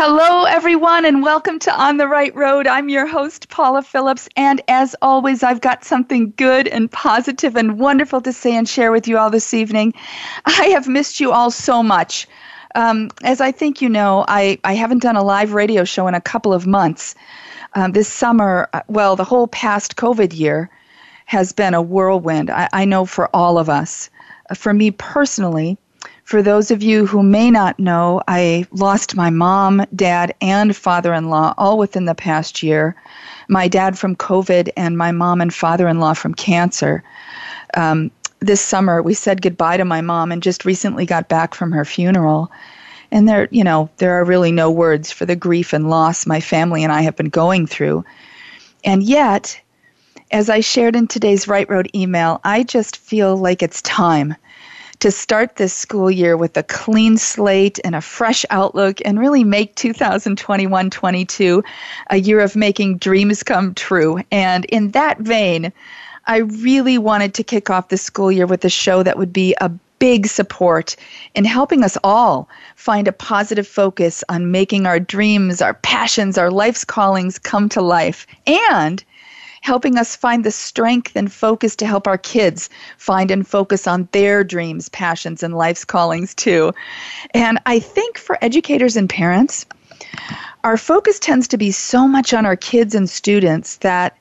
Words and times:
Hello, 0.00 0.44
everyone, 0.44 1.04
and 1.04 1.24
welcome 1.24 1.58
to 1.58 1.74
On 1.76 1.96
the 1.96 2.06
Right 2.06 2.32
Road. 2.36 2.68
I'm 2.68 2.88
your 2.88 3.04
host, 3.04 3.48
Paula 3.48 3.82
Phillips, 3.82 4.28
and 4.36 4.62
as 4.68 4.94
always, 5.02 5.42
I've 5.42 5.60
got 5.60 5.84
something 5.84 6.32
good 6.36 6.68
and 6.68 6.88
positive 6.88 7.56
and 7.56 7.80
wonderful 7.80 8.20
to 8.20 8.32
say 8.32 8.54
and 8.54 8.68
share 8.68 8.92
with 8.92 9.08
you 9.08 9.18
all 9.18 9.28
this 9.28 9.52
evening. 9.52 9.92
I 10.46 10.66
have 10.66 10.86
missed 10.86 11.18
you 11.18 11.32
all 11.32 11.50
so 11.50 11.82
much. 11.82 12.28
Um, 12.76 13.10
as 13.24 13.40
I 13.40 13.50
think 13.50 13.82
you 13.82 13.88
know, 13.88 14.24
I, 14.28 14.60
I 14.62 14.74
haven't 14.74 15.02
done 15.02 15.16
a 15.16 15.24
live 15.24 15.52
radio 15.52 15.82
show 15.82 16.06
in 16.06 16.14
a 16.14 16.20
couple 16.20 16.52
of 16.52 16.64
months. 16.64 17.16
Um, 17.74 17.90
this 17.90 18.06
summer, 18.06 18.68
uh, 18.74 18.82
well, 18.86 19.16
the 19.16 19.24
whole 19.24 19.48
past 19.48 19.96
COVID 19.96 20.32
year 20.32 20.70
has 21.24 21.52
been 21.52 21.74
a 21.74 21.82
whirlwind. 21.82 22.50
I, 22.50 22.68
I 22.72 22.84
know 22.84 23.04
for 23.04 23.34
all 23.34 23.58
of 23.58 23.68
us. 23.68 24.10
Uh, 24.48 24.54
for 24.54 24.72
me 24.72 24.92
personally, 24.92 25.76
for 26.28 26.42
those 26.42 26.70
of 26.70 26.82
you 26.82 27.06
who 27.06 27.22
may 27.22 27.50
not 27.50 27.78
know, 27.78 28.20
I 28.28 28.66
lost 28.70 29.16
my 29.16 29.30
mom, 29.30 29.86
dad, 29.96 30.34
and 30.42 30.76
father 30.76 31.14
in 31.14 31.30
law 31.30 31.54
all 31.56 31.78
within 31.78 32.04
the 32.04 32.14
past 32.14 32.62
year. 32.62 32.94
My 33.48 33.66
dad 33.66 33.98
from 33.98 34.14
COVID, 34.14 34.68
and 34.76 34.98
my 34.98 35.10
mom 35.10 35.40
and 35.40 35.54
father 35.54 35.88
in 35.88 36.00
law 36.00 36.12
from 36.12 36.34
cancer. 36.34 37.02
Um, 37.72 38.10
this 38.40 38.60
summer, 38.60 39.00
we 39.00 39.14
said 39.14 39.40
goodbye 39.40 39.78
to 39.78 39.86
my 39.86 40.02
mom 40.02 40.30
and 40.30 40.42
just 40.42 40.66
recently 40.66 41.06
got 41.06 41.30
back 41.30 41.54
from 41.54 41.72
her 41.72 41.86
funeral. 41.86 42.52
And 43.10 43.26
there, 43.26 43.48
you 43.50 43.64
know, 43.64 43.88
there 43.96 44.12
are 44.12 44.24
really 44.26 44.52
no 44.52 44.70
words 44.70 45.10
for 45.10 45.24
the 45.24 45.34
grief 45.34 45.72
and 45.72 45.88
loss 45.88 46.26
my 46.26 46.40
family 46.40 46.84
and 46.84 46.92
I 46.92 47.00
have 47.00 47.16
been 47.16 47.30
going 47.30 47.66
through. 47.66 48.04
And 48.84 49.02
yet, 49.02 49.58
as 50.30 50.50
I 50.50 50.60
shared 50.60 50.94
in 50.94 51.06
today's 51.06 51.48
Right 51.48 51.70
Road 51.70 51.88
email, 51.94 52.42
I 52.44 52.64
just 52.64 52.98
feel 52.98 53.34
like 53.34 53.62
it's 53.62 53.80
time 53.80 54.36
to 55.00 55.10
start 55.10 55.56
this 55.56 55.72
school 55.72 56.10
year 56.10 56.36
with 56.36 56.56
a 56.56 56.62
clean 56.62 57.16
slate 57.16 57.78
and 57.84 57.94
a 57.94 58.00
fresh 58.00 58.44
outlook 58.50 59.00
and 59.04 59.18
really 59.18 59.44
make 59.44 59.74
2021 59.76 60.90
22 60.90 61.62
a 62.10 62.16
year 62.16 62.40
of 62.40 62.56
making 62.56 62.98
dreams 62.98 63.42
come 63.42 63.74
true. 63.74 64.20
And 64.30 64.64
in 64.66 64.90
that 64.92 65.18
vein, 65.20 65.72
I 66.26 66.38
really 66.38 66.98
wanted 66.98 67.34
to 67.34 67.44
kick 67.44 67.70
off 67.70 67.88
the 67.88 67.96
school 67.96 68.30
year 68.32 68.46
with 68.46 68.64
a 68.64 68.70
show 68.70 69.02
that 69.02 69.18
would 69.18 69.32
be 69.32 69.54
a 69.60 69.70
big 69.98 70.26
support 70.26 70.94
in 71.34 71.44
helping 71.44 71.82
us 71.82 71.96
all 72.04 72.48
find 72.76 73.08
a 73.08 73.12
positive 73.12 73.66
focus 73.66 74.22
on 74.28 74.50
making 74.50 74.86
our 74.86 75.00
dreams, 75.00 75.60
our 75.60 75.74
passions, 75.74 76.38
our 76.38 76.50
life's 76.50 76.84
callings 76.84 77.38
come 77.38 77.68
to 77.68 77.80
life. 77.80 78.26
And 78.46 79.02
helping 79.68 79.98
us 79.98 80.16
find 80.16 80.44
the 80.44 80.50
strength 80.50 81.12
and 81.14 81.30
focus 81.30 81.76
to 81.76 81.84
help 81.84 82.06
our 82.06 82.16
kids 82.16 82.70
find 82.96 83.30
and 83.30 83.46
focus 83.46 83.86
on 83.86 84.08
their 84.12 84.42
dreams, 84.42 84.88
passions, 84.88 85.42
and 85.42 85.54
life's 85.54 85.84
callings 85.84 86.34
too. 86.34 86.72
And 87.34 87.60
I 87.66 87.78
think 87.78 88.16
for 88.16 88.38
educators 88.40 88.96
and 88.96 89.10
parents, 89.10 89.66
our 90.64 90.78
focus 90.78 91.18
tends 91.18 91.46
to 91.48 91.58
be 91.58 91.70
so 91.70 92.08
much 92.08 92.32
on 92.32 92.46
our 92.46 92.56
kids 92.56 92.94
and 92.94 93.10
students 93.10 93.76
that 93.88 94.16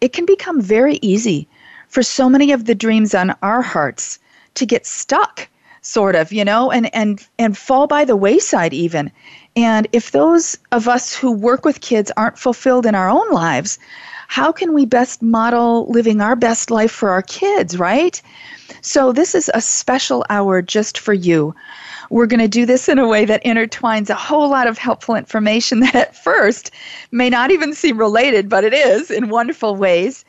it 0.00 0.12
can 0.12 0.26
become 0.26 0.60
very 0.60 1.00
easy 1.02 1.48
for 1.88 2.04
so 2.04 2.28
many 2.28 2.52
of 2.52 2.66
the 2.66 2.74
dreams 2.76 3.16
on 3.16 3.34
our 3.42 3.62
hearts 3.62 4.20
to 4.54 4.64
get 4.64 4.86
stuck 4.86 5.48
sort 5.82 6.14
of 6.14 6.32
you 6.32 6.44
know 6.44 6.70
and 6.70 6.94
and 6.94 7.26
and 7.38 7.58
fall 7.58 7.86
by 7.86 8.04
the 8.06 8.16
wayside 8.16 8.72
even 8.72 9.10
and 9.56 9.86
if 9.92 10.12
those 10.12 10.56
of 10.72 10.88
us 10.88 11.14
who 11.14 11.30
work 11.30 11.64
with 11.64 11.80
kids 11.80 12.10
aren't 12.16 12.38
fulfilled 12.38 12.86
in 12.86 12.94
our 12.94 13.10
own 13.10 13.30
lives 13.30 13.78
how 14.28 14.52
can 14.52 14.72
we 14.74 14.86
best 14.86 15.22
model 15.22 15.86
living 15.88 16.20
our 16.20 16.36
best 16.36 16.70
life 16.70 16.92
for 16.92 17.10
our 17.10 17.22
kids, 17.22 17.78
right? 17.78 18.20
So, 18.80 19.12
this 19.12 19.34
is 19.34 19.50
a 19.54 19.60
special 19.60 20.24
hour 20.30 20.62
just 20.62 20.98
for 20.98 21.14
you. 21.14 21.54
We're 22.10 22.26
going 22.26 22.40
to 22.40 22.48
do 22.48 22.66
this 22.66 22.88
in 22.88 22.98
a 22.98 23.08
way 23.08 23.24
that 23.24 23.42
intertwines 23.44 24.10
a 24.10 24.14
whole 24.14 24.48
lot 24.48 24.66
of 24.66 24.78
helpful 24.78 25.14
information 25.14 25.80
that 25.80 25.94
at 25.94 26.16
first 26.16 26.70
may 27.10 27.30
not 27.30 27.50
even 27.50 27.74
seem 27.74 27.98
related, 27.98 28.48
but 28.48 28.64
it 28.64 28.74
is 28.74 29.10
in 29.10 29.28
wonderful 29.28 29.76
ways. 29.76 30.24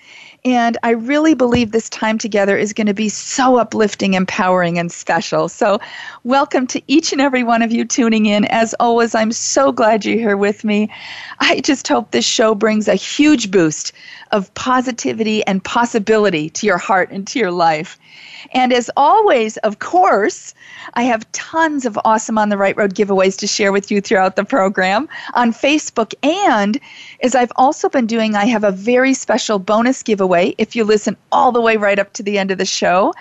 And 0.46 0.78
I 0.84 0.92
really 0.92 1.34
believe 1.34 1.72
this 1.72 1.90
time 1.90 2.20
together 2.20 2.56
is 2.56 2.72
going 2.72 2.86
to 2.86 2.94
be 2.94 3.10
so 3.10 3.58
uplifting, 3.58 4.14
empowering, 4.14 4.78
and 4.78 4.92
special. 4.92 5.50
So, 5.50 5.80
welcome 6.24 6.68
to 6.68 6.82
each 6.86 7.12
and 7.12 7.20
every 7.20 7.44
one 7.44 7.64
of 7.64 7.72
you 7.72 7.84
tuning 7.84 8.28
in. 8.28 8.46
As 8.46 8.76
always, 8.80 9.16
I'm 9.16 9.32
so 9.32 9.72
glad 9.72 10.06
you're 10.06 10.20
here 10.20 10.38
with 10.38 10.64
me. 10.64 10.92
I 11.40 11.62
just 11.62 11.88
hope 11.88 12.12
this 12.12 12.26
show 12.26 12.54
brings 12.54 12.88
a 12.88 12.94
huge 12.94 13.50
boost 13.50 13.92
of 14.32 14.54
positivity 14.54 15.44
and 15.48 15.64
possibility 15.64 16.52
to 16.52 16.68
your 16.68 16.78
heart 16.78 17.10
and 17.10 17.26
to 17.26 17.40
your 17.40 17.52
life. 17.52 17.98
And 18.54 18.72
as 18.72 18.92
always, 18.96 19.58
of 19.58 19.80
course, 19.80 20.54
I 20.94 21.04
have 21.04 21.30
tons 21.32 21.86
of 21.86 22.00
awesome 22.06 22.38
On 22.38 22.50
the 22.50 22.58
Right 22.58 22.78
Road 22.78 22.94
giveaways 22.94 23.38
to 23.40 23.48
share 23.48 23.72
with 23.72 23.90
you 23.90 24.02
throughout 24.02 24.36
the 24.36 24.46
program 24.46 25.10
on 25.34 25.52
Facebook. 25.52 26.14
And 26.24 26.80
as 27.26 27.34
I've 27.34 27.52
also 27.56 27.90
been 27.90 28.06
doing, 28.06 28.36
I 28.36 28.46
have 28.46 28.64
a 28.64 28.70
very 28.70 29.16
special 29.16 29.58
bonus 29.58 30.04
giveaway 30.04 30.54
if 30.60 30.76
you 30.76 30.84
listen 30.84 31.18
all 31.32 31.52
the 31.52 31.60
way 31.60 31.76
right 31.76 31.98
up 31.98 32.14
to 32.14 32.24
the 32.24 32.38
end 32.38 32.52
of 32.52 32.60
the 32.60 32.66
show. 32.66 33.16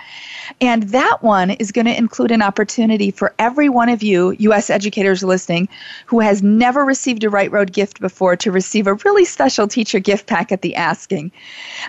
And 0.61 0.85
that 0.85 1.23
one 1.23 1.51
is 1.53 1.73
going 1.73 1.87
to 1.87 1.97
include 1.97 2.31
an 2.31 2.43
opportunity 2.43 3.11
for 3.11 3.35
every 3.39 3.69
one 3.69 3.89
of 3.89 4.03
you, 4.03 4.33
U.S. 4.39 4.69
educators 4.69 5.23
listening, 5.23 5.69
who 6.05 6.21
has 6.21 6.43
never 6.43 6.85
received 6.85 7.25
a 7.25 7.31
Right 7.31 7.51
Road 7.51 7.73
gift 7.73 8.01
before 8.01 8.37
to 8.37 8.53
receive 8.53 8.87
a 8.87 8.95
really 8.95 9.25
special 9.25 9.67
teacher 9.67 9.99
gift 9.99 10.27
pack 10.27 10.53
at 10.53 10.61
the 10.61 10.75
asking. 10.75 11.33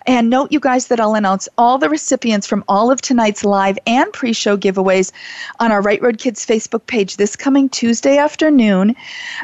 And 0.08 0.30
note, 0.30 0.52
you 0.52 0.60
guys, 0.60 0.88
that 0.88 1.00
I'll 1.00 1.16
announce 1.16 1.50
all 1.58 1.78
the 1.78 1.90
recipients 1.90 2.48
from 2.48 2.64
all 2.68 2.92
of 2.92 3.02
tonight's 3.02 3.44
live 3.44 3.78
and 3.86 4.12
pre 4.14 4.34
show 4.34 4.58
giveaways 4.58 5.12
on 5.60 5.72
our 5.72 5.82
Right 5.82 6.02
Road 6.02 6.18
Kids 6.18 6.46
Facebook 6.46 6.88
page 6.88 7.18
this 7.18 7.36
coming 7.36 7.70
Tuesday 7.70 8.18
afternoon. 8.18 8.96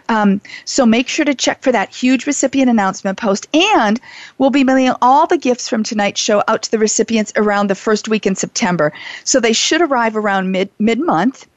Um, 0.09 0.41
so 0.65 0.85
make 0.85 1.07
sure 1.07 1.25
to 1.25 1.35
check 1.35 1.61
for 1.61 1.71
that 1.71 1.93
huge 1.93 2.25
recipient 2.25 2.60
announcement 2.69 3.17
post. 3.17 3.47
And 3.53 3.99
we'll 4.37 4.49
be 4.49 4.63
mailing 4.63 4.93
all 5.01 5.27
the 5.27 5.37
gifts 5.37 5.69
from 5.69 5.83
tonight's 5.83 6.19
show 6.19 6.43
out 6.47 6.63
to 6.63 6.71
the 6.71 6.79
recipients 6.79 7.33
around 7.35 7.69
the 7.69 7.75
first 7.75 8.07
week 8.07 8.25
in 8.25 8.35
September. 8.35 8.93
So 9.23 9.39
they 9.39 9.53
should 9.53 9.81
arrive 9.81 10.15
around 10.15 10.51
mid 10.51 10.69
mid 10.79 10.99
month. 10.99 11.47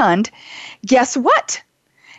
And 0.00 0.30
guess 0.86 1.16
what? 1.16 1.62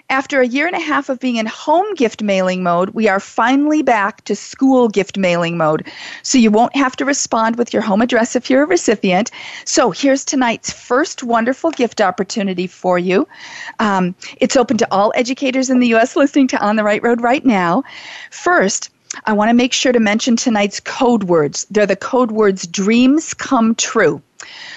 After 0.09 0.39
a 0.39 0.47
year 0.47 0.67
and 0.67 0.75
a 0.75 0.79
half 0.79 1.09
of 1.09 1.19
being 1.19 1.38
in 1.38 1.47
home 1.47 1.95
gift 1.95 2.21
mailing 2.21 2.61
mode, 2.61 2.91
we 2.91 3.09
are 3.09 3.19
finally 3.19 3.81
back 3.81 4.23
to 4.25 4.35
school 4.35 4.88
gift 4.88 5.17
mailing 5.17 5.57
mode. 5.57 5.88
So 6.21 6.38
you 6.38 6.51
won't 6.51 6.75
have 6.75 6.95
to 6.97 7.05
respond 7.05 7.55
with 7.55 7.73
your 7.73 7.81
home 7.81 8.01
address 8.01 8.35
if 8.35 8.47
you're 8.47 8.63
a 8.63 8.67
recipient. 8.67 9.31
So 9.65 9.89
here's 9.89 10.23
tonight's 10.23 10.71
first 10.71 11.23
wonderful 11.23 11.71
gift 11.71 12.01
opportunity 12.01 12.67
for 12.67 12.99
you. 12.99 13.27
Um, 13.79 14.13
it's 14.38 14.55
open 14.55 14.77
to 14.77 14.88
all 14.91 15.11
educators 15.15 15.71
in 15.71 15.79
the 15.79 15.88
U.S. 15.88 16.15
listening 16.15 16.49
to 16.49 16.63
On 16.63 16.75
the 16.75 16.83
Right 16.83 17.01
Road 17.01 17.21
right 17.21 17.44
now. 17.44 17.83
First, 18.29 18.91
I 19.25 19.33
want 19.33 19.49
to 19.49 19.55
make 19.55 19.73
sure 19.73 19.91
to 19.91 19.99
mention 19.99 20.35
tonight's 20.35 20.79
code 20.79 21.23
words. 21.23 21.65
They're 21.71 21.88
the 21.88 21.95
code 21.95 22.29
words 22.29 22.67
dreams 22.67 23.33
come 23.33 23.73
true. 23.73 24.21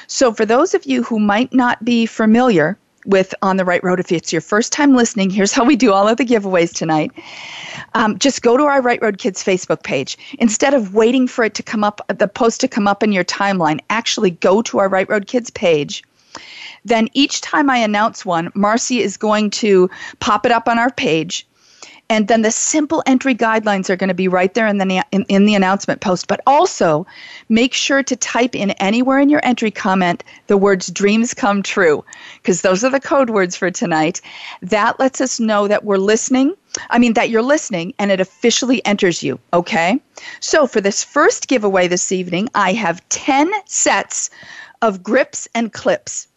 So, 0.06 0.32
for 0.32 0.46
those 0.46 0.72
of 0.72 0.86
you 0.86 1.02
who 1.02 1.18
might 1.18 1.52
not 1.52 1.84
be 1.84 2.06
familiar 2.06 2.78
with 3.08 3.34
On 3.40 3.56
the 3.56 3.64
Right 3.64 3.82
Road, 3.82 3.98
if 3.98 4.12
it's 4.12 4.32
your 4.32 4.42
first 4.42 4.70
time 4.70 4.94
listening, 4.94 5.30
here's 5.30 5.52
how 5.52 5.64
we 5.64 5.76
do 5.76 5.92
all 5.92 6.06
of 6.06 6.18
the 6.18 6.26
giveaways 6.26 6.74
tonight. 6.74 7.10
Um, 7.94 8.18
just 8.18 8.42
go 8.42 8.56
to 8.56 8.64
our 8.64 8.82
Right 8.82 9.00
Road 9.00 9.16
Kids 9.16 9.42
Facebook 9.42 9.82
page. 9.82 10.18
Instead 10.38 10.74
of 10.74 10.94
waiting 10.94 11.26
for 11.26 11.42
it 11.42 11.54
to 11.54 11.62
come 11.62 11.82
up, 11.82 12.02
the 12.18 12.28
post 12.28 12.60
to 12.60 12.68
come 12.68 12.86
up 12.86 13.02
in 13.02 13.10
your 13.10 13.24
timeline, 13.24 13.80
actually 13.88 14.30
go 14.30 14.60
to 14.62 14.78
our 14.78 14.90
Right 14.90 15.08
Road 15.08 15.26
Kids 15.26 15.48
page. 15.48 16.04
Then 16.84 17.08
each 17.14 17.40
time 17.40 17.70
I 17.70 17.78
announce 17.78 18.26
one, 18.26 18.52
Marcy 18.54 19.00
is 19.00 19.16
going 19.16 19.50
to 19.50 19.88
pop 20.20 20.44
it 20.44 20.52
up 20.52 20.68
on 20.68 20.78
our 20.78 20.90
page 20.90 21.47
and 22.10 22.28
then 22.28 22.42
the 22.42 22.50
simple 22.50 23.02
entry 23.06 23.34
guidelines 23.34 23.90
are 23.90 23.96
going 23.96 24.08
to 24.08 24.14
be 24.14 24.28
right 24.28 24.54
there 24.54 24.66
in 24.66 24.78
the 24.78 25.04
in, 25.12 25.24
in, 25.28 25.44
the 25.44 25.54
announcement 25.54 26.00
post 26.00 26.26
but 26.26 26.40
also 26.46 27.06
make 27.48 27.74
sure 27.74 28.02
to 28.02 28.16
type 28.16 28.54
in 28.54 28.70
anywhere 28.72 29.18
in 29.18 29.28
your 29.28 29.44
entry 29.44 29.70
comment 29.70 30.24
the 30.46 30.56
words 30.56 30.88
dreams 30.88 31.34
come 31.34 31.62
true 31.62 32.04
because 32.42 32.62
those 32.62 32.84
are 32.84 32.90
the 32.90 33.00
code 33.00 33.30
words 33.30 33.56
for 33.56 33.70
tonight 33.70 34.20
that 34.62 34.98
lets 34.98 35.20
us 35.20 35.40
know 35.40 35.68
that 35.68 35.84
we're 35.84 35.98
listening 35.98 36.54
I 36.90 36.98
mean, 36.98 37.14
that 37.14 37.30
you're 37.30 37.42
listening 37.42 37.94
and 37.98 38.10
it 38.10 38.20
officially 38.20 38.84
enters 38.84 39.22
you, 39.22 39.40
okay? 39.52 40.00
So, 40.40 40.66
for 40.66 40.80
this 40.80 41.02
first 41.02 41.48
giveaway 41.48 41.88
this 41.88 42.12
evening, 42.12 42.50
I 42.54 42.74
have 42.74 43.06
10 43.08 43.50
sets 43.64 44.30
of 44.82 45.02
grips 45.02 45.48
and 45.54 45.72
clips. 45.72 46.28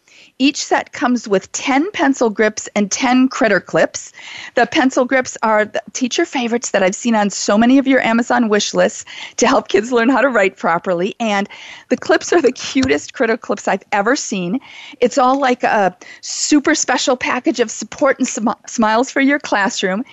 Each 0.41 0.65
set 0.65 0.91
comes 0.91 1.27
with 1.27 1.51
10 1.51 1.91
pencil 1.91 2.31
grips 2.31 2.67
and 2.75 2.91
10 2.91 3.27
critter 3.27 3.59
clips. 3.59 4.11
The 4.55 4.65
pencil 4.65 5.05
grips 5.05 5.37
are 5.43 5.71
teacher 5.93 6.25
favorites 6.25 6.71
that 6.71 6.81
I've 6.81 6.95
seen 6.95 7.13
on 7.13 7.29
so 7.29 7.59
many 7.59 7.77
of 7.77 7.85
your 7.85 8.01
Amazon 8.01 8.49
wish 8.49 8.73
lists 8.73 9.05
to 9.37 9.45
help 9.45 9.67
kids 9.67 9.91
learn 9.91 10.09
how 10.09 10.19
to 10.19 10.29
write 10.29 10.57
properly. 10.57 11.15
And 11.19 11.47
the 11.89 11.97
clips 11.97 12.33
are 12.33 12.41
the 12.41 12.51
cutest 12.51 13.13
critter 13.13 13.37
clips 13.37 13.67
I've 13.67 13.83
ever 13.91 14.15
seen. 14.15 14.59
It's 14.99 15.19
all 15.19 15.39
like 15.39 15.61
a 15.61 15.95
super 16.21 16.73
special 16.73 17.15
package 17.15 17.59
of 17.59 17.69
support 17.69 18.17
and 18.17 18.27
sm- 18.27 18.49
smiles 18.65 19.11
for 19.11 19.21
your 19.21 19.37
classroom. 19.37 20.03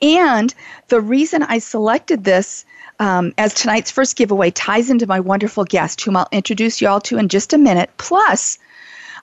And 0.00 0.54
the 0.88 1.00
reason 1.00 1.42
I 1.42 1.58
selected 1.58 2.22
this 2.22 2.64
um, 3.00 3.34
as 3.36 3.52
tonight's 3.52 3.90
first 3.90 4.14
giveaway 4.14 4.52
ties 4.52 4.90
into 4.90 5.08
my 5.08 5.18
wonderful 5.18 5.64
guest, 5.64 6.00
whom 6.02 6.16
I'll 6.16 6.28
introduce 6.30 6.80
you 6.80 6.86
all 6.86 7.00
to 7.00 7.18
in 7.18 7.28
just 7.28 7.52
a 7.52 7.58
minute. 7.58 7.90
Plus, 7.96 8.58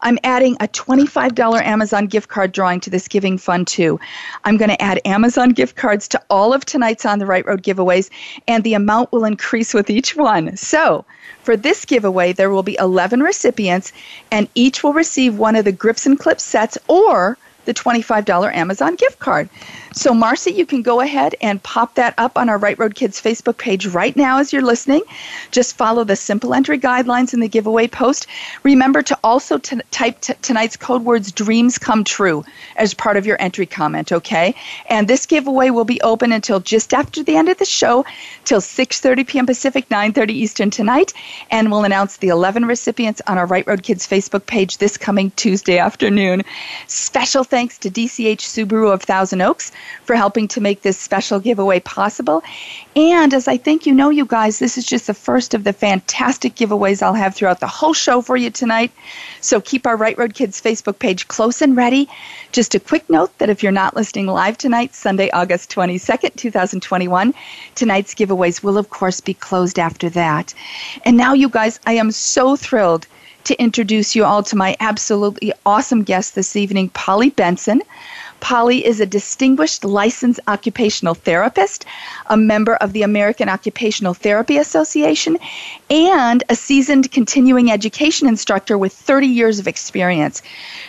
I'm 0.01 0.18
adding 0.24 0.56
a 0.60 0.68
$25 0.68 1.62
Amazon 1.62 2.07
gift 2.07 2.30
card 2.30 2.51
drawing 2.51 2.80
to 2.81 2.90
this 2.90 3.07
giving 3.07 3.38
fund 3.38 3.68
too. 3.68 4.00
I'm 4.46 4.57
going 4.57 4.69
to 4.69 4.81
add 4.81 5.01
Amazon 5.06 5.50
gift 5.50 5.75
cards 5.75 6.07
to 6.10 6.22
all 6.30 6.54
of 6.54 6.66
tonight's 6.66 7.06
On 7.06 7.19
the 7.19 7.25
Right 7.25 7.46
Road 7.46 7.63
giveaways, 7.63 8.10
and 8.48 8.63
the 8.63 8.74
amount 8.74 9.12
will 9.12 9.25
increase 9.25 9.74
with 9.74 9.90
each 9.90 10.16
one. 10.16 10.56
So, 10.56 11.06
for 11.44 11.57
this 11.57 11.86
giveaway, 11.86 12.31
there 12.31 12.50
will 12.50 12.63
be 12.63 12.78
11 12.80 13.22
recipients, 13.22 13.92
and 14.31 14.48
each 14.56 14.84
will 14.84 14.94
receive 14.94 15.38
one 15.38 15.56
of 15.56 15.66
the 15.66 15.72
Grips 15.72 16.06
and 16.06 16.18
Clips 16.18 16.44
sets 16.44 16.78
or 16.88 17.38
the 17.69 17.74
$25 17.75 18.51
Amazon 18.56 18.95
gift 18.95 19.19
card. 19.19 19.48
So, 19.94 20.12
Marcy, 20.13 20.51
you 20.51 20.66
can 20.66 20.81
go 20.81 21.01
ahead 21.01 21.36
and 21.39 21.62
pop 21.62 21.95
that 21.95 22.16
up 22.18 22.36
on 22.36 22.50
our 22.50 22.57
Right 22.57 22.77
Road 22.80 22.95
Kids 22.95 23.21
Facebook 23.21 23.57
page 23.57 23.86
right 23.86 24.16
now 24.16 24.39
as 24.39 24.51
you're 24.51 24.63
listening. 24.63 25.04
Just 25.51 25.77
follow 25.77 26.04
the 26.04 26.16
simple 26.16 26.56
entry 26.56 26.80
guidelines 26.80 27.33
in 27.33 27.42
the 27.42 27.48
giveaway 27.48 27.88
post. 27.88 28.25
Remember 28.63 29.04
to 29.04 29.18
also 29.24 29.60
t- 29.60 29.81
type 29.92 30.19
t- 30.21 30.33
tonight's 30.42 30.77
code 30.77 31.04
words 31.04 31.31
dreams 31.31 31.77
come 31.77 32.04
true 32.04 32.44
as 32.75 32.95
part 32.95 33.18
of 33.18 33.27
your 33.27 33.38
entry 33.39 33.68
comment, 33.68 34.12
okay? 34.12 34.56
And 34.89 35.07
this 35.07 35.27
giveaway 35.27 35.69
will 35.69 35.86
be 35.86 36.01
open 36.01 36.31
until 36.31 36.60
just 36.60 36.94
after 36.94 37.22
the 37.24 37.36
end 37.36 37.50
of 37.50 37.57
the 37.60 37.65
show, 37.65 38.04
till 38.45 38.62
6:30 38.62 39.27
p.m. 39.27 39.45
Pacific, 39.45 39.89
9:30 39.89 40.30
Eastern 40.31 40.69
tonight, 40.72 41.13
and 41.51 41.69
we'll 41.69 41.83
announce 41.83 42.18
the 42.18 42.30
11 42.30 42.65
recipients 42.65 43.22
on 43.27 43.38
our 43.38 43.45
Right 43.45 43.68
Road 43.68 43.83
Kids 43.83 44.07
Facebook 44.07 44.48
page 44.48 44.80
this 44.80 44.98
coming 44.98 45.31
Tuesday 45.36 45.77
afternoon. 45.77 46.44
Special 46.88 47.44
thanks 47.44 47.59
to 47.68 47.90
DCH 47.90 48.40
Subaru 48.40 48.94
of 48.94 49.04
Thousand 49.04 49.42
Oaks 49.42 49.74
for 50.04 50.16
helping 50.16 50.48
to 50.48 50.62
make 50.62 50.82
this 50.82 50.98
special 50.98 51.40
giveaway 51.42 51.82
possible. 51.82 52.42
And 52.96 53.34
as 53.34 53.50
I 53.50 53.58
think 53.58 53.86
you 53.86 53.94
know, 53.94 54.10
you 54.10 54.26
guys, 54.26 54.60
this 54.60 54.78
is 54.78 54.86
just 54.86 55.08
the 55.08 55.14
first 55.14 55.54
of 55.54 55.66
the 55.66 55.74
fantastic 55.74 56.56
giveaways 56.56 57.02
I'll 57.02 57.14
have 57.14 57.36
throughout 57.36 57.60
the 57.60 57.68
whole 57.68 57.94
show 57.94 58.22
for 58.22 58.38
you 58.38 58.50
tonight. 58.50 58.92
So 59.42 59.60
keep 59.60 59.86
our 59.86 59.98
Right 59.98 60.18
Road 60.18 60.36
Kids 60.36 60.62
Facebook 60.62 61.00
page 61.00 61.28
close 61.28 61.62
and 61.62 61.76
ready. 61.76 62.08
Just 62.54 62.76
a 62.76 62.80
quick 62.80 63.10
note 63.10 63.38
that 63.40 63.50
if 63.50 63.62
you're 63.62 63.74
not 63.74 63.96
listening 63.96 64.28
live 64.28 64.58
tonight, 64.58 64.96
Sunday, 64.96 65.30
August 65.32 65.70
22nd, 65.70 66.36
2021, 66.38 67.34
tonight's 67.76 68.16
giveaways 68.16 68.64
will, 68.64 68.78
of 68.78 68.90
course, 68.90 69.20
be 69.20 69.34
closed 69.34 69.78
after 69.78 70.10
that. 70.12 70.54
And 71.04 71.18
now, 71.18 71.34
you 71.34 71.50
guys, 71.50 71.80
I 71.86 71.94
am 71.94 72.12
so 72.12 72.56
thrilled 72.56 73.06
to 73.45 73.59
introduce 73.62 74.15
you 74.15 74.25
all 74.25 74.44
to 74.44 74.56
my 74.56 74.75
absolutely 74.80 75.53
awesome 75.65 76.03
guest 76.03 76.36
this 76.36 76.56
evening, 76.56 76.89
Polly 76.89 77.30
Benson. 77.30 77.81
Polly 78.39 78.86
is 78.86 79.00
a 79.00 79.06
distinguished 79.06 79.83
licensed 79.83 80.39
occupational 80.47 81.13
therapist, 81.13 81.86
a 82.27 82.38
member 82.38 82.75
of 82.75 82.94
the 82.94 83.03
American 83.03 83.50
Occupational 83.50 84.13
Therapy 84.13 84.57
Association, 84.57 85.38
and 85.89 86.44
a 86.50 86.56
seasoned 86.56 87.12
continuing 87.12 87.71
education 87.71 88.27
instructor 88.27 88.77
with 88.77 88.94
30 88.94 89.27
years 89.27 89.59
of 89.59 89.68
experience. 89.68 90.41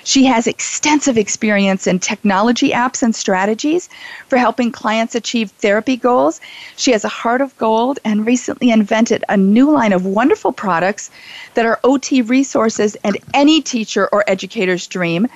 She 0.05 0.25
has 0.25 0.47
extensive 0.47 1.19
experience 1.19 1.87
in 1.87 1.99
technology 1.99 2.71
apps 2.71 3.03
and 3.03 3.15
strategies 3.15 3.89
for 4.29 4.37
helping 4.37 4.73
clients 4.73 5.15
achieve 5.15 5.51
therapy 5.53 5.97
goals. 5.97 6.41
She 6.77 6.93
has 6.93 7.05
a 7.05 7.09
heart 7.09 7.41
of 7.41 7.57
gold 7.59 7.99
and 8.05 8.27
recently 8.27 8.71
invented 8.71 9.25
a 9.29 9.37
new 9.37 9.71
line 9.71 9.93
of 9.93 10.07
wonderful 10.07 10.53
products 10.53 11.11
that 11.55 11.67
are 11.67 11.81
OT 11.85 12.23
resources 12.23 12.97
and 13.05 13.19
any 13.35 13.61
teacher 13.61 14.09
or 14.13 14.25
educator's 14.27 14.87
dream. 14.87 15.29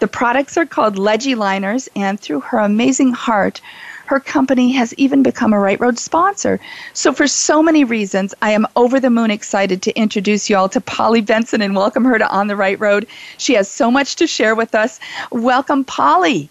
The 0.00 0.08
products 0.08 0.56
are 0.56 0.66
called 0.66 0.96
Legiliners, 0.96 1.88
and 1.94 2.18
through 2.18 2.40
her 2.40 2.58
amazing 2.58 3.12
heart, 3.12 3.60
her 4.06 4.20
company 4.20 4.72
has 4.72 4.92
even 4.94 5.22
become 5.22 5.52
a 5.52 5.58
Right 5.58 5.80
Road 5.80 5.98
sponsor. 5.98 6.60
So, 6.92 7.12
for 7.12 7.26
so 7.26 7.62
many 7.62 7.84
reasons, 7.84 8.34
I 8.42 8.50
am 8.50 8.66
over 8.76 9.00
the 9.00 9.10
moon 9.10 9.30
excited 9.30 9.80
to 9.82 9.96
introduce 9.98 10.50
you 10.50 10.56
all 10.56 10.68
to 10.70 10.80
Polly 10.80 11.20
Benson 11.20 11.62
and 11.62 11.74
welcome 11.74 12.04
her 12.04 12.18
to 12.18 12.28
On 12.28 12.46
the 12.46 12.56
Right 12.56 12.78
Road. 12.78 13.06
She 13.38 13.54
has 13.54 13.70
so 13.70 13.90
much 13.90 14.16
to 14.16 14.26
share 14.26 14.54
with 14.54 14.74
us. 14.74 15.00
Welcome, 15.30 15.84
Polly. 15.84 16.50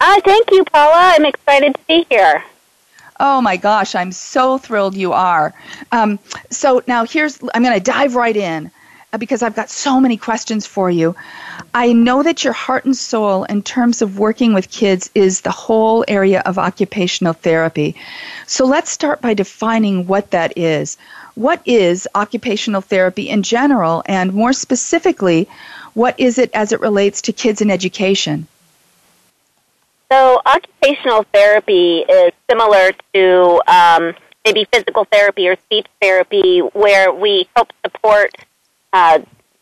Uh, 0.00 0.20
thank 0.22 0.50
you, 0.50 0.64
Paula. 0.64 1.14
I'm 1.16 1.24
excited 1.24 1.74
to 1.74 1.80
be 1.86 2.06
here. 2.10 2.42
Oh 3.18 3.40
my 3.42 3.56
gosh, 3.56 3.94
I'm 3.94 4.12
so 4.12 4.56
thrilled 4.56 4.96
you 4.96 5.12
are. 5.12 5.54
Um, 5.92 6.18
so 6.48 6.82
now 6.86 7.04
here's, 7.04 7.38
I'm 7.54 7.62
going 7.62 7.74
to 7.74 7.80
dive 7.80 8.16
right 8.16 8.36
in 8.36 8.70
because 9.18 9.42
I've 9.42 9.56
got 9.56 9.70
so 9.70 10.00
many 10.00 10.16
questions 10.16 10.66
for 10.66 10.90
you. 10.90 11.16
I 11.74 11.92
know 11.92 12.22
that 12.22 12.44
your 12.44 12.52
heart 12.52 12.84
and 12.84 12.96
soul, 12.96 13.44
in 13.44 13.62
terms 13.62 14.02
of 14.02 14.18
working 14.18 14.54
with 14.54 14.70
kids, 14.70 15.10
is 15.14 15.40
the 15.40 15.50
whole 15.50 16.04
area 16.06 16.42
of 16.46 16.58
occupational 16.58 17.32
therapy. 17.32 17.96
So 18.46 18.64
let's 18.66 18.90
start 18.90 19.20
by 19.20 19.34
defining 19.34 20.06
what 20.06 20.30
that 20.30 20.56
is. 20.56 20.96
What 21.34 21.60
is 21.64 22.06
occupational 22.14 22.80
therapy 22.80 23.28
in 23.28 23.42
general, 23.42 24.02
and 24.06 24.32
more 24.32 24.52
specifically, 24.52 25.48
what 25.94 26.18
is 26.18 26.38
it 26.38 26.50
as 26.54 26.72
it 26.72 26.80
relates 26.80 27.22
to 27.22 27.32
kids 27.32 27.60
in 27.60 27.70
education? 27.70 28.46
So, 30.12 30.40
occupational 30.44 31.24
therapy 31.32 32.00
is 32.00 32.32
similar 32.50 32.90
to 33.14 33.62
um, 33.68 34.14
maybe 34.44 34.66
physical 34.72 35.04
therapy 35.04 35.48
or 35.48 35.56
speech 35.56 35.86
therapy, 36.00 36.60
where 36.60 37.12
we 37.12 37.48
help 37.54 37.72
support 37.84 38.32
uh, 38.92 39.20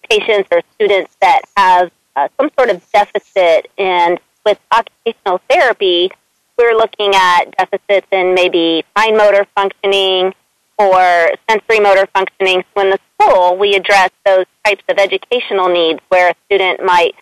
patients 0.09 0.49
or 0.51 0.63
students 0.75 1.17
that 1.21 1.43
have 1.57 1.91
uh, 2.17 2.29
some 2.39 2.51
sort 2.59 2.71
of 2.71 2.85
deficit. 2.93 3.71
And 3.79 4.19
with 4.45 4.59
occupational 4.73 5.41
therapy, 5.49 6.11
we're 6.59 6.77
looking 6.77 7.15
at 7.15 7.57
deficits 7.57 8.07
in 8.11 8.35
maybe 8.35 8.85
fine 8.95 9.17
motor 9.17 9.47
functioning 9.55 10.35
or 10.79 11.31
sensory 11.49 11.81
motor 11.81 12.07
functioning. 12.15 12.65
So 12.75 12.83
in 12.83 12.91
the 12.91 12.99
school, 13.15 13.57
we 13.57 13.75
address 13.75 14.11
those 14.25 14.47
types 14.65 14.83
of 14.89 14.99
educational 14.99 15.69
needs 15.69 16.01
where 16.09 16.31
a 16.31 16.35
student 16.47 16.85
might 16.85 17.15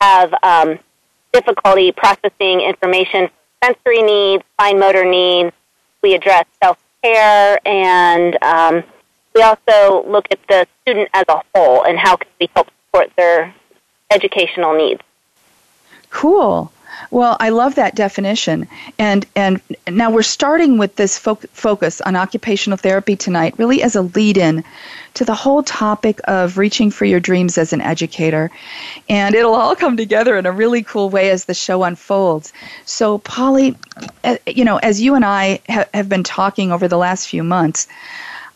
have 0.00 0.34
um, 0.42 0.78
difficulty 1.32 1.92
processing 1.92 2.60
information, 2.60 3.28
sensory 3.62 4.02
needs, 4.02 4.44
fine 4.58 4.78
motor 4.78 5.04
needs. 5.04 5.52
We 6.02 6.14
address 6.14 6.44
self 6.62 6.78
care 7.02 7.58
and 7.66 8.42
um, 8.42 8.84
we 9.38 9.42
also 9.44 10.04
look 10.08 10.26
at 10.32 10.40
the 10.48 10.66
student 10.82 11.08
as 11.14 11.24
a 11.28 11.40
whole 11.54 11.84
and 11.84 11.96
how 11.96 12.16
can 12.16 12.28
we 12.40 12.48
help 12.54 12.68
support 12.86 13.12
their 13.16 13.54
educational 14.10 14.76
needs. 14.76 15.00
Cool. 16.10 16.72
Well, 17.12 17.36
I 17.38 17.50
love 17.50 17.76
that 17.76 17.94
definition. 17.94 18.66
And 18.98 19.24
and 19.36 19.60
now 19.86 20.10
we're 20.10 20.22
starting 20.22 20.76
with 20.76 20.96
this 20.96 21.16
fo- 21.16 21.36
focus 21.52 22.00
on 22.00 22.16
occupational 22.16 22.76
therapy 22.76 23.14
tonight, 23.14 23.54
really 23.58 23.80
as 23.80 23.94
a 23.94 24.02
lead-in 24.02 24.64
to 25.14 25.24
the 25.24 25.34
whole 25.34 25.62
topic 25.62 26.20
of 26.24 26.58
reaching 26.58 26.90
for 26.90 27.04
your 27.04 27.20
dreams 27.20 27.58
as 27.58 27.72
an 27.72 27.80
educator. 27.80 28.50
And 29.08 29.36
it'll 29.36 29.54
all 29.54 29.76
come 29.76 29.96
together 29.96 30.36
in 30.36 30.46
a 30.46 30.52
really 30.52 30.82
cool 30.82 31.10
way 31.10 31.30
as 31.30 31.44
the 31.44 31.54
show 31.54 31.84
unfolds. 31.84 32.52
So, 32.86 33.18
Polly, 33.18 33.76
uh, 34.24 34.38
you 34.46 34.64
know, 34.64 34.78
as 34.78 35.00
you 35.00 35.14
and 35.14 35.24
I 35.24 35.60
ha- 35.68 35.86
have 35.94 36.08
been 36.08 36.24
talking 36.24 36.72
over 36.72 36.88
the 36.88 36.98
last 36.98 37.28
few 37.28 37.44
months, 37.44 37.86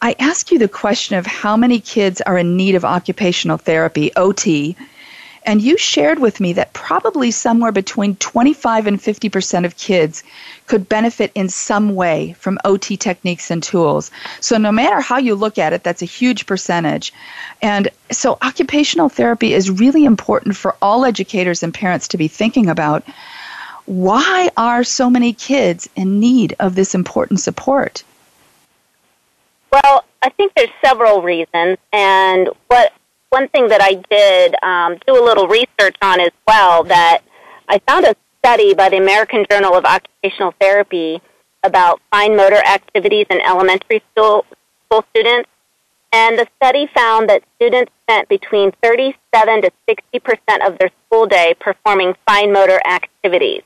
I 0.04 0.16
ask 0.18 0.50
you 0.50 0.58
the 0.58 0.66
question 0.66 1.16
of 1.16 1.26
how 1.26 1.56
many 1.56 1.78
kids 1.78 2.20
are 2.20 2.36
in 2.36 2.56
need 2.56 2.74
of 2.74 2.84
occupational 2.84 3.56
therapy, 3.56 4.10
OT, 4.16 4.74
and 5.46 5.62
you 5.62 5.78
shared 5.78 6.18
with 6.18 6.40
me 6.40 6.52
that 6.54 6.72
probably 6.72 7.30
somewhere 7.30 7.70
between 7.70 8.16
25 8.16 8.88
and 8.88 9.00
50% 9.00 9.64
of 9.64 9.76
kids 9.76 10.24
could 10.66 10.88
benefit 10.88 11.30
in 11.36 11.48
some 11.48 11.94
way 11.94 12.34
from 12.40 12.58
OT 12.64 12.96
techniques 12.96 13.48
and 13.48 13.62
tools. 13.62 14.10
So, 14.40 14.58
no 14.58 14.72
matter 14.72 15.00
how 15.00 15.18
you 15.18 15.36
look 15.36 15.56
at 15.56 15.72
it, 15.72 15.84
that's 15.84 16.02
a 16.02 16.16
huge 16.20 16.46
percentage. 16.46 17.12
And 17.62 17.88
so, 18.10 18.38
occupational 18.42 19.08
therapy 19.08 19.54
is 19.54 19.70
really 19.70 20.04
important 20.04 20.56
for 20.56 20.74
all 20.82 21.04
educators 21.04 21.62
and 21.62 21.72
parents 21.72 22.08
to 22.08 22.16
be 22.16 22.26
thinking 22.26 22.68
about. 22.68 23.04
Why 23.86 24.50
are 24.56 24.82
so 24.82 25.08
many 25.08 25.32
kids 25.32 25.88
in 25.94 26.18
need 26.18 26.56
of 26.58 26.74
this 26.74 26.92
important 26.92 27.38
support? 27.38 28.02
Well, 29.72 30.04
I 30.20 30.28
think 30.28 30.52
there's 30.54 30.70
several 30.84 31.22
reasons, 31.22 31.78
and 31.92 32.50
what 32.68 32.92
one 33.30 33.48
thing 33.48 33.68
that 33.68 33.80
I 33.80 33.94
did 34.10 34.54
um, 34.62 34.98
do 35.06 35.18
a 35.18 35.24
little 35.24 35.48
research 35.48 35.96
on 36.02 36.20
as 36.20 36.32
well 36.46 36.84
that 36.84 37.22
I 37.68 37.78
found 37.88 38.04
a 38.04 38.14
study 38.44 38.74
by 38.74 38.90
the 38.90 38.98
American 38.98 39.46
Journal 39.50 39.74
of 39.74 39.86
Occupational 39.86 40.52
Therapy 40.60 41.22
about 41.62 42.00
fine 42.10 42.36
motor 42.36 42.58
activities 42.58 43.26
in 43.30 43.40
elementary 43.40 44.02
school, 44.12 44.44
school 44.86 45.04
students. 45.10 45.48
And 46.12 46.38
the 46.38 46.46
study 46.56 46.90
found 46.94 47.30
that 47.30 47.42
students 47.56 47.90
spent 48.02 48.28
between 48.28 48.72
37 48.82 49.62
to 49.62 49.70
60 49.88 50.18
percent 50.18 50.62
of 50.66 50.76
their 50.76 50.90
school 51.06 51.26
day 51.26 51.54
performing 51.58 52.14
fine 52.26 52.52
motor 52.52 52.80
activities. 52.86 53.62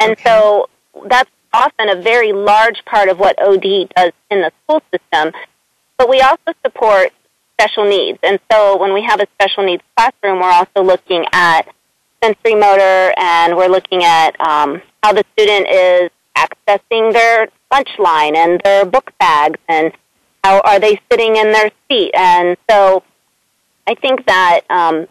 And 0.00 0.12
okay. 0.12 0.22
so 0.24 0.70
that's 1.06 1.30
often 1.52 1.88
a 1.88 2.00
very 2.00 2.32
large 2.32 2.84
part 2.84 3.08
of 3.08 3.18
what 3.18 3.36
OT 3.40 3.88
does 3.96 4.12
in 4.30 4.40
the 4.40 4.52
school 4.64 4.82
system. 4.92 5.32
But 5.98 6.08
we 6.08 6.20
also 6.20 6.52
support 6.64 7.12
special 7.58 7.88
needs. 7.88 8.18
And 8.22 8.40
so 8.50 8.76
when 8.78 8.92
we 8.92 9.02
have 9.02 9.20
a 9.20 9.26
special 9.34 9.64
needs 9.64 9.82
classroom, 9.96 10.40
we're 10.40 10.50
also 10.50 10.82
looking 10.82 11.24
at 11.32 11.62
sensory 12.22 12.54
motor 12.54 13.12
and 13.16 13.56
we're 13.56 13.68
looking 13.68 14.04
at 14.04 14.40
um, 14.40 14.80
how 15.02 15.12
the 15.12 15.24
student 15.32 15.68
is 15.68 16.10
accessing 16.36 17.12
their 17.12 17.48
lunch 17.70 17.90
line 17.98 18.36
and 18.36 18.60
their 18.64 18.84
book 18.84 19.12
bags 19.18 19.58
and 19.68 19.92
how 20.44 20.60
are 20.60 20.80
they 20.80 21.00
sitting 21.10 21.36
in 21.36 21.52
their 21.52 21.70
seat. 21.88 22.12
And 22.14 22.56
so 22.68 23.02
I 23.86 23.94
think 23.94 24.26
that 24.26 24.60
um, 24.70 25.06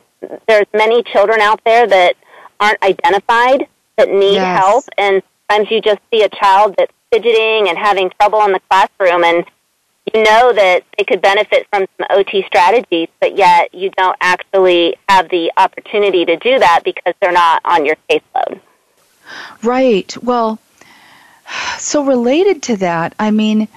there's 0.48 0.68
many 0.74 1.04
children 1.04 1.42
out 1.42 1.62
there 1.66 1.88
that 1.88 2.16
aren't 2.60 2.82
identified 2.84 3.68
that 3.98 4.10
need 4.10 4.36
yes. 4.36 4.60
help 4.60 4.86
and 4.98 5.22
sometimes 5.52 5.72
you 5.72 5.82
just 5.82 6.00
see 6.12 6.24
a 6.24 6.30
child 6.30 6.76
that's 6.78 6.94
fidgeting 7.12 7.68
and 7.68 7.78
having 7.78 8.10
trouble 8.20 8.42
in 8.46 8.52
the 8.52 8.62
classroom 8.70 9.24
and 9.24 9.46
you 10.14 10.24
know 10.24 10.52
that 10.54 10.84
they 10.98 11.04
could 11.04 11.22
benefit 11.22 11.68
from 11.70 11.86
some 11.98 12.08
OT 12.10 12.44
strategies, 12.48 13.08
but 13.20 13.38
yet 13.38 13.74
you 13.74 13.92
don't 13.92 14.18
actually 14.20 14.96
have 15.08 15.30
the 15.30 15.52
opportunity 15.58 16.26
to 16.26 16.38
do 16.38 16.58
that 16.58 16.82
because 16.84 17.14
they're 17.22 17.32
not 17.32 17.62
on 17.66 17.86
your 17.86 17.96
caseload. 18.10 18.60
Right. 19.64 20.16
Well, 20.24 20.60
so 21.78 22.04
related 22.04 22.64
to 22.64 22.78
that, 22.78 23.14
I 23.20 23.30
mean, 23.32 23.68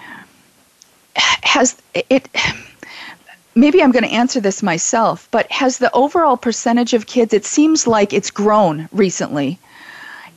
has 1.14 1.76
it 1.93 2.28
maybe 3.54 3.83
I'm 3.83 3.93
going 3.93 4.04
to 4.04 4.11
answer 4.11 4.40
this 4.40 4.62
myself, 4.62 5.28
but 5.31 5.50
has 5.52 5.78
the 5.78 5.93
overall 5.93 6.37
percentage 6.37 6.95
of 6.95 7.07
kids, 7.07 7.35
it 7.35 7.45
seems 7.45 7.87
like 7.87 8.12
it's 8.12 8.31
grown 8.31 8.88
recently. 8.93 9.59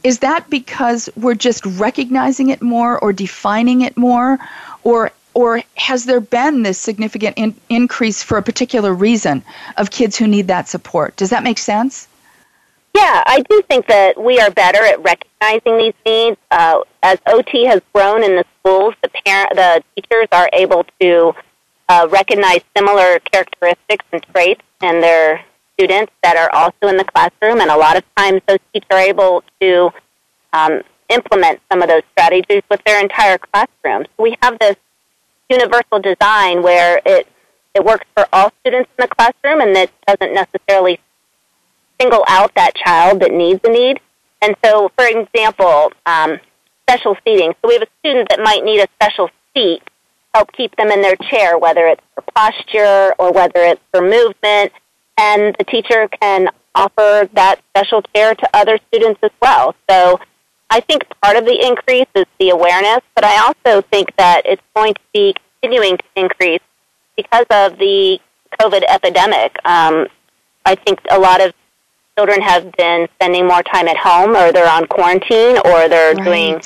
Is 0.08 0.20
that 0.20 0.50
because 0.50 1.10
we're 1.18 1.36
just 1.36 1.66
recognizing 1.66 2.48
it 2.48 2.62
more 2.62 2.98
or 2.98 3.12
defining 3.12 3.82
it 3.82 3.98
more? 3.98 4.40
Or, 4.86 5.12
or 5.34 5.62
has 5.76 6.06
there 6.06 6.22
been 6.22 6.64
this 6.64 6.80
significant 6.80 7.38
in- 7.38 7.58
increase 7.68 8.24
for 8.24 8.38
a 8.38 8.42
particular 8.42 8.94
reason 8.94 9.44
of 9.76 9.92
kids 9.92 10.16
who 10.16 10.26
need 10.26 10.48
that 10.48 10.70
support? 10.70 11.18
Does 11.18 11.32
that 11.32 11.44
make 11.44 11.58
sense? 11.58 12.08
Yeah, 12.96 13.22
I 13.26 13.42
do 13.50 13.62
think 13.64 13.88
that 13.88 14.18
we 14.18 14.40
are 14.40 14.50
better 14.50 14.82
at 14.82 15.04
recognizing 15.04 15.78
these 15.78 15.94
needs. 16.06 16.38
Uh, 16.52 16.84
as 17.04 17.20
OT 17.28 17.66
has 17.66 17.82
grown 17.94 18.24
in 18.24 18.38
the 18.38 18.46
schools, 18.62 18.96
the 19.04 19.10
parent, 19.26 19.56
the 19.56 19.84
teachers 19.94 20.30
are 20.32 20.50
able 20.54 20.86
to 21.02 21.34
uh, 21.90 22.08
recognize 22.10 22.62
similar 22.78 23.20
characteristics 23.30 24.06
and 24.14 24.26
traits 24.34 24.62
in 24.82 25.02
their 25.02 25.44
students 25.78 26.12
that 26.24 26.36
are 26.38 26.50
also 26.54 26.88
in 26.88 26.98
the 26.98 27.04
classroom, 27.04 27.62
and 27.62 27.70
a 27.70 27.78
lot 27.78 27.98
of 27.98 28.04
times 28.16 28.42
those 28.48 28.60
teachers 28.74 28.88
are 28.92 29.00
able 29.00 29.44
to 29.62 29.92
um, 30.54 30.82
implement 31.10 31.62
some 31.72 31.82
of 31.82 31.90
those 31.90 32.02
strategies 32.12 32.64
with 32.70 32.82
their 32.86 33.02
entire 33.02 33.38
classroom. 33.38 34.06
So 34.06 34.24
we 34.24 34.36
have 34.42 34.58
this 34.60 34.76
universal 35.50 36.00
design 36.00 36.64
where 36.64 37.02
it 37.06 37.28
it 37.74 37.86
works 37.86 38.08
for 38.16 38.28
all 38.34 38.52
students 38.62 38.90
in 38.98 39.04
the 39.04 39.08
classroom, 39.08 39.62
and 39.62 39.78
it 39.78 39.92
doesn't 40.08 40.34
necessarily 40.34 41.00
single 42.00 42.24
out 42.28 42.52
that 42.56 42.76
child 42.76 43.22
that 43.22 43.32
needs 43.32 43.60
a 43.64 43.70
need. 43.70 44.00
And 44.42 44.56
so, 44.64 44.92
for 44.98 45.06
example, 45.06 45.92
um, 46.06 46.40
special 46.88 47.16
seating. 47.24 47.54
So 47.62 47.68
we 47.68 47.74
have 47.76 47.84
a 47.84 47.88
student 48.00 48.30
that 48.30 48.40
might 48.40 48.64
need 48.64 48.80
a 48.80 48.88
special 49.00 49.30
seat 49.56 49.82
to 49.84 49.92
help 50.34 50.52
keep 50.54 50.76
them 50.76 50.90
in 50.90 51.02
their 51.02 51.16
chair, 51.16 51.58
whether 51.58 51.88
it's 51.88 52.02
for 52.16 52.24
posture 52.34 53.14
or 53.20 53.32
whether 53.32 53.62
it's 53.62 53.82
for 53.92 54.02
movement. 54.02 54.72
And 55.18 55.56
the 55.58 55.64
teacher 55.64 56.08
can 56.22 56.50
offer 56.76 57.28
that 57.34 57.60
special 57.70 58.02
care 58.14 58.36
to 58.36 58.50
other 58.54 58.78
students 58.88 59.20
as 59.24 59.32
well. 59.42 59.76
So 59.90 60.20
I 60.70 60.80
think 60.82 61.04
part 61.22 61.38
of 61.38 61.46
the 61.46 61.66
increase 61.66 62.08
is 62.16 62.26
the 62.40 62.50
awareness, 62.50 63.00
but 63.16 63.24
I 63.24 63.38
also 63.38 63.82
think 63.90 64.16
that 64.18 64.44
it's 64.46 64.62
going 64.76 64.94
to 64.94 65.00
be 65.14 65.36
continuing 65.62 65.98
to 65.98 66.04
increase 66.16 66.62
because 67.16 67.46
of 67.50 67.80
the 67.80 68.20
COVID 68.60 68.84
epidemic. 68.88 69.58
Um, 69.66 70.08
I 70.66 70.76
think 70.76 71.00
a 71.10 71.18
lot 71.18 71.42
of 71.42 71.54
children 72.18 72.42
have 72.42 72.72
been 72.74 73.08
spending 73.16 73.48
more 73.48 73.64
time 73.64 73.88
at 73.88 73.98
home 73.98 74.36
or 74.36 74.52
they're 74.52 74.70
on 74.70 74.88
quarantine 74.88 75.58
or 75.66 75.88
they're 75.88 76.16
right. 76.16 76.24
doing 76.24 76.62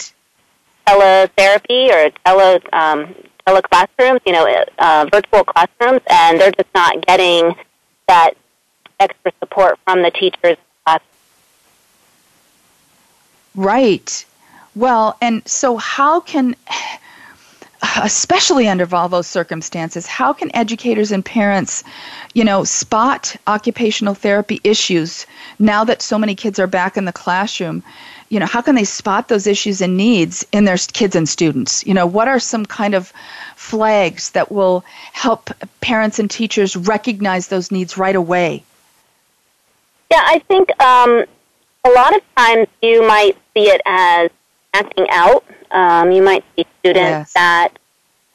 teletherapy 0.87 1.89
or 1.89 2.11
tele 2.25 2.59
um, 2.73 3.15
teleclassrooms, 3.47 4.19
you 4.25 4.33
know, 4.33 4.47
uh, 4.79 5.07
virtual 5.11 5.43
classrooms, 5.43 6.01
and 6.09 6.39
they're 6.39 6.51
just 6.51 6.69
not 6.73 7.05
getting 7.05 7.53
that 8.07 8.35
extra 9.01 9.33
support 9.39 9.79
from 9.85 10.03
the 10.03 10.11
teachers. 10.11 10.57
Right. 13.55 14.25
Well, 14.75 15.17
and 15.21 15.45
so 15.45 15.75
how 15.75 16.21
can 16.21 16.55
especially 18.03 18.67
under 18.67 18.85
those 18.85 19.27
circumstances, 19.27 20.05
how 20.05 20.33
can 20.33 20.55
educators 20.55 21.11
and 21.11 21.25
parents, 21.25 21.83
you 22.33 22.43
know, 22.43 22.63
spot 22.63 23.35
occupational 23.47 24.13
therapy 24.13 24.61
issues 24.63 25.25
now 25.59 25.83
that 25.83 26.01
so 26.01 26.17
many 26.17 26.35
kids 26.35 26.59
are 26.59 26.67
back 26.67 26.95
in 26.95 27.05
the 27.05 27.11
classroom? 27.11 27.83
You 28.29 28.39
know, 28.39 28.45
how 28.45 28.61
can 28.61 28.75
they 28.75 28.85
spot 28.85 29.27
those 29.27 29.47
issues 29.47 29.81
and 29.81 29.97
needs 29.97 30.45
in 30.53 30.63
their 30.63 30.77
kids 30.77 31.15
and 31.15 31.27
students? 31.27 31.85
You 31.85 31.93
know, 31.93 32.05
what 32.05 32.27
are 32.27 32.39
some 32.39 32.65
kind 32.65 32.93
of 32.93 33.11
flags 33.55 34.29
that 34.31 34.51
will 34.51 34.85
help 35.11 35.49
parents 35.81 36.19
and 36.19 36.29
teachers 36.29 36.77
recognize 36.77 37.47
those 37.47 37.71
needs 37.71 37.97
right 37.97 38.15
away? 38.15 38.63
Yeah, 40.11 40.21
I 40.23 40.39
think 40.47 40.69
um, 40.81 41.25
a 41.85 41.89
lot 41.89 42.15
of 42.15 42.21
times 42.37 42.67
you 42.81 43.07
might 43.07 43.35
see 43.53 43.69
it 43.69 43.81
as 43.85 44.29
acting 44.73 45.07
out 45.09 45.43
um, 45.71 46.11
you 46.11 46.21
might 46.21 46.43
see 46.55 46.65
students 46.79 46.99
yes. 46.99 47.33
that 47.33 47.69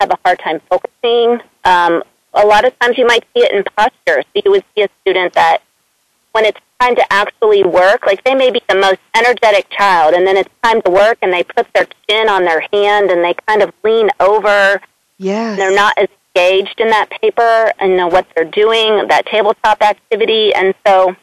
have 0.00 0.10
a 0.10 0.18
hard 0.24 0.38
time 0.38 0.60
focusing. 0.68 1.40
Um, 1.64 2.02
a 2.34 2.46
lot 2.46 2.64
of 2.64 2.78
times 2.78 2.98
you 2.98 3.06
might 3.06 3.24
see 3.34 3.42
it 3.42 3.52
in 3.52 3.62
posture. 3.76 4.22
So 4.22 4.42
you 4.44 4.50
would 4.50 4.64
see 4.74 4.82
a 4.82 4.88
student 5.02 5.34
that 5.34 5.62
when 6.32 6.44
it's 6.44 6.60
time 6.80 6.96
to 6.96 7.12
actually 7.12 7.64
work, 7.64 8.06
like 8.06 8.22
they 8.24 8.34
may 8.34 8.50
be 8.50 8.60
the 8.68 8.74
most 8.74 9.00
energetic 9.14 9.68
child, 9.70 10.14
and 10.14 10.26
then 10.26 10.36
it's 10.36 10.50
time 10.62 10.82
to 10.82 10.90
work, 10.90 11.18
and 11.22 11.32
they 11.32 11.44
put 11.44 11.66
their 11.74 11.86
chin 12.08 12.28
on 12.28 12.44
their 12.44 12.60
hand 12.72 13.10
and 13.10 13.24
they 13.24 13.34
kind 13.46 13.62
of 13.62 13.72
lean 13.84 14.10
over. 14.20 14.80
Yes. 15.18 15.56
They're 15.56 15.74
not 15.74 15.96
as 15.96 16.08
engaged 16.34 16.80
in 16.80 16.88
that 16.88 17.10
paper 17.22 17.72
and 17.78 17.96
know 17.96 18.08
what 18.08 18.26
they're 18.34 18.50
doing, 18.50 19.08
that 19.08 19.24
tabletop 19.26 19.80
activity. 19.80 20.54
And 20.54 20.74
so 20.86 21.16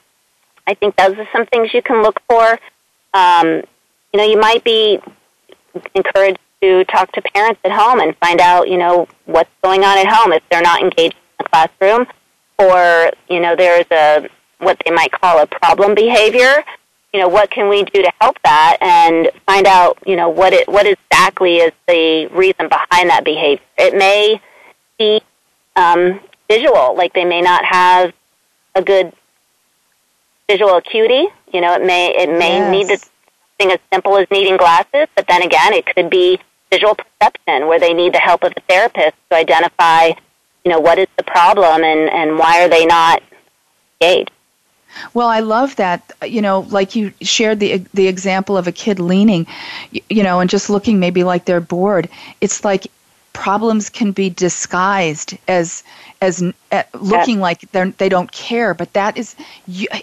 I 0.67 0.73
think 0.73 0.95
those 0.95 1.17
are 1.17 1.27
some 1.31 1.45
things 1.45 1.73
you 1.73 1.81
can 1.81 2.01
look 2.01 2.19
for. 2.29 2.59
Um, 3.13 3.61
you 4.13 4.17
know, 4.19 4.23
you 4.23 4.39
might 4.39 4.63
be 4.63 4.99
encouraged 5.95 6.39
to 6.61 6.85
talk 6.85 7.11
to 7.11 7.21
parents 7.21 7.59
at 7.63 7.71
home 7.71 7.99
and 7.99 8.15
find 8.17 8.39
out, 8.39 8.69
you 8.69 8.77
know, 8.77 9.07
what's 9.25 9.49
going 9.61 9.83
on 9.83 9.97
at 9.97 10.07
home 10.07 10.31
if 10.31 10.41
they're 10.49 10.61
not 10.61 10.81
engaged 10.81 11.15
in 11.15 11.35
the 11.39 11.43
classroom 11.49 12.07
or, 12.57 13.11
you 13.29 13.39
know, 13.39 13.55
there's 13.55 13.85
a 13.91 14.29
what 14.59 14.81
they 14.85 14.91
might 14.91 15.11
call 15.11 15.41
a 15.41 15.47
problem 15.47 15.93
behavior. 15.93 16.63
You 17.13 17.19
know, 17.19 17.27
what 17.27 17.51
can 17.51 17.69
we 17.69 17.83
do 17.83 18.01
to 18.01 18.11
help 18.21 18.37
that 18.43 18.77
and 18.81 19.29
find 19.45 19.67
out, 19.67 19.99
you 20.05 20.15
know, 20.15 20.29
what 20.29 20.53
it 20.53 20.67
what 20.67 20.87
exactly 20.87 21.57
is 21.57 21.71
the 21.87 22.27
reason 22.27 22.69
behind 22.69 23.09
that 23.09 23.23
behavior. 23.23 23.63
It 23.77 23.95
may 23.95 24.41
be 24.97 25.21
um, 25.75 26.21
visual, 26.49 26.95
like 26.95 27.13
they 27.13 27.25
may 27.25 27.41
not 27.41 27.65
have 27.65 28.13
a 28.75 28.81
good 28.81 29.13
visual 30.49 30.75
acuity. 30.75 31.27
You 31.53 31.61
know, 31.61 31.73
it 31.73 31.85
may 31.85 32.15
it 32.15 32.29
may 32.29 32.57
yes. 32.57 32.71
need 32.71 32.87
something 32.87 33.73
as 33.73 33.79
simple 33.91 34.17
as 34.17 34.27
needing 34.31 34.57
glasses, 34.57 35.07
but 35.15 35.27
then 35.27 35.41
again, 35.41 35.73
it 35.73 35.85
could 35.85 36.09
be 36.09 36.39
visual 36.71 36.95
perception 36.95 37.67
where 37.67 37.79
they 37.79 37.93
need 37.93 38.13
the 38.13 38.19
help 38.19 38.43
of 38.43 38.53
a 38.57 38.61
therapist 38.61 39.15
to 39.29 39.35
identify, 39.35 40.07
you 40.65 40.71
know, 40.71 40.79
what 40.79 40.97
is 40.97 41.07
the 41.17 41.23
problem 41.23 41.83
and, 41.83 42.09
and 42.09 42.39
why 42.39 42.63
are 42.63 42.69
they 42.69 42.85
not 42.85 43.21
engaged. 44.01 44.31
Well, 45.13 45.27
I 45.27 45.39
love 45.39 45.75
that. 45.77 46.11
You 46.23 46.41
know, 46.41 46.61
like 46.69 46.95
you 46.95 47.13
shared 47.21 47.59
the 47.59 47.83
the 47.93 48.07
example 48.07 48.57
of 48.57 48.67
a 48.67 48.71
kid 48.71 48.99
leaning, 48.99 49.47
you 49.91 50.23
know, 50.23 50.39
and 50.39 50.49
just 50.49 50.69
looking 50.69 50.99
maybe 50.99 51.23
like 51.23 51.45
they're 51.45 51.61
bored. 51.61 52.09
It's 52.41 52.63
like 52.63 52.87
problems 53.33 53.89
can 53.89 54.11
be 54.11 54.29
disguised 54.29 55.35
as 55.47 55.83
as 56.23 56.43
uh, 56.71 56.83
looking 56.93 57.39
like 57.39 57.59
they 57.71 57.89
they 57.91 58.09
don't 58.09 58.31
care, 58.31 58.73
but 58.73 58.93
that 58.93 59.17
is. 59.17 59.35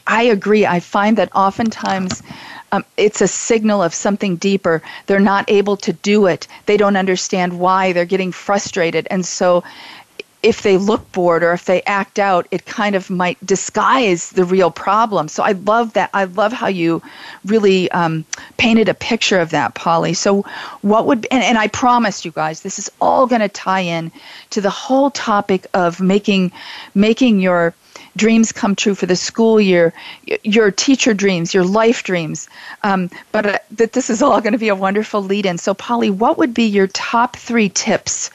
I 0.07 0.23
agree. 0.25 0.67
I 0.67 0.81
find 0.81 1.19
that 1.19 1.35
oftentimes 1.35 2.23
um, 2.73 2.85
it's 2.97 3.21
a 3.21 3.29
signal 3.29 3.83
of 3.83 3.95
something 3.95 4.37
deeper. 4.37 4.83
They're 5.07 5.21
not 5.21 5.50
able 5.50 5.77
to 5.79 5.93
do 5.93 6.27
it. 6.27 6.47
They 6.67 6.77
don't 6.77 6.97
understand 6.97 7.59
why. 7.59 7.93
They're 7.93 8.05
getting 8.05 8.33
frustrated. 8.33 9.09
And 9.11 9.25
so 9.25 9.65
if 10.43 10.63
they 10.63 10.79
look 10.79 11.13
bored 11.13 11.43
or 11.43 11.53
if 11.53 11.67
they 11.67 11.83
act 11.83 12.19
out, 12.19 12.47
it 12.51 12.65
kind 12.65 12.95
of 12.95 13.11
might 13.11 13.45
disguise 13.45 14.31
the 14.31 14.45
real 14.45 14.71
problem. 14.71 15.29
So 15.29 15.43
I 15.43 15.53
love 15.53 15.93
that. 15.93 16.11
I 16.15 16.25
love 16.25 16.53
how 16.53 16.69
you 16.69 17.03
really 17.45 17.91
um, 17.91 18.25
painted 18.57 18.89
a 18.89 18.95
picture 18.95 19.39
of 19.39 19.51
that, 19.51 19.75
Polly. 19.75 20.15
So 20.15 20.43
what 20.81 21.07
would 21.07 21.27
and, 21.31 21.45
and 21.45 21.59
I 21.59 21.69
promise 21.69 22.25
you 22.25 22.31
guys, 22.31 22.63
this 22.63 22.79
is 22.79 22.91
all 23.01 23.27
going 23.27 23.43
to 23.43 23.49
tie 23.49 23.81
in 23.81 24.11
to 24.51 24.61
the 24.61 24.71
whole 24.71 25.11
topic 25.11 25.67
of 25.75 26.01
making 26.01 26.53
making 26.95 27.41
your 27.41 27.75
dreams 28.17 28.51
come 28.53 28.75
true 28.75 28.95
for 28.95 29.07
the 29.07 29.17
school 29.17 29.61
year, 29.61 29.93
your 30.43 30.71
teacher 30.71 31.15
dreams, 31.15 31.55
your 31.55 31.65
life 31.65 32.03
dreams. 32.03 32.49
Um, 32.83 33.11
but 33.33 33.47
uh, 33.47 33.59
that 33.73 33.93
this 33.93 34.11
is 34.11 34.23
all 34.23 34.41
going 34.41 34.53
to 34.53 34.59
be 34.59 34.69
a 34.69 34.75
wonderful 34.75 35.23
lead 35.23 35.47
in. 35.47 35.59
So, 35.59 35.75
Polly, 35.75 36.11
what 36.11 36.39
would 36.39 36.55
be 36.55 36.65
your 36.65 36.87
top 36.89 37.37
three 37.37 37.69
tips 37.69 38.31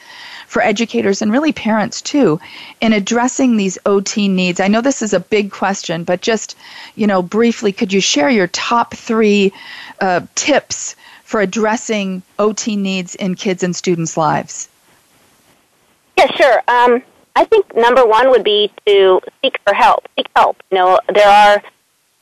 for 0.46 0.62
educators 0.62 1.22
and 1.22 1.32
really 1.32 1.52
parents 1.52 2.00
too 2.00 2.40
in 2.80 2.92
addressing 2.92 3.56
these 3.56 3.78
OT 3.86 4.28
needs? 4.28 4.60
I 4.60 4.68
know 4.68 4.80
this 4.80 5.02
is 5.02 5.12
a 5.12 5.20
big 5.20 5.50
question, 5.50 6.04
but 6.04 6.20
just, 6.20 6.56
you 6.94 7.06
know, 7.06 7.22
briefly, 7.22 7.72
could 7.72 7.92
you 7.92 8.00
share 8.00 8.30
your 8.30 8.46
top 8.48 8.94
three 8.94 9.52
uh, 10.00 10.20
tips 10.34 10.96
for 11.24 11.40
addressing 11.40 12.22
OT 12.38 12.76
needs 12.76 13.14
in 13.16 13.34
kids 13.34 13.62
and 13.62 13.74
students' 13.74 14.16
lives? 14.16 14.68
Yeah, 16.16 16.30
sure. 16.36 16.62
Um, 16.68 17.02
I 17.34 17.44
think 17.44 17.74
number 17.76 18.06
one 18.06 18.30
would 18.30 18.44
be 18.44 18.70
to 18.86 19.20
seek 19.42 19.58
for 19.66 19.74
help. 19.74 20.08
Seek 20.16 20.28
help. 20.34 20.62
You 20.70 20.78
know, 20.78 21.00
there 21.12 21.28
are 21.28 21.62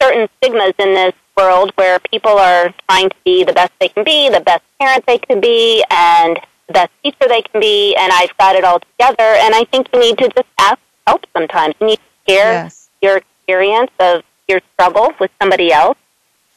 certain 0.03 0.29
stigmas 0.39 0.73
in 0.79 0.95
this 0.95 1.15
world 1.37 1.73
where 1.77 1.99
people 2.11 2.33
are 2.33 2.75
trying 2.89 3.11
to 3.11 3.17
be 3.25 3.45
the 3.45 3.53
best 3.53 3.73
they 3.81 3.89
can 3.89 4.05
be, 4.05 4.29
the 4.29 4.41
best 4.41 4.63
parent 4.81 5.05
they 5.07 5.19
can 5.19 5.41
be, 5.41 5.85
and 5.91 6.39
the 6.67 6.73
best 6.73 6.93
teacher 7.03 7.29
they 7.29 7.43
can 7.43 7.61
be, 7.61 7.95
and 7.97 8.13
I've 8.13 8.37
got 8.39 8.57
it 8.57 8.65
all 8.65 8.81
together. 8.81 9.23
And 9.23 9.55
I 9.55 9.65
think 9.65 9.89
you 9.93 10.01
need 10.01 10.19
to 10.19 10.29
just 10.29 10.49
ask 10.59 10.79
help 11.07 11.27
sometimes. 11.37 11.75
You 11.81 11.89
need 11.89 11.99
to 11.99 12.33
share 12.33 12.53
yes. 12.53 12.89
your 13.03 13.19
experience 13.19 13.91
of 14.01 14.23
your 14.49 14.61
struggle 14.73 15.13
with 15.21 15.31
somebody 15.41 15.73
else. 15.73 15.99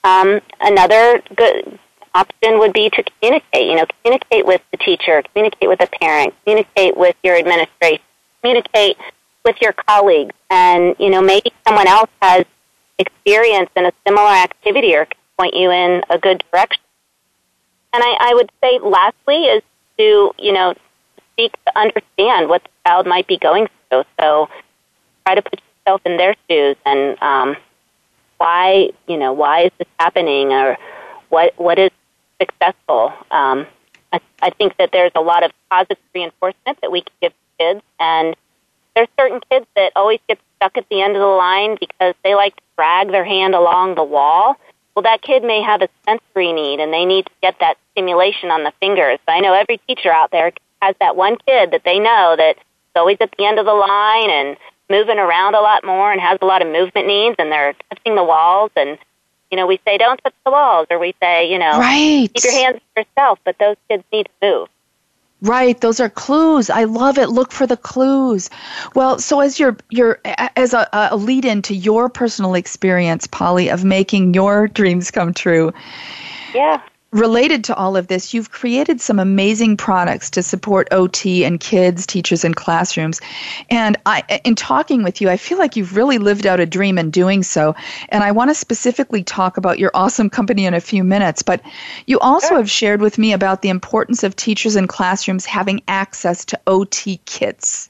Um, 0.03 0.41
another 0.61 1.21
good 1.35 1.79
option 2.13 2.59
would 2.59 2.73
be 2.73 2.89
to 2.89 3.03
communicate. 3.03 3.67
You 3.67 3.75
know, 3.75 3.85
communicate 4.03 4.45
with 4.45 4.61
the 4.71 4.77
teacher, 4.77 5.23
communicate 5.33 5.69
with 5.69 5.79
the 5.79 5.87
parent, 5.87 6.33
communicate 6.43 6.97
with 6.97 7.15
your 7.23 7.35
administration, 7.35 8.03
communicate 8.41 8.97
with 9.43 9.55
your 9.61 9.73
colleagues, 9.73 10.35
and 10.49 10.95
you 10.99 11.09
know 11.09 11.21
maybe 11.21 11.51
someone 11.65 11.87
else 11.87 12.09
has 12.21 12.45
experience 12.99 13.69
in 13.75 13.85
a 13.85 13.93
similar 14.05 14.29
activity 14.29 14.95
or 14.95 15.05
can 15.05 15.17
point 15.37 15.53
you 15.53 15.71
in 15.71 16.01
a 16.09 16.17
good 16.17 16.43
direction. 16.51 16.81
And 17.93 18.03
I, 18.03 18.31
I 18.31 18.33
would 18.33 18.51
say, 18.61 18.79
lastly, 18.79 19.45
is 19.45 19.63
to 19.97 20.31
you 20.37 20.53
know 20.53 20.73
seek 21.37 21.53
to 21.65 21.77
understand 21.77 22.49
what 22.49 22.63
the 22.63 22.69
child 22.85 23.07
might 23.07 23.27
be 23.27 23.37
going 23.37 23.67
through. 23.89 24.03
So 24.19 24.49
try 25.25 25.35
to 25.35 25.41
put 25.41 25.61
yourself 25.61 26.01
in 26.05 26.17
their 26.17 26.35
shoes 26.49 26.75
and 26.85 27.21
um, 27.21 27.55
why 28.37 28.91
you 29.07 29.17
know 29.17 29.33
why 29.33 29.65
is 29.65 29.71
this 29.77 29.87
happening 29.99 30.51
or 30.51 30.77
what 31.29 31.53
what 31.57 31.79
is 31.79 31.91
successful. 32.39 33.13
Um, 33.31 33.67
I, 34.13 34.19
I 34.41 34.49
think 34.51 34.77
that 34.77 34.91
there's 34.91 35.11
a 35.15 35.21
lot 35.21 35.43
of 35.43 35.51
positive 35.69 35.97
reinforcement 36.13 36.79
that 36.81 36.91
we 36.91 37.01
can 37.01 37.13
give 37.21 37.33
kids, 37.59 37.81
and 37.99 38.35
there's 38.95 39.09
certain 39.19 39.41
kids 39.49 39.65
that 39.75 39.91
always 39.95 40.19
get 40.27 40.39
stuck 40.55 40.77
at 40.77 40.87
the 40.89 41.01
end 41.01 41.15
of 41.15 41.21
the 41.21 41.27
line 41.27 41.77
because 41.79 42.15
they 42.23 42.35
like 42.35 42.55
to 42.55 42.61
drag 42.75 43.11
their 43.11 43.25
hand 43.25 43.55
along 43.55 43.95
the 43.95 44.03
wall. 44.03 44.55
Well, 44.97 45.03
that 45.03 45.21
kid 45.21 45.43
may 45.43 45.61
have 45.61 45.83
a 45.83 45.89
sensory 46.07 46.51
need, 46.51 46.79
and 46.79 46.91
they 46.91 47.05
need 47.05 47.27
to 47.27 47.31
get 47.43 47.59
that 47.59 47.77
stimulation 47.91 48.49
on 48.49 48.63
the 48.63 48.73
fingers. 48.79 49.19
But 49.27 49.33
I 49.33 49.41
know 49.41 49.53
every 49.53 49.79
teacher 49.87 50.11
out 50.11 50.31
there 50.31 50.51
has 50.81 50.95
that 50.99 51.15
one 51.15 51.37
kid 51.45 51.69
that 51.69 51.83
they 51.85 51.99
know 51.99 52.33
that's 52.35 52.59
always 52.95 53.17
at 53.21 53.29
the 53.37 53.45
end 53.45 53.59
of 53.59 53.67
the 53.67 53.75
line 53.75 54.31
and 54.31 54.57
moving 54.89 55.19
around 55.19 55.53
a 55.53 55.59
lot 55.59 55.85
more 55.85 56.11
and 56.11 56.19
has 56.19 56.39
a 56.41 56.45
lot 56.45 56.63
of 56.63 56.67
movement 56.69 57.05
needs, 57.05 57.35
and 57.37 57.51
they're 57.51 57.75
touching 57.91 58.15
the 58.15 58.23
walls 58.23 58.71
and 58.75 58.97
you 59.51 59.57
know, 59.57 59.67
we 59.67 59.79
say 59.85 59.99
don't 59.99 60.17
touch 60.23 60.33
the 60.43 60.51
walls, 60.51 60.87
or 60.89 60.97
we 60.97 61.13
say, 61.21 61.49
you 61.49 61.59
know, 61.59 61.77
right. 61.77 62.27
keep 62.33 62.43
your 62.43 62.53
hands 62.53 62.81
to 62.95 63.01
yourself. 63.03 63.37
But 63.45 63.59
those 63.59 63.75
kids 63.87 64.03
need 64.11 64.23
to 64.25 64.31
move. 64.41 64.67
Right, 65.41 65.79
those 65.79 65.99
are 65.99 66.09
clues. 66.09 66.69
I 66.69 66.85
love 66.85 67.19
it. 67.19 67.29
Look 67.29 67.51
for 67.51 67.67
the 67.67 67.77
clues. 67.77 68.49
Well, 68.95 69.19
so 69.19 69.39
as 69.39 69.59
your 69.59 69.77
your 69.91 70.19
as 70.25 70.73
a, 70.73 70.87
a 70.93 71.15
lead 71.15 71.45
into 71.45 71.75
your 71.75 72.09
personal 72.09 72.55
experience, 72.55 73.27
Polly, 73.27 73.69
of 73.69 73.83
making 73.83 74.33
your 74.33 74.67
dreams 74.67 75.11
come 75.11 75.33
true. 75.33 75.71
Yeah 76.55 76.81
related 77.11 77.63
to 77.65 77.75
all 77.75 77.95
of 77.95 78.07
this, 78.07 78.33
you've 78.33 78.51
created 78.51 78.99
some 78.99 79.19
amazing 79.19 79.77
products 79.77 80.29
to 80.31 80.43
support 80.43 80.87
OT 80.91 81.45
and 81.45 81.59
kids, 81.59 82.05
teachers, 82.05 82.43
and 82.43 82.55
classrooms. 82.55 83.21
And 83.69 83.97
I, 84.05 84.23
in 84.43 84.55
talking 84.55 85.03
with 85.03 85.21
you, 85.21 85.29
I 85.29 85.37
feel 85.37 85.57
like 85.57 85.75
you've 85.75 85.95
really 85.95 86.17
lived 86.17 86.45
out 86.45 86.59
a 86.59 86.65
dream 86.65 86.97
in 86.97 87.09
doing 87.09 87.43
so. 87.43 87.75
And 88.09 88.23
I 88.23 88.31
want 88.31 88.49
to 88.49 88.55
specifically 88.55 89.23
talk 89.23 89.57
about 89.57 89.79
your 89.79 89.91
awesome 89.93 90.29
company 90.29 90.65
in 90.65 90.73
a 90.73 90.81
few 90.81 91.03
minutes. 91.03 91.41
But 91.41 91.61
you 92.07 92.19
also 92.19 92.49
sure. 92.49 92.57
have 92.57 92.69
shared 92.69 93.01
with 93.01 93.17
me 93.17 93.31
about 93.31 93.61
the 93.61 93.69
importance 93.69 94.23
of 94.23 94.35
teachers 94.35 94.75
and 94.75 94.89
classrooms 94.89 95.45
having 95.45 95.81
access 95.87 96.43
to 96.45 96.59
OT 96.67 97.21
kits. 97.25 97.89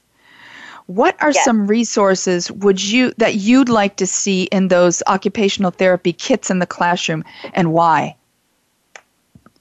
What 0.86 1.16
are 1.20 1.32
yes. 1.32 1.44
some 1.44 1.66
resources 1.66 2.50
would 2.50 2.82
you 2.82 3.12
that 3.18 3.34
you'd 3.34 3.68
like 3.68 3.96
to 3.96 4.06
see 4.06 4.44
in 4.44 4.68
those 4.68 5.02
occupational 5.06 5.70
therapy 5.70 6.14
kits 6.14 6.50
in 6.50 6.60
the 6.60 6.66
classroom, 6.66 7.24
and 7.52 7.74
why? 7.74 8.16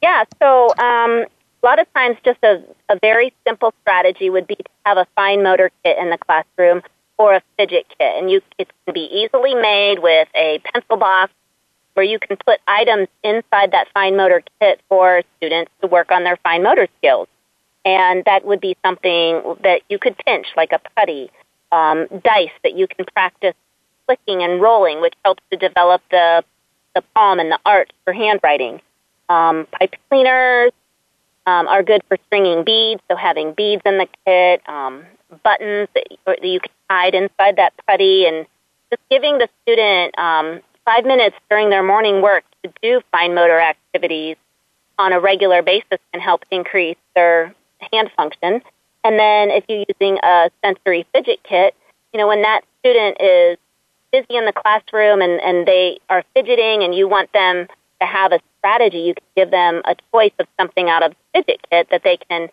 Yeah, 0.02 0.24
so 0.42 0.70
um, 0.78 1.26
a 1.64 1.66
lot 1.66 1.80
of 1.80 1.92
times 1.94 2.18
just 2.24 2.40
a, 2.44 2.64
a 2.90 3.00
very 3.00 3.34
simple 3.48 3.74
strategy 3.82 4.30
would 4.30 4.48
be 4.48 4.56
to 4.56 4.64
have 4.86 4.98
a 4.98 5.08
fine 5.16 5.44
motor 5.44 5.72
kit 5.84 5.98
in 5.98 6.10
the 6.10 6.18
classroom 6.18 6.82
or 7.18 7.34
a 7.34 7.42
fidget 7.58 7.86
kit. 7.90 8.16
And 8.16 8.30
you, 8.30 8.42
it 8.58 8.70
can 8.86 8.94
be 8.94 9.10
easily 9.12 9.56
made 9.56 10.00
with 10.00 10.28
a 10.36 10.60
pencil 10.72 10.98
box 10.98 11.34
where 11.96 12.06
you 12.06 12.20
can 12.20 12.38
put 12.46 12.60
items 12.68 13.08
inside 13.24 13.72
that 13.72 13.88
fine 13.94 14.16
motor 14.16 14.44
kit 14.60 14.82
for 14.88 15.24
students 15.38 15.72
to 15.82 15.88
work 15.88 16.12
on 16.12 16.24
their 16.24 16.38
fine 16.38 16.62
motor 16.62 16.88
skills. 17.00 17.28
And 17.84 18.24
that 18.26 18.46
would 18.46 18.62
be 18.62 18.78
something 18.86 19.56
that 19.64 19.82
you 19.90 19.98
could 19.98 20.16
pinch, 20.26 20.48
like 20.56 20.74
a 20.74 20.80
putty, 20.96 21.32
um, 21.72 22.06
dice 22.24 22.52
that 22.64 22.76
you 22.76 22.88
can 22.88 23.06
practice 23.14 23.56
flicking 24.06 24.44
and 24.44 24.62
rolling, 24.62 25.02
which 25.02 25.16
helps 25.26 25.42
to 25.52 25.58
develop 25.58 26.02
the, 26.12 26.44
the 26.94 27.02
palm 27.16 27.40
and 27.40 27.52
the 27.52 27.60
arch 27.66 27.90
for 28.04 28.14
handwriting. 28.14 28.80
Um, 29.30 29.68
pipe 29.72 29.96
cleaners 30.10 30.72
um, 31.46 31.68
are 31.68 31.84
good 31.84 32.02
for 32.08 32.18
stringing 32.28 32.64
beads, 32.64 33.02
so 33.10 33.16
having 33.16 33.54
beads 33.54 33.82
in 33.86 33.98
the 33.98 34.08
kit, 34.26 34.62
um, 34.68 35.06
buttons 35.44 35.90
that, 35.94 36.06
you 36.44 36.60
can 36.60 36.72
hide 36.90 37.14
inside 37.14 37.58
that 37.58 37.74
putty, 37.88 38.26
and 38.26 38.46
just 38.90 39.02
giving 39.10 39.38
the 39.38 39.50
student 39.64 40.18
um, 40.18 40.62
five 40.86 41.06
minutes 41.06 41.36
during 41.50 41.70
their 41.70 41.84
morning 41.84 42.22
work 42.22 42.44
to 42.64 42.72
do 42.82 43.02
fine 43.12 43.36
motor 43.36 43.60
activities 43.60 44.38
on 44.98 45.14
a 45.14 45.20
regular 45.20 45.62
basis 45.62 46.00
can 46.12 46.22
help 46.22 46.44
increase 46.52 46.98
their 47.16 47.54
hand 47.92 48.10
function. 48.16 48.62
And 49.04 49.20
then 49.20 49.50
if 49.52 49.64
you're 49.68 49.86
using 49.88 50.18
a 50.24 50.50
sensory 50.64 51.06
fidget 51.14 51.44
kit, 51.44 51.76
you 52.14 52.20
know, 52.20 52.28
when 52.28 52.42
that 52.42 52.62
student 52.80 53.18
is 53.22 53.58
busy 54.12 54.38
in 54.38 54.46
the 54.46 54.54
classroom 54.54 55.22
and, 55.22 55.40
and 55.42 55.68
they 55.68 56.00
are 56.10 56.24
fidgeting 56.34 56.84
and 56.84 56.96
you 56.96 57.08
want 57.08 57.32
them 57.34 57.68
to 58.00 58.08
have 58.08 58.32
a 58.32 58.40
strategy, 58.60 59.00
you 59.00 59.14
can 59.14 59.26
give 59.36 59.52
them 59.52 59.82
a 59.86 59.96
choice 60.12 60.34
of 60.40 60.48
something 60.60 60.90
out 60.90 61.04
of 61.04 61.12
the 61.12 61.18
fidget 61.34 61.62
kit 61.70 61.88
that 61.92 62.04
they 62.04 62.18
can 62.30 62.50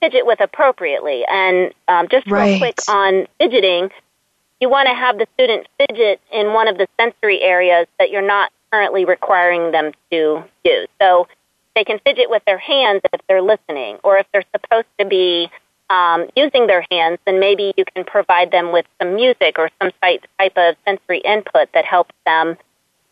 fidget 0.00 0.26
with 0.26 0.40
appropriately. 0.40 1.24
And 1.30 1.72
um, 1.88 2.08
just 2.08 2.30
right. 2.30 2.50
real 2.50 2.58
quick 2.58 2.78
on 2.88 3.26
fidgeting, 3.38 3.90
you 4.60 4.68
want 4.68 4.88
to 4.88 4.94
have 4.94 5.18
the 5.18 5.26
student 5.34 5.66
fidget 5.78 6.20
in 6.32 6.52
one 6.52 6.68
of 6.68 6.78
the 6.78 6.86
sensory 6.98 7.40
areas 7.40 7.86
that 7.98 8.10
you're 8.10 8.26
not 8.26 8.52
currently 8.70 9.04
requiring 9.04 9.72
them 9.72 9.92
to 10.10 10.44
use. 10.64 10.88
So 11.00 11.28
they 11.74 11.84
can 11.84 11.98
fidget 12.00 12.30
with 12.30 12.44
their 12.44 12.58
hands 12.58 13.02
if 13.12 13.20
they're 13.28 13.42
listening, 13.42 13.98
or 14.02 14.18
if 14.18 14.26
they're 14.32 14.44
supposed 14.54 14.88
to 14.98 15.06
be 15.06 15.50
um, 15.90 16.26
using 16.36 16.66
their 16.66 16.84
hands, 16.90 17.18
then 17.26 17.38
maybe 17.38 17.72
you 17.76 17.84
can 17.94 18.04
provide 18.04 18.50
them 18.50 18.72
with 18.72 18.86
some 19.00 19.14
music 19.14 19.58
or 19.58 19.70
some 19.80 19.90
type, 20.02 20.24
type 20.38 20.52
of 20.56 20.76
sensory 20.86 21.18
input 21.18 21.68
that 21.74 21.84
helps 21.84 22.14
them 22.24 22.56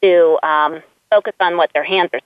to 0.02 0.38
um, 0.42 0.82
focus 1.10 1.34
on 1.40 1.56
what 1.56 1.70
their 1.74 1.84
hands 1.84 2.10
are 2.12 2.20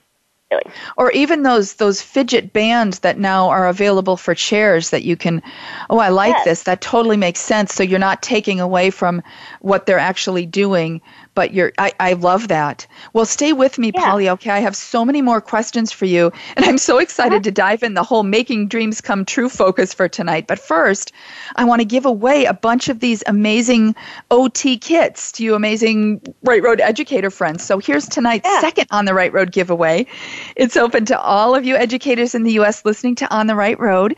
doing. 0.51 0.73
Or 0.97 1.11
even 1.11 1.43
those 1.43 1.75
those 1.75 2.01
fidget 2.01 2.53
bands 2.53 2.99
that 2.99 3.17
now 3.17 3.49
are 3.49 3.67
available 3.67 4.15
for 4.17 4.35
chairs 4.35 4.91
that 4.91 5.03
you 5.03 5.17
can 5.17 5.41
oh 5.89 5.99
I 5.99 6.09
like 6.09 6.35
yes. 6.35 6.45
this. 6.45 6.63
That 6.63 6.81
totally 6.81 7.17
makes 7.17 7.39
sense. 7.39 7.73
So 7.73 7.83
you're 7.83 7.99
not 7.99 8.21
taking 8.21 8.59
away 8.59 8.91
from 8.91 9.23
what 9.61 9.85
they're 9.85 9.99
actually 9.99 10.45
doing, 10.45 11.01
but 11.35 11.53
you're 11.53 11.71
I, 11.77 11.91
I 11.99 12.13
love 12.13 12.47
that. 12.47 12.87
Well 13.13 13.25
stay 13.25 13.53
with 13.53 13.77
me, 13.77 13.91
yeah. 13.93 14.01
Polly, 14.01 14.29
okay? 14.29 14.51
I 14.51 14.59
have 14.59 14.75
so 14.75 15.05
many 15.05 15.21
more 15.21 15.41
questions 15.41 15.91
for 15.91 16.05
you. 16.05 16.31
And 16.55 16.65
I'm 16.65 16.77
so 16.77 16.97
excited 16.97 17.33
uh-huh. 17.33 17.43
to 17.43 17.51
dive 17.51 17.83
in 17.83 17.93
the 17.93 18.03
whole 18.03 18.23
making 18.23 18.69
dreams 18.69 19.01
come 19.01 19.25
true 19.25 19.49
focus 19.49 19.93
for 19.93 20.07
tonight. 20.07 20.47
But 20.47 20.59
first, 20.59 21.11
I 21.57 21.65
want 21.65 21.81
to 21.81 21.85
give 21.85 22.05
away 22.05 22.45
a 22.45 22.53
bunch 22.53 22.89
of 22.89 23.01
these 23.01 23.23
amazing 23.27 23.95
OT 24.31 24.77
kits 24.77 25.31
to 25.33 25.43
you 25.43 25.53
amazing 25.53 26.21
Right 26.43 26.63
Road 26.63 26.81
educator 26.81 27.29
friends. 27.29 27.63
So 27.63 27.77
here's 27.79 28.07
tonight's 28.07 28.47
yeah. 28.47 28.61
second 28.61 28.87
on 28.91 29.05
the 29.05 29.13
Right 29.13 29.33
Road 29.33 29.51
giveaway. 29.51 30.07
It's 30.55 30.77
open 30.77 31.05
to 31.05 31.19
all 31.19 31.55
of 31.55 31.65
you 31.65 31.75
educators 31.75 32.33
in 32.33 32.43
the 32.43 32.53
US 32.53 32.85
listening 32.85 33.15
to 33.15 33.35
On 33.35 33.47
the 33.47 33.55
Right 33.55 33.79
Road. 33.79 34.15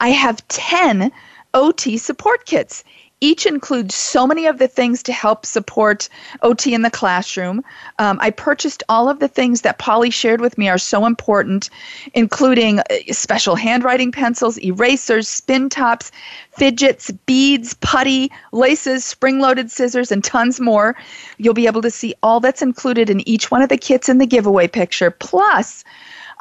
I 0.00 0.10
have 0.10 0.46
10 0.48 1.10
OT 1.54 1.98
support 1.98 2.46
kits. 2.46 2.84
Each 3.22 3.46
includes 3.46 3.94
so 3.94 4.26
many 4.26 4.46
of 4.46 4.58
the 4.58 4.66
things 4.66 5.00
to 5.04 5.12
help 5.12 5.46
support 5.46 6.08
OT 6.42 6.74
in 6.74 6.82
the 6.82 6.90
classroom. 6.90 7.62
Um, 8.00 8.18
I 8.20 8.30
purchased 8.30 8.82
all 8.88 9.08
of 9.08 9.20
the 9.20 9.28
things 9.28 9.60
that 9.60 9.78
Polly 9.78 10.10
shared 10.10 10.40
with 10.40 10.58
me 10.58 10.68
are 10.68 10.76
so 10.76 11.06
important, 11.06 11.70
including 12.14 12.80
uh, 12.80 12.82
special 13.12 13.54
handwriting 13.54 14.10
pencils, 14.10 14.58
erasers, 14.58 15.28
spin 15.28 15.68
tops, 15.68 16.10
fidgets, 16.50 17.12
beads, 17.12 17.74
putty, 17.74 18.32
laces, 18.50 19.04
spring 19.04 19.38
loaded 19.38 19.70
scissors, 19.70 20.10
and 20.10 20.24
tons 20.24 20.58
more. 20.58 20.96
You'll 21.38 21.54
be 21.54 21.68
able 21.68 21.82
to 21.82 21.92
see 21.92 22.16
all 22.24 22.40
that's 22.40 22.60
included 22.60 23.08
in 23.08 23.26
each 23.28 23.52
one 23.52 23.62
of 23.62 23.68
the 23.68 23.78
kits 23.78 24.08
in 24.08 24.18
the 24.18 24.26
giveaway 24.26 24.66
picture. 24.66 25.12
Plus, 25.12 25.84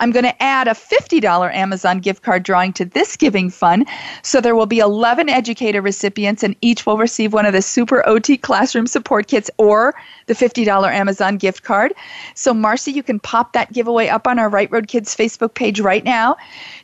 I'm 0.01 0.11
going 0.11 0.25
to 0.25 0.43
add 0.43 0.67
a 0.67 0.71
$50 0.71 1.53
Amazon 1.53 1.99
gift 1.99 2.23
card 2.23 2.41
drawing 2.41 2.73
to 2.73 2.85
this 2.85 3.15
giving 3.15 3.51
fund. 3.51 3.87
So 4.23 4.41
there 4.41 4.55
will 4.55 4.65
be 4.65 4.79
11 4.79 5.29
educator 5.29 5.79
recipients, 5.81 6.41
and 6.41 6.55
each 6.61 6.87
will 6.87 6.97
receive 6.97 7.33
one 7.33 7.45
of 7.45 7.53
the 7.53 7.61
Super 7.61 8.05
OT 8.07 8.35
Classroom 8.35 8.87
Support 8.87 9.27
Kits 9.27 9.51
or 9.57 9.93
the 10.25 10.33
$50 10.33 10.67
Amazon 10.91 11.37
gift 11.37 11.63
card. 11.63 11.93
So, 12.33 12.51
Marcy, 12.51 12.91
you 12.91 13.03
can 13.03 13.19
pop 13.19 13.53
that 13.53 13.71
giveaway 13.71 14.07
up 14.07 14.27
on 14.27 14.39
our 14.39 14.49
Right 14.49 14.71
Road 14.71 14.87
Kids 14.87 15.15
Facebook 15.15 15.53
page 15.53 15.79
right 15.79 16.03
now. 16.03 16.35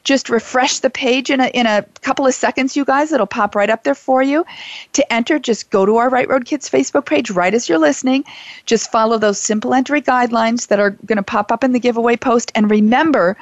Just 0.08 0.30
refresh 0.30 0.80
the 0.80 0.90
page 0.90 1.30
in 1.30 1.42
a, 1.42 1.48
in 1.48 1.66
a 1.66 1.84
couple 2.00 2.26
of 2.26 2.34
seconds, 2.34 2.78
you 2.78 2.86
guys. 2.86 3.12
It'll 3.12 3.28
pop 3.28 3.56
right 3.56 3.70
up 3.70 3.84
there 3.84 3.94
for 3.94 4.24
you. 4.24 4.46
To 4.94 5.14
enter, 5.14 5.38
just 5.38 5.70
go 5.70 5.86
to 5.86 5.98
our 5.98 6.08
Right 6.08 6.30
Road 6.30 6.46
Kids 6.46 6.70
Facebook 6.70 7.06
page 7.06 7.30
right 7.30 7.54
as 7.54 7.68
you're 7.68 7.78
listening. 7.78 8.24
Just 8.66 8.90
follow 8.90 9.18
those 9.18 9.38
simple 9.38 9.74
entry 9.74 10.02
guidelines 10.02 10.68
that 10.68 10.80
are 10.80 10.92
going 10.92 11.18
to 11.18 11.24
pop 11.24 11.52
up 11.52 11.62
in 11.62 11.74
the 11.74 11.80
giveaway 11.82 12.16
post. 12.16 12.54
And 12.56 12.72
remember 12.72 13.36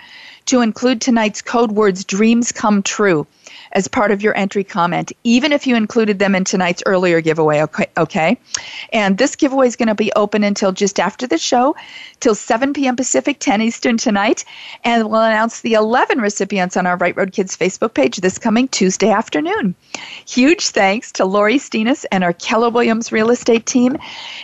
to 0.48 0.62
include 0.62 1.02
tonight's 1.02 1.44
code 1.44 1.72
words 1.72 2.04
dreams 2.04 2.52
come 2.52 2.82
true 2.82 3.28
as 3.76 3.90
part 3.90 4.10
of 4.10 4.24
your 4.24 4.36
entry 4.38 4.64
comment, 4.64 5.12
even 5.26 5.52
if 5.52 5.68
you 5.68 5.76
included 5.76 6.18
them 6.18 6.34
in 6.34 6.46
tonight's 6.46 6.82
earlier 6.86 7.20
giveaway, 7.20 7.62
okay? 7.62 7.86
okay? 7.98 8.38
And 8.94 9.18
this 9.18 9.36
giveaway 9.36 9.68
is 9.68 9.76
going 9.76 9.90
to 9.90 9.96
be 9.96 10.14
open 10.16 10.44
until 10.46 10.72
just 10.72 10.98
after 10.98 11.28
the 11.28 11.38
show, 11.38 11.76
till 12.22 12.36
7 12.36 12.72
p.m. 12.72 12.96
Pacific, 12.96 13.38
10 13.40 13.62
Eastern 13.62 13.98
tonight. 13.98 14.46
And 14.86 15.10
we'll 15.10 15.22
announce 15.22 15.60
the 15.60 15.74
11 15.74 16.20
recipients 16.20 16.78
on 16.78 16.88
our 16.88 16.96
Right 16.96 17.16
Road 17.16 17.34
Kids 17.34 17.56
Facebook 17.58 17.94
page 17.94 18.18
this 18.18 18.38
coming 18.38 18.70
Tuesday 18.70 19.12
afternoon. 19.12 19.76
Huge 20.26 20.70
thanks 20.70 21.12
to 21.14 21.26
Lori 21.26 21.58
Steenis 21.58 22.06
and 22.12 22.24
our 22.24 22.34
Keller 22.34 22.70
Williams 22.70 23.12
real 23.12 23.30
estate 23.30 23.66
team, 23.66 23.98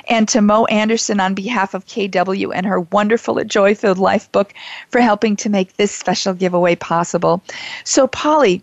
and 0.09 0.27
to 0.27 0.41
Mo 0.41 0.65
Anderson 0.65 1.21
on 1.21 1.33
behalf 1.33 1.73
of 1.73 1.85
KW 1.85 2.51
and 2.53 2.65
her 2.65 2.81
wonderful 2.81 3.37
A 3.37 3.45
Joy 3.45 3.75
Filled 3.75 3.97
Life 3.97 4.29
book 4.33 4.53
for 4.89 4.99
helping 4.99 5.37
to 5.37 5.49
make 5.49 5.77
this 5.77 5.91
special 5.91 6.33
giveaway 6.33 6.75
possible. 6.75 7.41
So, 7.85 8.07
Polly, 8.07 8.61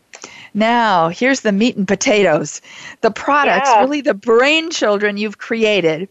now, 0.54 1.08
here's 1.08 1.40
the 1.40 1.52
meat 1.52 1.76
and 1.76 1.86
potatoes. 1.86 2.60
The 3.00 3.10
products, 3.10 3.68
Yeah. 3.70 3.80
really 3.80 4.00
the 4.00 4.14
brain 4.14 4.70
children 4.70 5.16
you've 5.16 5.38
created, 5.38 6.08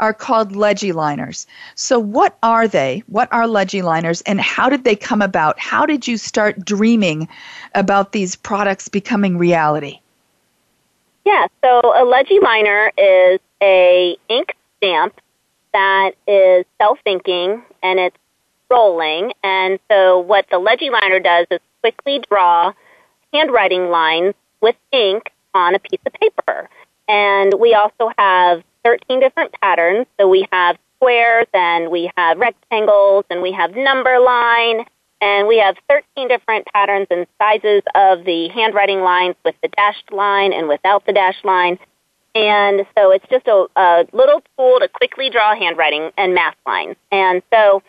are 0.00 0.12
called 0.12 0.52
Legiliners. 0.52 1.46
So, 1.74 1.98
what 1.98 2.36
are 2.42 2.68
they? 2.68 3.02
What 3.08 3.28
are 3.32 3.44
Legiliners 3.44 4.22
and 4.26 4.40
how 4.40 4.68
did 4.68 4.84
they 4.84 4.94
come 4.94 5.22
about? 5.22 5.58
How 5.58 5.86
did 5.86 6.06
you 6.06 6.16
start 6.16 6.64
dreaming 6.64 7.28
about 7.74 8.12
these 8.12 8.36
products 8.36 8.88
becoming 8.88 9.38
reality? 9.38 10.00
Yeah, 11.24 11.46
so 11.62 11.80
a 11.80 12.04
Legiliner 12.04 12.90
is 12.96 13.40
a 13.60 14.16
ink 14.28 14.54
stamp 14.76 15.20
that 15.72 16.12
is 16.26 16.64
self-inking 16.78 17.62
and 17.82 17.98
it's 17.98 18.16
rolling. 18.70 19.32
And 19.42 19.78
so 19.90 20.20
what 20.20 20.46
the 20.50 20.56
Legiliner 20.56 21.22
does 21.22 21.46
is 21.50 21.60
quickly 21.80 22.22
draw 22.30 22.72
handwriting 23.32 23.90
lines 23.90 24.34
with 24.60 24.76
ink 24.92 25.30
on 25.54 25.74
a 25.74 25.78
piece 25.78 26.00
of 26.06 26.12
paper. 26.14 26.68
And 27.08 27.54
we 27.58 27.74
also 27.74 28.12
have 28.18 28.62
13 28.84 29.20
different 29.20 29.52
patterns. 29.60 30.06
So 30.18 30.28
we 30.28 30.46
have 30.52 30.78
squares 30.96 31.46
and 31.54 31.90
we 31.90 32.10
have 32.16 32.38
rectangles 32.38 33.24
and 33.30 33.40
we 33.40 33.52
have 33.52 33.74
number 33.74 34.18
line 34.18 34.84
and 35.20 35.48
we 35.48 35.58
have 35.58 35.76
13 35.88 36.28
different 36.28 36.66
patterns 36.72 37.06
and 37.10 37.26
sizes 37.40 37.82
of 37.94 38.24
the 38.24 38.48
handwriting 38.48 39.00
lines 39.00 39.34
with 39.44 39.54
the 39.62 39.68
dashed 39.68 40.12
line 40.12 40.52
and 40.52 40.68
without 40.68 41.06
the 41.06 41.12
dashed 41.12 41.44
line. 41.44 41.78
And 42.34 42.86
so 42.96 43.10
it's 43.10 43.26
just 43.30 43.46
a, 43.48 43.66
a 43.74 44.06
little 44.12 44.42
tool 44.56 44.78
to 44.80 44.88
quickly 44.88 45.30
draw 45.30 45.56
handwriting 45.56 46.10
and 46.16 46.34
math 46.34 46.56
lines. 46.66 46.96
And 47.10 47.42
so 47.52 47.82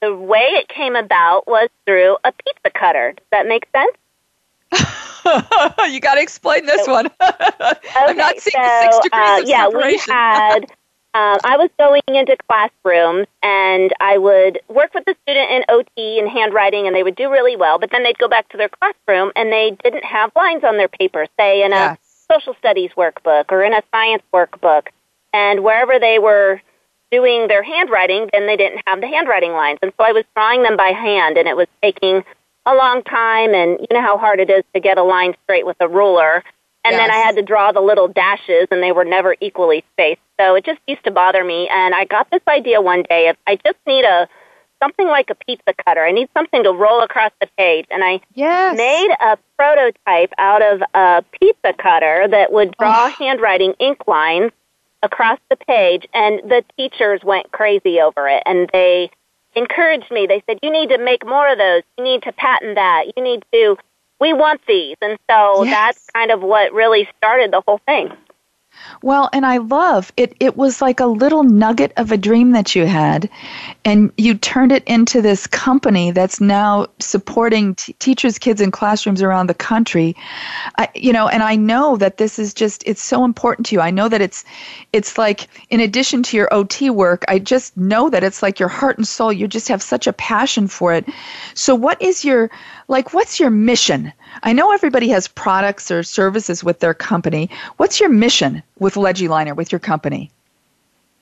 the 0.00 0.14
way 0.14 0.48
it 0.52 0.68
came 0.68 0.96
about 0.96 1.46
was 1.48 1.68
through 1.86 2.16
a 2.24 2.32
pizza 2.32 2.70
cutter. 2.78 3.14
Does 3.16 3.26
that 3.32 3.46
make 3.46 3.66
sense? 3.74 3.96
you 5.90 6.00
got 6.00 6.14
to 6.14 6.22
explain 6.22 6.66
this 6.66 6.84
So- 6.84 6.92
one. 6.92 7.10
I'm 7.20 8.16
not 8.16 8.32
Okay, 8.32 8.40
seeing 8.40 8.62
the 8.62 8.82
six 8.82 8.96
so, 8.96 9.02
degrees 9.02 9.22
uh, 9.28 9.40
of 9.42 9.48
yeah, 9.48 9.64
separation. 9.66 10.04
we 10.08 10.12
had. 10.14 10.60
Um, 11.12 11.38
I 11.42 11.56
was 11.56 11.70
going 11.76 12.02
into 12.06 12.36
classrooms 12.48 13.26
and 13.42 13.92
I 13.98 14.16
would 14.16 14.60
work 14.68 14.94
with 14.94 15.04
the 15.06 15.16
student 15.24 15.50
in 15.50 15.64
OT 15.68 16.20
and 16.20 16.28
handwriting, 16.28 16.86
and 16.86 16.94
they 16.94 17.02
would 17.02 17.16
do 17.16 17.28
really 17.28 17.56
well. 17.56 17.80
But 17.80 17.90
then 17.90 18.04
they'd 18.04 18.16
go 18.16 18.28
back 18.28 18.48
to 18.50 18.56
their 18.56 18.68
classroom 18.68 19.32
and 19.34 19.50
they 19.50 19.76
didn't 19.82 20.04
have 20.04 20.30
lines 20.36 20.62
on 20.62 20.76
their 20.76 20.86
paper, 20.86 21.26
say 21.36 21.64
in 21.64 21.72
Yes. 21.72 21.98
a 22.30 22.32
social 22.32 22.54
studies 22.60 22.92
workbook 22.96 23.46
or 23.50 23.64
in 23.64 23.72
a 23.72 23.82
science 23.90 24.22
workbook. 24.32 24.86
And 25.32 25.64
wherever 25.64 25.98
they 25.98 26.20
were 26.20 26.62
doing 27.10 27.48
their 27.48 27.64
handwriting, 27.64 28.30
then 28.32 28.46
they 28.46 28.56
didn't 28.56 28.80
have 28.86 29.00
the 29.00 29.08
handwriting 29.08 29.50
lines. 29.50 29.80
And 29.82 29.92
so 29.96 30.04
I 30.04 30.12
was 30.12 30.22
drawing 30.36 30.62
them 30.62 30.76
by 30.76 30.90
hand, 30.92 31.36
and 31.38 31.48
it 31.48 31.56
was 31.56 31.66
taking 31.82 32.22
a 32.66 32.74
long 32.74 33.02
time. 33.02 33.54
And 33.54 33.78
you 33.80 33.86
know 33.92 34.02
how 34.02 34.18
hard 34.18 34.40
it 34.40 34.50
is 34.50 34.62
to 34.74 34.80
get 34.80 34.98
a 34.98 35.02
line 35.02 35.34
straight 35.44 35.66
with 35.66 35.76
a 35.80 35.88
ruler. 35.88 36.42
And 36.82 36.94
then 36.98 37.10
I 37.10 37.16
had 37.16 37.36
to 37.36 37.42
draw 37.42 37.72
the 37.72 37.80
little 37.82 38.08
dashes, 38.08 38.66
and 38.70 38.82
they 38.82 38.90
were 38.90 39.04
never 39.04 39.36
equally 39.40 39.84
spaced. 39.92 40.22
So 40.40 40.54
it 40.54 40.64
just 40.64 40.80
used 40.86 41.04
to 41.04 41.10
bother 41.10 41.44
me. 41.44 41.68
And 41.70 41.94
I 41.94 42.06
got 42.06 42.30
this 42.30 42.40
idea 42.48 42.80
one 42.80 43.02
day 43.02 43.28
of 43.28 43.36
I 43.46 43.56
just 43.56 43.76
need 43.86 44.04
a 44.06 44.26
something 44.82 45.06
like 45.06 45.28
a 45.28 45.34
pizza 45.34 45.74
cutter. 45.84 46.02
I 46.02 46.10
need 46.10 46.30
something 46.32 46.62
to 46.64 46.72
roll 46.72 47.02
across 47.02 47.32
the 47.38 47.48
page. 47.58 47.84
And 47.90 48.02
I 48.02 48.20
yes. 48.32 48.78
made 48.78 49.14
a 49.20 49.36
prototype 49.58 50.32
out 50.38 50.62
of 50.62 50.82
a 50.94 51.22
pizza 51.38 51.74
cutter 51.74 52.26
that 52.28 52.50
would 52.50 52.74
draw 52.78 53.08
Oh. 53.08 53.14
handwriting 53.18 53.74
ink 53.78 54.08
lines 54.08 54.52
across 55.02 55.38
the 55.50 55.56
page. 55.56 56.06
And 56.14 56.40
the 56.50 56.64
teachers 56.78 57.20
went 57.22 57.52
crazy 57.52 58.00
over 58.00 58.26
it. 58.26 58.42
And 58.46 58.70
they 58.72 59.10
encouraged 59.54 60.10
me. 60.10 60.26
They 60.26 60.42
said, 60.48 60.58
You 60.62 60.70
need 60.70 60.90
to 60.90 60.98
make 60.98 61.26
more 61.26 61.48
of 61.50 61.58
those. 61.58 61.82
You 61.98 62.04
need 62.04 62.22
to 62.22 62.32
patent 62.32 62.76
that. 62.76 63.04
You 63.16 63.22
need 63.22 63.44
to, 63.52 63.76
we 64.20 64.32
want 64.32 64.60
these. 64.66 64.96
And 65.00 65.18
so 65.30 65.64
Yes. 65.64 65.70
that's 65.72 66.06
kind 66.14 66.30
of 66.30 66.42
what 66.42 66.72
really 66.72 67.08
started 67.16 67.52
the 67.52 67.62
whole 67.66 67.80
thing. 67.86 68.12
Well, 69.02 69.28
and 69.32 69.46
I 69.46 69.58
love 69.58 70.12
it. 70.16 70.34
It 70.40 70.56
was 70.56 70.80
like 70.80 71.00
a 71.00 71.06
little 71.06 71.42
nugget 71.42 71.92
of 71.96 72.12
a 72.12 72.16
dream 72.16 72.52
that 72.52 72.74
you 72.74 72.86
had, 72.86 73.28
and 73.84 74.12
you 74.16 74.34
turned 74.34 74.72
it 74.72 74.84
into 74.84 75.22
this 75.22 75.46
company 75.46 76.10
that's 76.10 76.40
now 76.40 76.86
supporting 76.98 77.74
t- 77.74 77.94
teachers, 77.94 78.38
kids 78.38 78.60
in 78.60 78.70
classrooms 78.70 79.22
around 79.22 79.48
the 79.48 79.54
country. 79.54 80.16
I, 80.78 80.88
you 80.94 81.12
know, 81.12 81.28
and 81.28 81.42
I 81.42 81.56
know 81.56 81.96
that 81.96 82.18
this 82.18 82.38
is 82.38 82.54
just 82.54 82.82
it's 82.86 83.02
so 83.02 83.24
important 83.24 83.66
to 83.66 83.76
you. 83.76 83.80
I 83.80 83.90
know 83.90 84.08
that 84.08 84.20
it's 84.20 84.44
it's 84.92 85.18
like 85.18 85.48
in 85.70 85.80
addition 85.80 86.22
to 86.24 86.36
your 86.36 86.52
OT 86.52 86.90
work, 86.90 87.24
I 87.28 87.38
just 87.38 87.76
know 87.76 88.10
that 88.10 88.24
it's 88.24 88.42
like 88.42 88.58
your 88.58 88.68
heart 88.68 88.98
and 88.98 89.06
soul. 89.06 89.32
You 89.32 89.48
just 89.48 89.68
have 89.68 89.82
such 89.82 90.06
a 90.06 90.12
passion 90.12 90.68
for 90.68 90.92
it. 90.92 91.06
So, 91.54 91.74
what 91.74 92.00
is 92.02 92.24
your 92.24 92.50
like? 92.90 93.14
What's 93.14 93.40
your 93.40 93.50
mission? 93.50 94.12
I 94.42 94.52
know 94.52 94.72
everybody 94.72 95.08
has 95.08 95.28
products 95.28 95.90
or 95.90 96.02
services 96.02 96.62
with 96.62 96.80
their 96.80 96.92
company. 96.92 97.48
What's 97.78 98.00
your 98.00 98.10
mission 98.10 98.62
with 98.78 98.94
Legiliner, 98.94 99.56
with 99.56 99.72
your 99.72 99.78
company? 99.78 100.30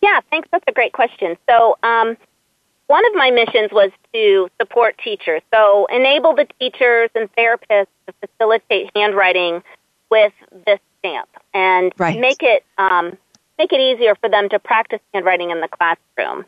Yeah, 0.02 0.20
thanks. 0.30 0.48
That's 0.50 0.64
a 0.66 0.72
great 0.72 0.92
question. 0.92 1.36
So, 1.48 1.78
um, 1.82 2.16
one 2.86 3.04
of 3.06 3.14
my 3.14 3.30
missions 3.30 3.70
was 3.70 3.90
to 4.14 4.48
support 4.60 4.96
teachers. 4.98 5.42
So, 5.52 5.86
enable 5.92 6.34
the 6.34 6.46
teachers 6.58 7.10
and 7.14 7.28
therapists 7.34 7.88
to 8.06 8.14
facilitate 8.20 8.90
handwriting 8.96 9.62
with 10.10 10.32
this 10.66 10.80
stamp 10.98 11.28
and 11.52 11.92
Right. 11.98 12.18
make 12.18 12.42
it 12.42 12.64
um, 12.78 13.16
make 13.58 13.72
it 13.72 13.80
easier 13.80 14.14
for 14.14 14.28
them 14.28 14.48
to 14.48 14.58
practice 14.58 15.00
handwriting 15.12 15.50
in 15.50 15.60
the 15.60 15.68
classroom. 15.68 16.46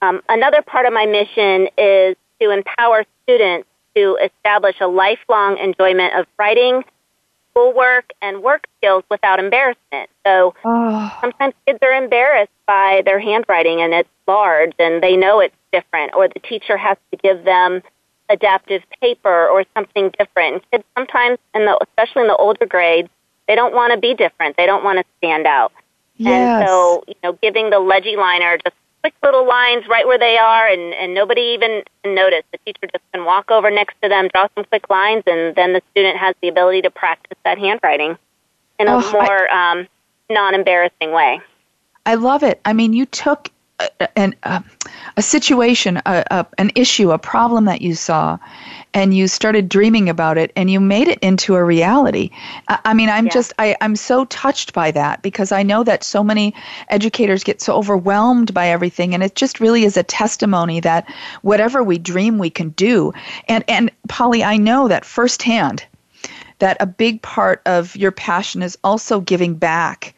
Um, 0.00 0.22
another 0.28 0.62
part 0.62 0.86
of 0.86 0.92
my 0.92 1.06
mission 1.06 1.68
is 1.76 2.16
to 2.40 2.50
empower 2.50 3.04
students 3.22 3.68
to 3.94 4.18
establish 4.22 4.76
a 4.80 4.86
lifelong 4.86 5.58
enjoyment 5.58 6.14
of 6.14 6.26
writing, 6.38 6.84
schoolwork, 7.50 8.12
and 8.20 8.42
work 8.42 8.66
skills 8.78 9.04
without 9.10 9.38
embarrassment. 9.38 10.10
So 10.26 10.54
Oh, 10.64 11.12
sometimes 11.20 11.54
kids 11.66 11.78
are 11.82 11.92
embarrassed 11.92 12.52
by 12.66 13.02
their 13.04 13.18
handwriting 13.18 13.80
and 13.82 13.92
it's 13.92 14.08
large 14.26 14.72
and 14.78 15.02
they 15.02 15.16
know 15.16 15.40
it's 15.40 15.54
different 15.72 16.14
or 16.14 16.28
the 16.28 16.40
teacher 16.40 16.76
has 16.76 16.96
to 17.10 17.16
give 17.18 17.44
them 17.44 17.82
adaptive 18.28 18.82
paper 19.00 19.48
or 19.48 19.64
something 19.74 20.10
different. 20.18 20.54
And 20.54 20.70
kids 20.70 20.84
sometimes, 20.96 21.38
in 21.54 21.66
the, 21.66 21.78
especially 21.82 22.22
in 22.22 22.28
the 22.28 22.36
older 22.36 22.66
grades, 22.66 23.08
they 23.48 23.54
don't 23.54 23.74
want 23.74 23.92
to 23.92 23.98
be 23.98 24.14
different. 24.14 24.56
They 24.56 24.66
don't 24.66 24.84
want 24.84 24.98
to 24.98 25.04
stand 25.18 25.46
out. 25.46 25.72
yes. 26.16 26.58
And 26.58 26.66
so, 26.66 27.04
you 27.08 27.14
know, 27.22 27.32
giving 27.42 27.70
the 27.70 27.76
Legiliner 27.76 28.62
just 28.62 28.76
quick 29.02 29.14
little 29.22 29.46
lines 29.46 29.84
right 29.88 30.06
where 30.06 30.18
they 30.18 30.38
are 30.38 30.66
and, 30.68 30.94
and 30.94 31.14
nobody 31.14 31.40
even 31.40 31.82
can 32.02 32.14
notice. 32.14 32.44
The 32.52 32.58
teacher 32.58 32.86
just 32.92 33.04
can 33.12 33.24
walk 33.24 33.50
over 33.50 33.70
next 33.70 33.96
to 34.02 34.08
them, 34.08 34.28
draw 34.32 34.48
some 34.54 34.64
quick 34.64 34.88
lines, 34.88 35.24
and 35.26 35.54
then 35.56 35.72
the 35.72 35.82
student 35.90 36.16
has 36.18 36.34
the 36.40 36.48
ability 36.48 36.82
to 36.82 36.90
practice 36.90 37.38
that 37.44 37.58
handwriting. 37.58 38.16
in 38.78 38.88
a 38.88 38.96
oh, 38.96 39.12
more 39.12 39.50
I, 39.50 39.72
um, 39.72 39.88
non-embarrassing 40.30 41.12
way. 41.12 41.40
I 42.06 42.14
love 42.14 42.42
it. 42.42 42.60
I 42.64 42.72
mean, 42.72 42.92
you 42.92 43.06
took 43.06 43.50
an, 44.16 44.34
a, 44.42 44.62
a 45.16 45.22
situation, 45.22 45.98
a, 45.98 46.24
a, 46.30 46.46
an 46.58 46.70
issue, 46.74 47.10
a 47.10 47.18
problem 47.18 47.64
that 47.66 47.80
you 47.82 47.94
saw, 47.94 48.38
and 48.94 49.14
you 49.14 49.26
started 49.28 49.68
dreaming 49.68 50.08
about 50.08 50.36
it 50.38 50.52
and 50.56 50.70
you 50.70 50.80
made 50.80 51.08
it 51.08 51.18
into 51.20 51.54
a 51.54 51.64
reality. 51.64 52.30
I 52.68 52.94
mean, 52.94 53.08
I'm 53.08 53.26
yeah. 53.26 53.32
just, 53.32 53.52
I, 53.58 53.76
I'm 53.80 53.96
so 53.96 54.24
touched 54.26 54.72
by 54.72 54.90
that 54.90 55.22
because 55.22 55.52
I 55.52 55.62
know 55.62 55.82
that 55.84 56.04
so 56.04 56.22
many 56.22 56.54
educators 56.88 57.44
get 57.44 57.62
so 57.62 57.74
overwhelmed 57.74 58.52
by 58.52 58.68
everything. 58.68 59.14
And 59.14 59.22
it 59.22 59.34
just 59.34 59.60
really 59.60 59.84
is 59.84 59.96
a 59.96 60.02
testimony 60.02 60.80
that 60.80 61.10
whatever 61.42 61.82
we 61.82 61.98
dream, 61.98 62.38
we 62.38 62.50
can 62.50 62.70
do. 62.70 63.12
And, 63.48 63.64
and 63.66 63.90
Polly, 64.08 64.44
I 64.44 64.56
know 64.58 64.88
that 64.88 65.04
firsthand 65.04 65.84
that 66.58 66.76
a 66.78 66.86
big 66.86 67.22
part 67.22 67.60
of 67.66 67.96
your 67.96 68.12
passion 68.12 68.62
is 68.62 68.78
also 68.84 69.20
giving 69.20 69.54
back 69.54 70.14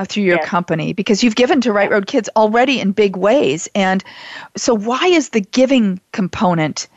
uh, 0.00 0.04
through 0.04 0.22
your 0.22 0.36
yes. 0.36 0.48
company 0.48 0.92
because 0.92 1.22
you've 1.22 1.36
given 1.36 1.60
to 1.60 1.72
Right 1.72 1.90
Road 1.90 2.06
Kids 2.06 2.30
already 2.34 2.80
in 2.80 2.92
big 2.92 3.16
ways. 3.16 3.68
And 3.74 4.02
so, 4.56 4.74
why 4.74 5.06
is 5.06 5.30
the 5.30 5.40
giving 5.40 6.00
component 6.12 6.88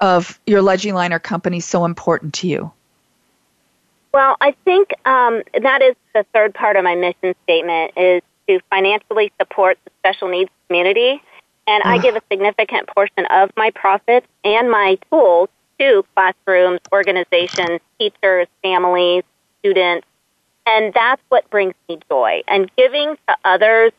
of 0.00 0.38
your 0.46 0.60
Legiliner 0.60 1.22
company 1.22 1.60
so 1.60 1.84
important 1.84 2.34
to 2.34 2.48
you? 2.48 2.70
Well, 4.12 4.36
I 4.42 4.52
think 4.64 4.90
um, 5.06 5.42
that 5.62 5.80
is 5.80 5.96
the 6.14 6.26
third 6.34 6.52
part 6.52 6.76
of 6.76 6.84
my 6.84 6.94
mission 6.94 7.34
statement 7.44 7.92
is 7.96 8.22
to 8.48 8.60
financially 8.68 9.32
support 9.40 9.78
the 9.84 9.90
special 10.00 10.28
needs 10.28 10.50
community. 10.68 11.22
And 11.66 11.82
I 11.84 11.98
give 11.98 12.16
a 12.16 12.22
significant 12.30 12.88
portion 12.88 13.24
of 13.26 13.50
my 13.56 13.70
profits 13.70 14.26
and 14.44 14.70
my 14.70 14.98
tools 15.10 15.48
to 15.78 16.04
classrooms, 16.14 16.80
organizations, 16.92 17.80
teachers, 17.98 18.48
families, 18.62 19.22
students. 19.60 20.06
And 20.66 20.94
that's 20.94 21.22
what 21.28 21.48
brings 21.50 21.74
me 21.88 21.98
joy. 22.08 22.42
And 22.46 22.70
giving 22.76 23.16
to 23.28 23.36
others 23.44 23.92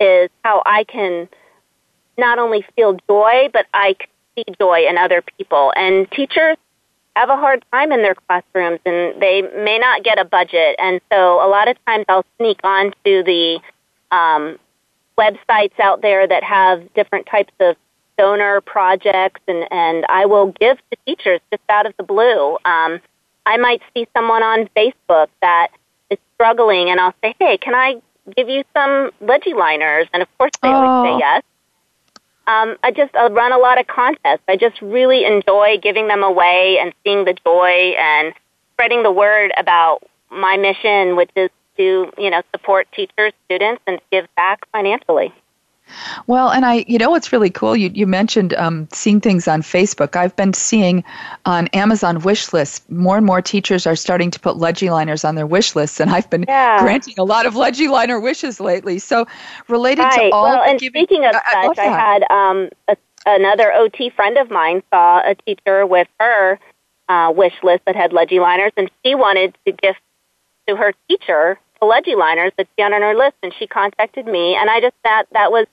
is 0.00 0.30
how 0.44 0.62
I 0.64 0.84
can 0.84 1.28
not 2.16 2.38
only 2.38 2.64
feel 2.76 2.96
joy, 3.08 3.48
but 3.52 3.66
I 3.74 3.96
see 4.36 4.44
joy 4.58 4.86
in 4.88 4.98
other 4.98 5.22
people. 5.36 5.72
And 5.76 6.10
teachers 6.10 6.56
have 7.16 7.28
a 7.28 7.36
hard 7.36 7.64
time 7.72 7.92
in 7.92 8.02
their 8.02 8.14
classrooms 8.14 8.80
and 8.84 9.20
they 9.20 9.42
may 9.42 9.78
not 9.78 10.02
get 10.02 10.18
a 10.18 10.24
budget. 10.24 10.76
And 10.78 11.00
so 11.12 11.44
a 11.44 11.48
lot 11.48 11.68
of 11.68 11.76
times 11.86 12.04
I'll 12.08 12.26
sneak 12.38 12.58
onto 12.64 13.22
the 13.22 13.60
um, 14.10 14.58
websites 15.16 15.78
out 15.80 16.02
there 16.02 16.26
that 16.26 16.42
have 16.42 16.92
different 16.94 17.26
types 17.26 17.52
of 17.60 17.76
donor 18.18 18.60
projects 18.60 19.40
and, 19.48 19.66
and 19.70 20.04
I 20.08 20.26
will 20.26 20.52
give 20.60 20.78
to 20.90 20.98
teachers 21.06 21.40
just 21.50 21.62
out 21.68 21.86
of 21.86 21.94
the 21.96 22.04
blue. 22.04 22.54
Um, 22.64 23.00
I 23.46 23.56
might 23.58 23.82
see 23.94 24.06
someone 24.16 24.42
on 24.42 24.68
Facebook 24.76 25.28
that 25.42 25.68
struggling 26.34 26.90
and 26.90 27.00
I'll 27.00 27.14
say, 27.22 27.34
hey, 27.38 27.58
can 27.58 27.74
I 27.74 28.00
give 28.36 28.48
you 28.48 28.64
some 28.74 29.10
Legiliners? 29.22 30.08
And 30.12 30.22
of 30.22 30.28
course 30.38 30.52
they 30.62 30.68
oh. 30.68 30.72
always 30.72 31.08
say 31.08 31.14
oh. 31.14 31.18
yes 31.18 31.42
um, 32.46 32.76
I 32.82 32.90
just 32.90 33.14
I 33.14 33.28
run 33.28 33.52
a 33.52 33.58
lot 33.58 33.80
of 33.80 33.86
contests. 33.86 34.42
I 34.48 34.56
just 34.56 34.80
really 34.82 35.24
enjoy 35.24 35.78
giving 35.82 36.08
them 36.08 36.22
away 36.22 36.78
and 36.80 36.92
seeing 37.02 37.24
the 37.24 37.34
joy 37.44 37.94
and 37.98 38.34
spreading 38.72 39.02
the 39.02 39.12
word 39.12 39.52
about 39.56 40.00
my 40.30 40.56
mission, 40.56 41.16
which 41.16 41.30
is 41.36 41.50
to 41.78 42.12
you 42.18 42.30
know 42.30 42.42
support 42.52 42.86
teachers, 42.92 43.32
students, 43.46 43.82
and 43.86 43.98
give 44.12 44.26
back 44.36 44.68
financially. 44.72 45.32
Well, 46.26 46.50
and 46.50 46.64
I, 46.64 46.84
you 46.86 46.98
know, 46.98 47.10
what's 47.10 47.32
really 47.32 47.50
cool. 47.50 47.76
You 47.76 47.90
you 47.92 48.06
mentioned 48.06 48.54
um, 48.54 48.88
seeing 48.92 49.20
things 49.20 49.48
on 49.48 49.62
Facebook. 49.62 50.16
I've 50.16 50.34
been 50.36 50.52
seeing 50.52 51.04
on 51.44 51.68
Amazon 51.68 52.20
wish 52.20 52.52
lists 52.52 52.84
more 52.88 53.16
and 53.16 53.26
more 53.26 53.42
teachers 53.42 53.86
are 53.86 53.96
starting 53.96 54.30
to 54.30 54.40
put 54.40 54.56
Legiliners 54.56 55.26
on 55.26 55.34
their 55.34 55.46
wish 55.46 55.74
lists, 55.74 56.00
and 56.00 56.10
I've 56.10 56.28
been 56.30 56.44
yeah. 56.48 56.80
granting 56.80 57.14
a 57.18 57.24
lot 57.24 57.46
of 57.46 57.54
Legiliner 57.54 58.22
wishes 58.22 58.60
lately. 58.60 58.98
So, 58.98 59.26
related 59.68 60.02
right. 60.02 60.28
to 60.28 60.30
all, 60.30 60.44
well, 60.44 60.62
and 60.62 60.78
giving, 60.78 61.04
speaking 61.04 61.24
of 61.24 61.34
I, 61.34 61.66
such, 61.66 61.78
I, 61.78 61.84
I 61.84 61.98
had 61.98 62.30
um, 62.30 62.68
a, 62.88 62.96
another 63.26 63.72
OT 63.72 64.10
friend 64.10 64.38
of 64.38 64.50
mine 64.50 64.82
saw 64.90 65.18
a 65.18 65.34
teacher 65.34 65.86
with 65.86 66.08
her 66.20 66.58
uh, 67.08 67.32
wish 67.34 67.54
list 67.62 67.84
that 67.86 67.96
had 67.96 68.12
Legiliners, 68.12 68.72
and 68.76 68.90
she 69.04 69.14
wanted 69.14 69.56
to 69.66 69.72
gift 69.72 70.00
to 70.68 70.76
her 70.76 70.92
teacher 71.08 71.58
the 71.80 71.86
Legiliners 71.86 72.52
that 72.56 72.68
she 72.76 72.82
had 72.82 72.92
on 72.92 73.02
her 73.02 73.14
list, 73.14 73.36
and 73.42 73.52
she 73.58 73.66
contacted 73.66 74.26
me, 74.26 74.54
and 74.54 74.70
I 74.70 74.80
just 74.80 74.94
thought 75.02 75.26
that 75.32 75.50
was 75.50 75.66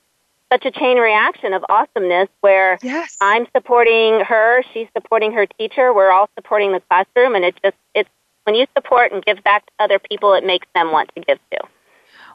such 0.52 0.66
a 0.66 0.72
chain 0.72 0.98
reaction 0.98 1.54
of 1.54 1.64
awesomeness 1.70 2.28
where 2.42 2.78
yes. 2.82 3.16
I'm 3.22 3.48
supporting 3.56 4.20
her, 4.22 4.64
she's 4.74 4.88
supporting 4.96 5.32
her 5.32 5.46
teacher, 5.46 5.94
we're 5.94 6.12
all 6.12 6.30
supporting 6.36 6.74
the 6.74 6.82
classroom, 6.90 7.36
and 7.36 7.46
it 7.46 7.56
just 7.64 7.78
it's 7.96 8.10
when 8.44 8.56
you 8.56 8.66
support 8.76 9.12
and 9.12 9.24
give 9.24 9.44
back 9.44 9.66
to 9.66 9.72
other 9.80 10.00
people, 10.00 10.34
it 10.34 10.46
makes 10.46 10.68
them 10.74 10.92
want 10.92 11.12
to 11.16 11.22
give 11.22 11.40
too. 11.52 11.68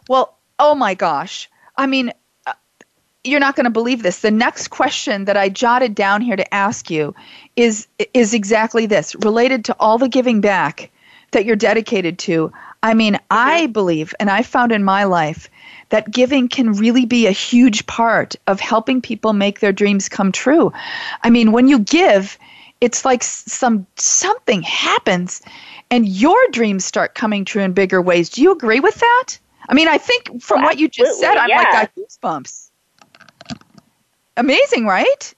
Well, 0.08 0.36
oh 0.58 0.74
my 0.74 0.94
gosh, 0.94 1.50
I 1.76 1.86
mean. 1.86 2.12
Uh, 2.46 2.52
you're 3.24 3.40
not 3.40 3.56
going 3.56 3.64
to 3.64 3.70
believe 3.70 4.04
this. 4.04 4.20
The 4.20 4.30
next 4.30 4.68
question 4.68 5.24
that 5.24 5.36
I 5.36 5.48
jotted 5.48 5.96
down 5.96 6.20
here 6.20 6.36
to 6.36 6.54
ask 6.54 6.90
you 6.90 7.12
is 7.56 7.88
is 8.14 8.32
exactly 8.34 8.86
this, 8.86 9.16
related 9.16 9.64
to 9.64 9.76
all 9.80 9.98
the 9.98 10.08
giving 10.08 10.40
back 10.40 10.92
that 11.32 11.44
you're 11.44 11.56
dedicated 11.56 12.20
to. 12.20 12.52
I 12.86 12.94
mean, 12.94 13.18
I 13.32 13.66
believe, 13.66 14.14
and 14.20 14.30
I 14.30 14.42
found 14.42 14.70
in 14.70 14.84
my 14.84 15.02
life 15.02 15.50
that 15.88 16.08
giving 16.08 16.46
can 16.46 16.72
really 16.72 17.04
be 17.04 17.26
a 17.26 17.32
huge 17.32 17.84
part 17.86 18.36
of 18.46 18.60
helping 18.60 19.02
people 19.02 19.32
make 19.32 19.58
their 19.58 19.72
dreams 19.72 20.08
come 20.08 20.30
true. 20.30 20.72
I 21.24 21.30
mean, 21.30 21.50
when 21.50 21.66
you 21.66 21.80
give, 21.80 22.38
it's 22.80 23.04
like 23.04 23.24
some 23.24 23.88
something 23.96 24.62
happens 24.62 25.42
and 25.90 26.06
your 26.06 26.38
dreams 26.52 26.84
start 26.84 27.16
coming 27.16 27.44
true 27.44 27.62
in 27.62 27.72
bigger 27.72 28.00
ways. 28.00 28.30
Do 28.30 28.40
you 28.40 28.52
agree 28.52 28.78
with 28.78 28.94
that? 29.00 29.36
I 29.68 29.74
mean, 29.74 29.88
I 29.88 29.98
think 29.98 30.40
from 30.40 30.62
what 30.62 30.78
you 30.78 30.88
just 30.88 31.18
said, 31.18 31.36
I'm 31.36 31.48
yeah. 31.48 31.56
like 31.56 31.72
got 31.72 31.90
goosebumps. 31.96 32.70
Amazing, 34.36 34.86
right? 34.86 35.34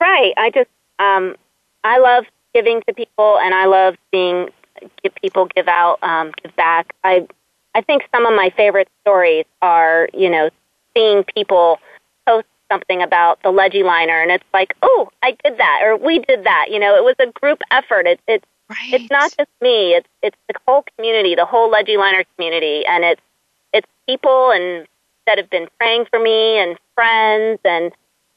Right. 0.00 0.34
I 0.36 0.50
just 0.50 0.70
um, 0.98 1.36
I 1.84 1.98
love 1.98 2.24
giving 2.52 2.82
to 2.88 2.94
people, 2.94 3.38
and 3.38 3.54
I 3.54 3.66
love 3.66 3.94
seeing 4.10 4.48
people 5.22 5.46
give 5.54 5.68
out, 5.68 5.98
um, 6.02 6.32
give 6.42 6.54
back. 6.56 6.94
I 7.04 7.26
I 7.74 7.80
think 7.80 8.02
some 8.14 8.24
of 8.26 8.34
my 8.34 8.50
favorite 8.56 8.88
stories 9.02 9.46
are, 9.60 10.08
you 10.12 10.30
know, 10.30 10.50
seeing 10.96 11.24
people 11.24 11.78
post 12.26 12.46
something 12.70 13.02
about 13.02 13.42
the 13.42 13.50
Legiliner, 13.50 14.22
and 14.22 14.30
it's 14.30 14.44
like, 14.52 14.74
oh, 14.82 15.08
I 15.22 15.36
did 15.44 15.58
that, 15.58 15.80
or 15.82 15.96
we 15.96 16.20
did 16.20 16.44
that. 16.44 16.66
You 16.70 16.78
know, 16.78 16.96
it 16.96 17.04
was 17.04 17.16
a 17.18 17.26
group 17.40 17.60
effort. 17.70 18.06
It, 18.06 18.20
it's 18.28 18.46
right. 18.70 18.92
it's 18.92 19.10
not 19.10 19.34
just 19.36 19.50
me. 19.60 19.94
It's 19.94 20.08
it's 20.22 20.36
the 20.48 20.54
whole 20.66 20.84
community, 20.96 21.34
the 21.34 21.46
whole 21.46 21.70
Legiliner 21.70 22.24
community, 22.36 22.84
and 22.86 23.04
it's 23.04 23.22
it's 23.72 23.88
people 24.06 24.50
and 24.50 24.86
that 25.26 25.38
have 25.38 25.50
been 25.50 25.68
praying 25.78 26.04
for 26.10 26.20
me 26.20 26.58
and 26.58 26.78
friends 26.94 27.58
and 27.64 27.92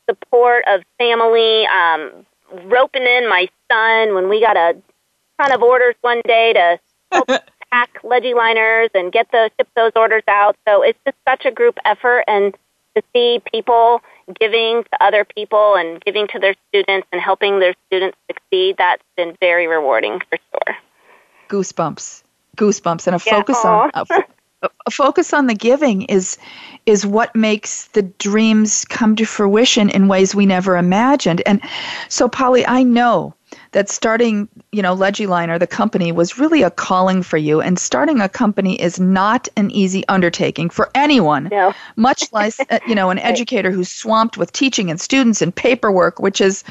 support 0.09 0.63
of 0.67 0.81
family. 0.97 1.65
Um, 1.67 2.25
roping 2.65 3.03
in 3.03 3.27
my 3.27 3.47
son 3.71 4.15
when 4.15 4.29
we 4.29 4.39
got 4.39 4.55
a 4.55 4.75
ton 5.39 5.51
of 5.51 5.61
orders 5.61 5.95
one 6.01 6.21
day 6.25 6.53
to 6.53 6.79
help 7.11 7.27
pack 7.71 8.01
Legiliners 8.03 8.89
and 8.93 9.11
get 9.11 9.29
the 9.31 9.49
ship 9.57 9.67
those 9.75 9.91
orders 9.95 10.23
out. 10.27 10.55
So 10.67 10.81
it's 10.81 10.99
just 11.05 11.17
such 11.27 11.45
a 11.45 11.51
group 11.51 11.77
effort, 11.85 12.23
and 12.27 12.55
to 12.95 13.03
see 13.13 13.41
people 13.51 14.01
giving 14.39 14.83
to 14.83 15.03
other 15.03 15.23
people 15.23 15.75
and 15.75 16.03
giving 16.03 16.27
to 16.27 16.39
their 16.39 16.55
students 16.69 17.07
and 17.11 17.21
helping 17.21 17.59
their 17.59 17.75
students 17.87 18.17
succeed, 18.29 18.75
that's 18.77 19.03
been 19.15 19.37
very 19.39 19.67
rewarding 19.67 20.19
for 20.29 20.37
sure. 20.51 20.75
Goosebumps, 21.49 22.23
goosebumps, 22.57 23.07
and 23.07 23.15
a 23.15 23.23
yeah, 23.25 23.33
focus 23.33 23.63
on. 23.63 23.91
a 24.85 24.91
focus 24.91 25.33
on 25.33 25.47
the 25.47 25.53
giving 25.53 26.03
is 26.03 26.37
is 26.85 27.05
what 27.05 27.35
makes 27.35 27.87
the 27.89 28.01
dreams 28.01 28.85
come 28.85 29.15
to 29.15 29.25
fruition 29.25 29.89
in 29.89 30.07
ways 30.07 30.33
we 30.33 30.45
never 30.45 30.75
imagined. 30.75 31.41
And 31.45 31.61
so 32.09 32.27
Polly, 32.27 32.65
I 32.65 32.83
know 32.83 33.35
that 33.71 33.89
starting, 33.89 34.47
you 34.71 34.81
know, 34.81 34.95
Legiliner, 34.95 35.59
the 35.59 35.67
company, 35.67 36.11
was 36.11 36.37
really 36.37 36.63
a 36.63 36.71
calling 36.71 37.21
for 37.23 37.37
you. 37.37 37.61
And 37.61 37.77
starting 37.77 38.21
a 38.21 38.29
company 38.29 38.79
is 38.81 38.99
not 38.99 39.47
an 39.57 39.71
easy 39.71 40.07
undertaking 40.07 40.69
for 40.69 40.89
anyone, 40.95 41.49
no. 41.51 41.73
much 41.95 42.31
less, 42.33 42.59
uh, 42.69 42.79
you 42.87 42.95
know, 42.95 43.09
an 43.09 43.19
educator 43.19 43.71
who's 43.71 43.91
swamped 43.91 44.37
with 44.37 44.51
teaching 44.51 44.89
and 44.89 44.99
students 44.99 45.41
and 45.41 45.55
paperwork, 45.55 46.19
which 46.19 46.41
is 46.41 46.63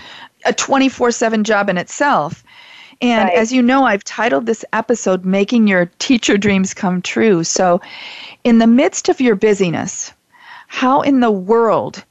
a 0.44 0.52
24 0.52 1.10
7 1.10 1.44
job 1.44 1.68
in 1.68 1.78
itself. 1.78 2.44
And 3.02 3.28
right. 3.28 3.36
as 3.36 3.52
you 3.52 3.60
know, 3.62 3.84
I've 3.84 4.04
titled 4.04 4.46
this 4.46 4.64
episode 4.72 5.24
Making 5.24 5.66
Your 5.66 5.86
Teacher 5.98 6.38
Dreams 6.38 6.72
Come 6.72 7.02
True. 7.02 7.44
So, 7.44 7.80
in 8.42 8.58
the 8.58 8.66
midst 8.66 9.10
of 9.10 9.20
your 9.20 9.34
busyness, 9.34 10.12
how 10.68 11.02
in 11.02 11.20
the 11.20 11.30
world 11.30 12.02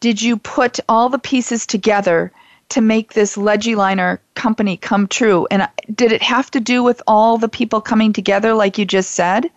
did 0.00 0.22
you 0.22 0.38
put 0.38 0.80
all 0.88 1.10
the 1.10 1.18
pieces 1.18 1.66
together 1.66 2.32
to 2.70 2.80
make 2.80 3.12
this 3.12 3.36
Legiliner 3.36 4.18
company 4.34 4.76
come 4.76 5.06
true? 5.06 5.46
And 5.50 5.68
did 5.94 6.12
it 6.12 6.22
have 6.22 6.50
to 6.52 6.60
do 6.60 6.82
with 6.82 7.02
all 7.06 7.38
the 7.38 7.48
people 7.48 7.80
coming 7.80 8.12
together, 8.12 8.54
like 8.54 8.78
you 8.78 8.84
just 8.84 9.12
said? 9.12 9.50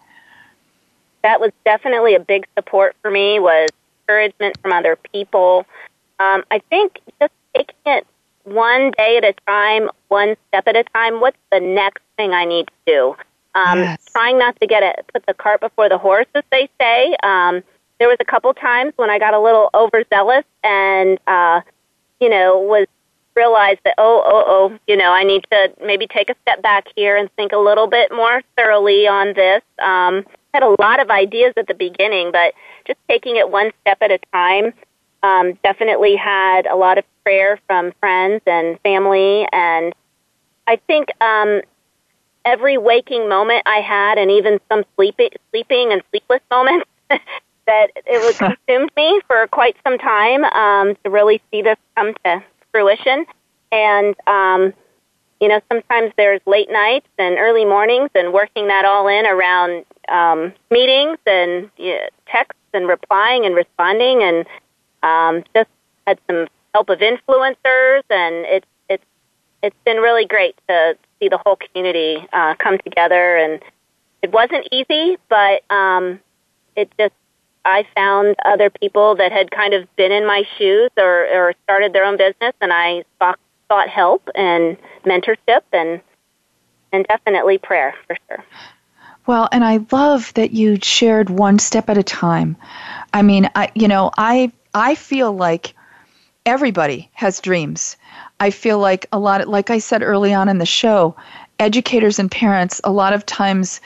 That 1.23 1.39
was 1.39 1.52
definitely 1.65 2.15
a 2.15 2.19
big 2.19 2.45
support 2.58 2.95
for 3.02 3.10
me. 3.10 3.39
Was 3.39 3.69
encouragement 4.04 4.58
from 4.62 4.71
other 4.71 4.97
people. 5.12 5.65
Um, 6.19 6.43
I 6.52 6.60
think 6.69 6.99
just 7.19 7.34
taking 7.56 7.76
it 7.86 8.06
one 8.43 8.91
day 8.97 9.17
at 9.17 9.23
a 9.23 9.34
time, 9.47 9.89
one 10.10 10.36
step 10.49 10.67
at 10.67 10.76
a 10.76 10.84
time. 10.84 11.21
What's 11.21 11.38
the 11.52 11.60
next 11.60 12.02
thing 12.17 12.34
I 12.34 12.45
need 12.45 12.67
to 12.67 12.73
do? 12.86 13.15
Um, 13.56 13.80
Yes. 13.80 14.06
Trying 14.12 14.38
not 14.38 14.60
to 14.60 14.67
get 14.67 14.84
it, 14.84 15.06
put 15.13 15.26
the 15.26 15.34
cart 15.34 15.62
before 15.62 15.89
the 15.89 15.97
horse, 15.97 16.28
as 16.36 16.43
they 16.52 16.69
say. 16.80 17.15
Um, 17.23 17.63
there 17.99 18.08
was 18.08 18.17
a 18.19 18.26
couple 18.26 18.54
times 18.54 18.93
when 18.95 19.10
I 19.10 19.19
got 19.19 19.34
a 19.34 19.39
little 19.39 19.69
overzealous 19.73 20.45
and, 20.63 21.19
uh, 21.28 21.62
you 22.19 22.30
know, 22.30 22.60
was 22.60 22.88
realized 23.36 23.80
that 23.86 23.96
oh 23.98 24.22
oh 24.26 24.43
oh 24.48 24.80
you 24.88 24.96
know 24.96 25.12
I 25.12 25.24
need 25.24 25.46
to 25.52 25.74
maybe 25.84 26.08
take 26.08 26.30
a 26.30 26.36
step 26.41 26.62
back 26.62 26.86
here 26.96 27.17
and 27.17 27.32
think 27.36 27.52
a 27.52 27.58
little 27.58 27.88
bit 27.88 28.12
more 28.12 28.41
thoroughly 28.58 29.08
on 29.08 29.34
this. 29.34 29.62
Um, 29.82 30.26
had 30.54 30.63
a 30.63 30.76
lot 30.80 31.00
of 31.00 31.10
ideas 31.10 31.54
at 31.58 31.67
the 31.67 31.74
beginning, 31.74 32.32
but 32.32 32.54
just 32.86 33.00
taking 33.10 33.38
it 33.38 33.50
one 33.50 33.72
step 33.82 33.98
at 34.02 34.12
a 34.12 34.19
time. 34.32 34.74
Um, 35.24 35.58
definitely 35.63 36.15
had 36.15 36.67
a 36.67 36.76
lot 36.76 36.98
of 36.98 37.06
prayer 37.24 37.60
from 37.65 37.93
friends 38.00 38.41
and 38.46 38.80
family, 38.82 39.48
and 39.54 39.93
I 40.67 40.76
think 40.88 41.10
um, 41.22 41.62
every 42.46 42.78
waking 42.78 43.30
moment 43.30 43.63
I 43.65 43.78
had, 43.78 44.17
and 44.17 44.30
even 44.30 44.60
some 44.69 44.84
sleeping, 44.96 45.30
sleeping 45.52 45.91
and 45.91 46.04
sleepless 46.12 46.41
moments, 46.52 46.89
that 47.10 47.88
it 47.96 48.22
was 48.22 48.38
consumed 48.67 48.91
me 48.96 49.22
for 49.28 49.48
quite 49.48 49.76
some 49.84 49.98
time 49.98 50.43
um, 50.43 50.96
to 51.04 51.10
really 51.10 51.41
see 51.52 51.62
this 51.62 51.78
come 51.96 52.13
to 52.26 52.43
fruition. 52.74 53.26
And 53.72 54.16
um, 54.28 54.74
you 55.40 55.48
know, 55.48 55.62
sometimes 55.72 56.12
there's 56.18 56.42
late 56.46 56.72
nights 56.72 57.08
and 57.18 57.38
early 57.38 57.66
mornings, 57.66 58.10
and 58.16 58.34
working 58.34 58.68
that 58.68 58.86
all 58.86 59.08
in 59.08 59.26
around 59.26 59.86
um, 60.10 60.54
meetings 60.72 61.18
and 61.26 61.70
texts 62.28 62.62
and 62.74 62.88
replying 62.88 63.46
and 63.46 63.56
responding, 63.56 64.24
and 64.24 64.46
um, 65.04 65.44
just 65.56 65.70
had 66.08 66.20
some 66.30 66.48
help 66.74 66.90
of 66.90 67.00
influencers, 67.00 68.04
and 68.10 68.46
it's 68.46 68.68
it's 68.90 69.06
it's 69.62 69.76
been 69.86 69.98
really 69.98 70.26
great 70.26 70.56
to 70.68 70.98
see 71.20 71.30
the 71.30 71.38
whole 71.38 71.58
community 71.58 72.26
uh, 72.34 72.56
come 72.56 72.78
together. 72.80 73.38
And 73.38 73.62
it 74.22 74.32
wasn't 74.32 74.68
easy, 74.72 75.18
but 75.30 75.64
um, 75.70 76.20
it 76.76 76.90
just 76.98 77.14
I 77.65 77.86
found 77.95 78.36
other 78.43 78.69
people 78.69 79.15
that 79.15 79.32
had 79.32 79.52
kind 79.52 79.73
of 79.73 79.93
been 79.95 80.12
in 80.12 80.26
my 80.26 80.43
shoes 80.58 80.89
or, 80.97 81.26
or 81.28 81.54
started 81.63 81.93
their 81.93 82.04
own 82.04 82.17
business, 82.17 82.54
and 82.62 82.73
I 82.73 83.04
sought, 83.19 83.39
sought 83.69 83.89
help 83.89 84.28
and 84.36 84.78
mentorship 85.06 85.62
and 85.71 86.02
and 86.91 87.06
definitely 87.08 87.58
prayer 87.58 87.95
for 88.06 88.15
sure. 88.28 88.43
Well, 89.26 89.49
and 89.52 89.63
I 89.63 89.80
love 89.91 90.34
that 90.36 90.52
you 90.52 90.78
shared 90.82 91.30
one 91.30 91.58
step 91.58 91.89
at 91.89 91.97
a 91.97 92.04
time. 92.04 92.56
I 93.13 93.21
mean, 93.21 93.49
I 93.56 93.71
you 93.73 93.88
know, 93.88 94.12
I 94.17 94.52
I 94.73 94.95
feel 94.95 95.32
like 95.32 95.73
everybody 96.45 97.10
has 97.13 97.39
dreams. 97.39 97.95
I 98.39 98.49
feel 98.49 98.80
like 98.80 99.06
a 99.12 99.19
lot 99.19 99.47
like 99.47 99.69
I 99.69 99.80
said 99.80 100.04
early 100.04 100.34
on 100.34 100.49
in 100.49 100.58
the 100.58 100.65
show, 100.65 101.15
educators 101.60 102.19
and 102.19 102.30
parents 102.30 102.82
a 102.84 102.91
lot 102.91 103.13
of 103.13 103.26
times 103.26 103.80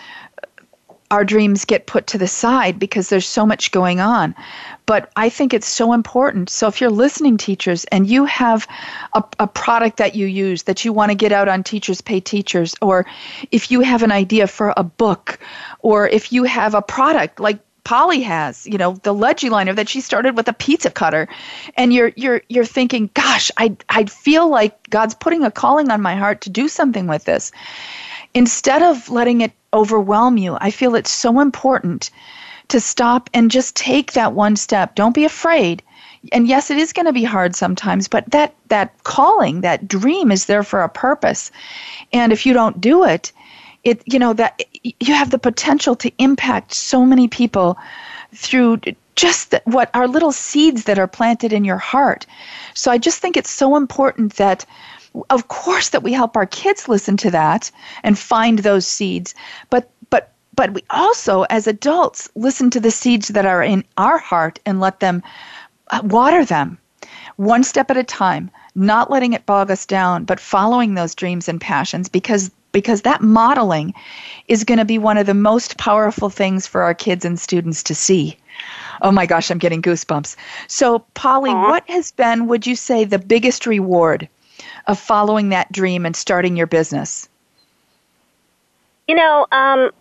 our 1.10 1.24
dreams 1.24 1.64
get 1.66 1.88
put 1.88 2.08
to 2.08 2.18
the 2.18 2.28
side 2.28 2.80
because 2.80 3.10
there's 3.10 3.28
so 3.28 3.46
much 3.46 3.72
going 3.72 4.00
on. 4.00 4.36
But 4.86 5.12
I 5.16 5.30
think 5.30 5.54
it's 5.54 5.68
so 5.68 5.94
important. 5.94 6.50
So 6.50 6.68
if 6.68 6.82
you're 6.82 6.90
listening, 6.90 7.38
teachers, 7.38 7.86
and 7.86 8.08
you 8.08 8.26
have 8.26 8.68
a, 9.14 9.24
a 9.40 9.48
product 9.48 9.98
that 9.98 10.16
you 10.16 10.26
use 10.28 10.64
that 10.64 10.84
you 10.84 10.92
want 10.92 11.12
to 11.12 11.16
get 11.16 11.32
out 11.32 11.48
on 11.48 11.64
Teachers 11.64 12.02
Pay 12.02 12.20
Teachers, 12.20 12.76
or 12.82 13.06
if 13.52 13.72
you 13.72 13.82
have 13.82 14.04
an 14.04 14.12
idea 14.12 14.48
for 14.48 14.74
a 14.76 14.84
book, 14.84 15.40
or 15.80 16.08
if 16.08 16.32
you 16.32 16.44
have 16.44 16.74
a 16.74 16.82
product 16.82 17.40
like 17.40 17.60
Polly 17.88 18.20
has, 18.20 18.68
you 18.68 18.78
know, 18.78 18.94
the 19.04 19.14
Legiliner 19.14 19.74
that 19.74 19.88
she 19.88 20.02
started 20.02 20.36
with 20.36 20.50
a 20.50 20.54
pizza 20.54 20.92
cutter, 20.92 21.30
and 21.78 21.94
you're 21.94 22.12
you're 22.18 22.42
you're 22.50 22.66
thinking, 22.66 23.10
gosh, 23.14 23.50
I 23.56 23.78
I 23.88 24.04
feel 24.04 24.50
like 24.50 24.90
God's 24.90 25.16
putting 25.16 25.46
a 25.46 25.52
calling 25.52 25.90
on 25.90 26.02
my 26.02 26.16
heart 26.16 26.42
to 26.42 26.50
do 26.50 26.68
something 26.68 27.08
with 27.08 27.24
this. 27.24 27.54
Instead 28.34 28.84
of 28.84 29.10
letting 29.10 29.40
it 29.40 29.54
overwhelm 29.74 30.38
you, 30.38 30.58
I 30.60 30.72
feel 30.72 30.96
it's 30.96 31.12
so 31.12 31.40
important 31.40 32.10
to 32.70 32.80
stop 32.80 33.30
and 33.34 33.52
just 33.52 33.76
take 33.76 34.14
that 34.14 34.34
one 34.34 34.56
step. 34.56 34.96
Don't 34.96 35.16
be 35.16 35.26
afraid. 35.26 35.82
And 36.32 36.48
yes, 36.48 36.70
it 36.70 36.78
is 36.78 36.94
going 36.94 37.06
to 37.06 37.14
be 37.14 37.24
hard 37.24 37.56
sometimes, 37.56 38.08
but 38.08 38.30
that 38.32 38.54
that 38.68 39.04
calling, 39.04 39.62
that 39.62 39.88
dream 39.88 40.32
is 40.32 40.46
there 40.46 40.64
for 40.64 40.82
a 40.82 40.90
purpose. 40.90 41.52
And 42.12 42.34
if 42.34 42.46
you 42.46 42.54
don't 42.54 42.82
do 42.82 43.04
it, 43.04 43.32
it 43.84 44.02
you 44.06 44.20
know 44.20 44.34
that 44.34 44.62
you 44.84 45.14
have 45.14 45.30
the 45.30 45.40
potential 45.40 45.96
to 45.98 46.12
impact 46.18 46.74
so 46.74 47.06
many 47.06 47.28
people 47.28 47.78
through 48.34 48.82
just 49.16 49.52
the, 49.52 49.62
what 49.66 49.90
are 49.94 50.08
little 50.08 50.32
seeds 50.32 50.84
that 50.84 51.00
are 51.00 51.08
planted 51.08 51.54
in 51.54 51.64
your 51.64 51.78
heart. 51.78 52.26
So 52.74 52.92
I 52.92 52.98
just 52.98 53.20
think 53.20 53.38
it's 53.38 53.50
so 53.50 53.76
important 53.76 54.36
that 54.36 54.66
of 55.30 55.48
course 55.48 55.90
that 55.90 56.04
we 56.04 56.14
help 56.14 56.36
our 56.38 56.46
kids 56.46 56.88
listen 56.88 57.18
to 57.18 57.32
that 57.32 57.72
and 58.04 58.18
find 58.18 58.60
those 58.60 58.86
seeds, 58.86 59.36
but 59.70 59.90
but 60.10 60.34
but 60.56 60.74
we 60.74 60.84
also 60.90 61.44
as 61.44 61.68
adults 61.68 62.30
listen 62.36 62.70
to 62.72 62.80
the 62.80 62.92
seeds 62.92 63.30
that 63.30 63.46
are 63.46 63.64
in 63.64 63.84
our 63.98 64.18
heart 64.18 64.60
and 64.66 64.80
let 64.80 65.00
them 65.00 65.24
uh, 65.92 66.02
water 66.04 66.46
them 66.46 66.78
one 67.38 67.64
step 67.64 67.92
at 67.92 67.98
a 67.98 68.04
time, 68.04 68.50
not 68.76 69.12
letting 69.12 69.34
it 69.34 69.46
bog 69.46 69.72
us 69.72 69.86
down, 69.86 70.26
but 70.26 70.40
following 70.40 70.96
those 70.96 71.16
dreams 71.16 71.48
and 71.48 71.62
passions 71.62 72.10
because 72.10 72.52
because 72.72 73.04
that 73.04 73.22
modeling 73.22 73.94
is 74.48 74.64
going 74.64 74.78
to 74.78 74.86
be 74.86 74.98
one 74.98 75.18
of 75.18 75.26
the 75.26 75.34
most 75.34 75.78
powerful 75.78 76.30
things 76.30 76.68
for 76.68 76.84
our 76.84 76.94
kids 76.94 77.26
and 77.26 77.40
students 77.40 77.82
to 77.82 77.96
see. 77.96 78.38
Oh 79.02 79.12
my 79.12 79.26
gosh, 79.26 79.50
I'm 79.50 79.58
getting 79.58 79.82
goosebumps. 79.82 80.36
So, 80.68 81.00
Polly, 81.14 81.54
what 81.54 81.84
has 81.90 82.12
been, 82.12 82.48
would 82.48 82.68
you 82.68 82.76
say, 82.76 83.06
the 83.06 83.20
biggest 83.20 83.66
reward 83.66 84.28
of 84.88 85.00
following 85.00 85.50
that 85.50 85.72
dream 85.72 86.06
and 86.06 86.16
starting 86.16 86.56
your 86.56 86.68
business? 86.68 87.30
You 89.08 89.16
know, 89.16 89.48
um, 89.52 89.92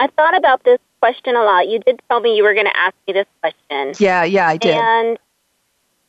I 0.00 0.08
thought 0.16 0.36
about 0.36 0.64
this 0.64 0.78
question 1.00 1.36
a 1.36 1.42
lot. 1.42 1.68
You 1.68 1.78
did 1.80 2.00
tell 2.08 2.20
me 2.20 2.36
you 2.36 2.42
were 2.42 2.54
going 2.54 2.66
to 2.66 2.76
ask 2.76 2.94
me 3.06 3.12
this 3.12 3.26
question. 3.40 3.94
Yeah, 3.98 4.24
yeah, 4.24 4.48
I 4.48 4.56
did. 4.56 4.74
And 4.76 5.18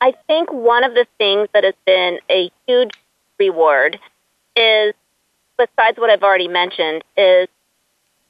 I 0.01 0.13
think 0.27 0.51
one 0.51 0.83
of 0.83 0.93
the 0.93 1.05
things 1.17 1.49
that 1.53 1.63
has 1.63 1.73
been 1.85 2.19
a 2.29 2.51
huge 2.67 2.91
reward 3.39 3.99
is, 4.55 4.93
besides 5.57 5.97
what 5.97 6.09
I've 6.09 6.23
already 6.23 6.47
mentioned, 6.47 7.03
is 7.15 7.47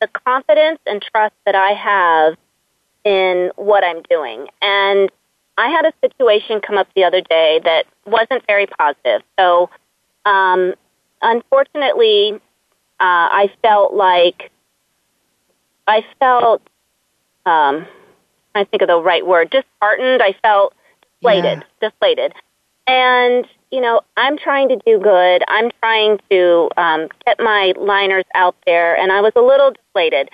the 0.01 0.07
confidence 0.25 0.79
and 0.85 1.01
trust 1.01 1.35
that 1.45 1.55
I 1.55 1.71
have 1.71 2.37
in 3.03 3.51
what 3.55 3.83
I'm 3.83 4.01
doing. 4.09 4.47
And 4.61 5.09
I 5.57 5.69
had 5.69 5.85
a 5.85 5.93
situation 6.01 6.61
come 6.61 6.77
up 6.77 6.87
the 6.95 7.03
other 7.03 7.21
day 7.21 7.59
that 7.63 7.85
wasn't 8.05 8.45
very 8.45 8.67
positive. 8.67 9.23
So, 9.39 9.69
um, 10.27 10.73
unfortunately, 11.21 12.33
uh, 12.33 12.39
I 12.99 13.51
felt 13.61 13.93
like 13.93 14.51
I 15.87 16.05
felt 16.19 16.61
um, 17.45 17.87
I 18.53 18.65
think 18.65 18.81
of 18.81 18.87
the 18.87 19.01
right 19.01 19.25
word, 19.25 19.49
disheartened. 19.49 20.21
I 20.21 20.33
felt 20.41 20.73
deflated, 21.21 21.63
deflated. 21.79 22.33
And, 22.87 23.47
you 23.71 23.81
know, 23.81 24.01
I'm 24.17 24.37
trying 24.37 24.69
to 24.69 24.77
do 24.85 24.99
good. 24.99 25.43
I'm 25.47 25.71
trying 25.81 26.19
to 26.29 26.69
um, 26.77 27.07
get 27.25 27.39
my 27.39 27.73
liners 27.77 28.25
out 28.35 28.55
there, 28.65 28.97
and 28.97 29.11
I 29.11 29.21
was 29.21 29.33
a 29.35 29.41
little 29.41 29.71
deflated. 29.71 30.29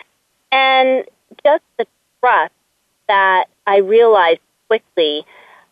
And 0.52 1.06
just 1.44 1.64
the 1.78 1.86
trust 2.20 2.54
that 3.08 3.46
I 3.68 3.78
realized 3.78 4.40
quickly, 4.68 5.26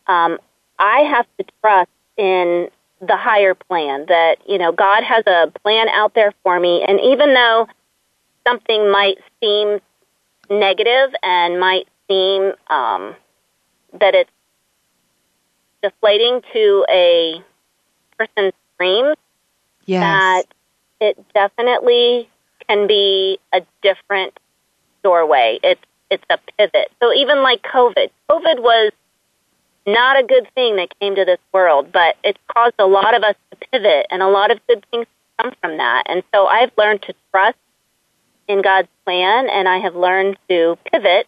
um, 0.08 0.38
I 0.78 1.00
have 1.02 1.26
to 1.40 1.46
trust 1.62 1.90
in 2.18 2.70
the 3.02 3.18
higher 3.18 3.56
plan 3.56 4.06
that, 4.08 4.38
you 4.48 4.58
know, 4.58 4.72
God 4.72 5.04
has 5.04 5.26
a 5.26 5.52
plan 5.64 5.90
out 5.90 6.14
there 6.14 6.34
for 6.44 6.60
me. 6.60 6.84
And 6.88 7.00
even 7.02 7.34
though 7.34 7.68
something 8.48 8.92
might 8.92 9.18
seem 9.42 9.80
negative 10.50 11.14
and 11.24 11.60
might 11.60 11.88
seem 12.08 12.54
um, 12.70 13.16
that 14.00 14.14
it's 14.14 14.30
deflating 15.82 16.42
to 16.54 16.86
a 16.90 17.44
person's 18.18 18.54
dreams, 18.78 19.16
yes. 19.86 20.02
that 20.02 20.44
it 21.00 21.34
definitely 21.34 22.30
can 22.68 22.88
be 22.88 23.40
a 23.52 23.62
different 23.82 24.40
doorway. 25.04 25.60
It's 25.64 25.82
it's 26.12 26.24
a 26.30 26.38
pivot. 26.58 26.92
So 27.02 27.14
even 27.14 27.42
like 27.42 27.64
COVID, 27.64 28.10
COVID 28.30 28.60
was 28.60 28.92
not 29.86 30.20
a 30.20 30.24
good 30.24 30.48
thing 30.54 30.76
that 30.76 30.98
came 31.00 31.16
to 31.16 31.26
this 31.26 31.40
world, 31.54 31.92
but 31.92 32.16
it's 32.24 32.40
caused 32.56 32.76
a 32.80 32.86
lot 32.86 33.16
of 33.16 33.24
us 33.24 33.36
to 33.52 33.58
pivot 33.72 34.08
and 34.10 34.22
a 34.22 34.28
lot 34.28 34.52
of 34.52 34.60
good 34.68 34.86
things 34.92 35.08
come 35.40 35.54
from 35.62 35.78
that. 35.78 36.04
And 36.08 36.24
so 36.34 36.46
I've 36.46 36.72
learned 36.78 37.02
to 37.04 37.16
trust 37.32 37.58
in 38.48 38.62
God's 38.62 38.90
plan 39.06 39.50
and 39.50 39.68
I 39.68 39.78
have 39.78 39.96
learned 39.96 40.38
to 40.50 40.78
pivot 40.92 41.28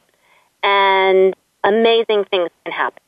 and 0.61 1.35
amazing 1.63 2.25
things 2.25 2.49
can 2.63 2.73
happen. 2.73 2.99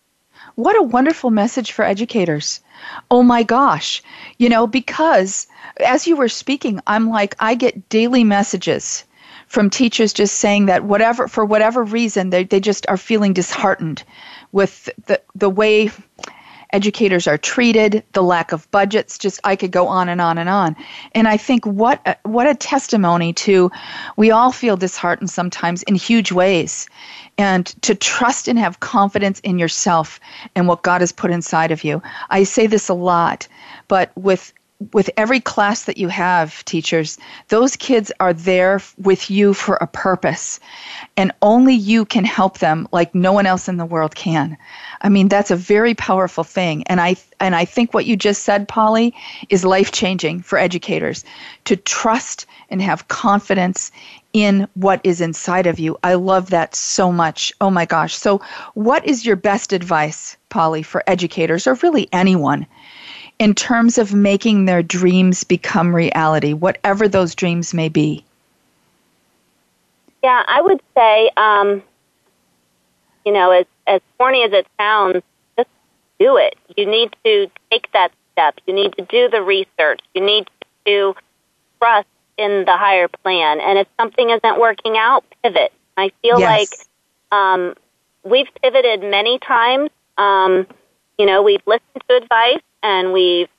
What 0.55 0.78
a 0.78 0.84
wonderful 0.84 1.32
message 1.32 1.72
for 1.72 1.84
educators. 1.86 2.61
Oh 3.09 3.24
my 3.24 3.43
gosh. 3.43 4.01
You 4.38 4.49
know, 4.49 4.67
because 4.67 5.47
as 5.80 6.07
you 6.07 6.15
were 6.15 6.30
speaking, 6.30 6.82
I'm 6.88 7.09
like, 7.09 7.36
I 7.39 7.55
get 7.55 7.89
daily 7.89 8.24
messages 8.24 9.05
from 9.47 9.69
teachers 9.69 10.11
just 10.11 10.39
saying 10.39 10.65
that 10.65 10.84
whatever, 10.84 11.28
for 11.28 11.45
whatever 11.45 11.84
reason, 11.84 12.30
they, 12.30 12.43
they 12.43 12.59
just 12.59 12.86
are 12.89 12.97
feeling 12.97 13.34
disheartened 13.34 14.03
with 14.56 14.89
the, 15.08 15.22
the 15.36 15.49
way 15.49 15.91
educators 16.72 17.28
are 17.28 17.38
treated, 17.38 18.03
the 18.14 18.24
lack 18.24 18.53
of 18.53 18.72
budgets, 18.72 19.18
just 19.18 19.38
I 19.43 19.58
could 19.58 19.72
go 19.72 19.86
on 19.88 20.08
and 20.08 20.22
on 20.22 20.38
and 20.38 20.47
on. 20.47 20.78
And 21.14 21.28
I 21.28 21.36
think 21.36 21.66
what 21.66 21.99
a, 22.06 22.16
what 22.24 22.47
a 22.47 22.56
testimony 22.56 23.34
to 23.34 23.70
we 24.16 24.32
all 24.32 24.53
feel 24.53 24.78
disheartened 24.78 25.30
sometimes 25.30 25.84
in 25.84 25.95
huge 25.95 26.32
ways. 26.32 26.88
And 27.38 27.66
to 27.82 27.95
trust 27.95 28.47
and 28.47 28.58
have 28.58 28.80
confidence 28.80 29.41
in 29.41 29.60
yourself 29.60 30.22
and 30.56 30.70
what 30.70 30.84
God 30.84 31.01
has 31.01 31.12
put 31.12 31.32
inside 31.32 31.72
of 31.72 31.84
you. 31.84 32.01
I 32.30 32.45
say 32.45 32.66
this 32.66 32.88
a 32.88 32.93
lot, 32.93 33.49
but 33.89 34.14
with 34.16 34.53
with 34.93 35.09
every 35.17 35.39
class 35.39 35.86
that 35.86 35.97
you 35.97 36.07
have, 36.07 36.63
teachers, 36.65 37.17
those 37.49 37.75
kids 37.75 38.11
are 38.19 38.33
there 38.33 38.81
with 38.97 39.29
you 39.29 39.53
for 39.53 39.75
a 39.75 39.88
purpose. 39.88 40.59
And 41.17 41.31
only 41.41 41.73
you 41.73 42.05
can 42.05 42.25
help 42.25 42.59
them 42.59 42.88
like 42.91 43.15
no 43.15 43.31
one 43.31 43.45
else 43.45 43.67
in 43.67 43.77
the 43.77 43.86
world 43.86 44.15
can. 44.15 44.57
I 45.01 45.09
mean, 45.09 45.27
that's 45.27 45.51
a 45.51 45.55
very 45.55 45.93
powerful 45.93 46.43
thing. 46.43 46.83
And 46.83 46.99
I 46.99 47.15
and 47.39 47.55
I 47.55 47.65
think 47.65 47.93
what 47.93 48.05
you 48.05 48.15
just 48.15 48.43
said, 48.43 48.67
Polly, 48.67 49.13
is 49.49 49.65
life 49.65 49.91
changing 49.91 50.41
for 50.41 50.57
educators 50.57 51.23
to 51.65 51.75
trust 51.75 52.45
and 52.69 52.81
have 52.81 53.07
confidence 53.07 53.91
in 54.33 54.67
what 54.73 54.99
is 55.03 55.21
inside 55.21 55.65
of 55.65 55.79
you. 55.79 55.97
I 56.03 56.15
love 56.15 56.49
that 56.49 56.75
so 56.75 57.11
much. 57.11 57.53
Oh 57.61 57.69
my 57.69 57.86
gosh. 57.86 58.15
So 58.15 58.41
what 58.73 59.05
is 59.05 59.25
your 59.25 59.38
best 59.38 59.71
advice, 59.71 60.36
Polly, 60.49 60.83
for 60.83 61.03
educators 61.07 61.67
or 61.67 61.75
really 61.75 62.09
anyone? 62.11 62.67
In 63.39 63.53
terms 63.53 63.97
of 63.97 64.13
making 64.13 64.65
their 64.65 64.81
dreams 64.81 65.43
become 65.43 65.95
reality, 65.95 66.53
whatever 66.53 67.07
those 67.07 67.36
dreams 67.36 67.73
may 67.73 67.89
be? 67.89 68.23
Yeah, 70.23 70.43
I 70.47 70.61
would 70.61 70.81
say, 70.95 71.29
um, 71.38 71.83
you 73.25 73.31
know, 73.31 73.51
as, 73.51 73.65
as 73.86 74.01
corny 74.17 74.43
as 74.43 74.53
it 74.53 74.65
sounds, 74.77 75.21
just 75.57 75.69
do 76.19 76.38
it. 76.38 76.55
You 76.75 76.86
need 76.86 77.15
to 77.25 77.49
take 77.71 77.91
that 77.91 78.11
step. 78.31 78.59
You 78.65 78.73
need 78.73 78.95
to 78.97 79.05
do 79.05 79.29
the 79.29 79.41
research. 79.41 79.99
You 80.13 80.25
need 80.25 80.49
to 80.86 81.15
trust 81.79 82.07
in 82.38 82.65
the 82.65 82.77
higher 82.77 83.07
plan. 83.07 83.59
And 83.61 83.77
if 83.77 83.88
something 83.99 84.29
isn't 84.29 84.59
working 84.59 84.97
out, 84.97 85.23
pivot. 85.43 85.71
I 85.97 86.11
feel 86.21 86.39
yes. 86.39 86.88
like 87.31 87.38
um, 87.38 87.75
we've 88.23 88.47
pivoted 88.61 89.01
many 89.01 89.39
times. 89.39 89.89
Um, 90.17 90.67
you 91.17 91.25
know, 91.25 91.43
we've 91.43 91.61
listened 91.65 92.03
to 92.09 92.17
advice 92.17 92.61
and 92.86 93.11
we've 93.11 93.49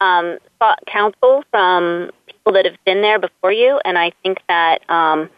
um, 0.00 0.38
sought 0.60 0.78
counsel 0.86 1.42
from 1.50 2.10
people 2.26 2.52
that 2.52 2.64
have 2.64 2.76
been 2.86 3.02
there 3.02 3.18
before 3.18 3.52
you. 3.52 3.80
And 3.84 3.98
I 3.98 4.12
think 4.22 4.38
that 4.48 4.88
um, 4.88 5.28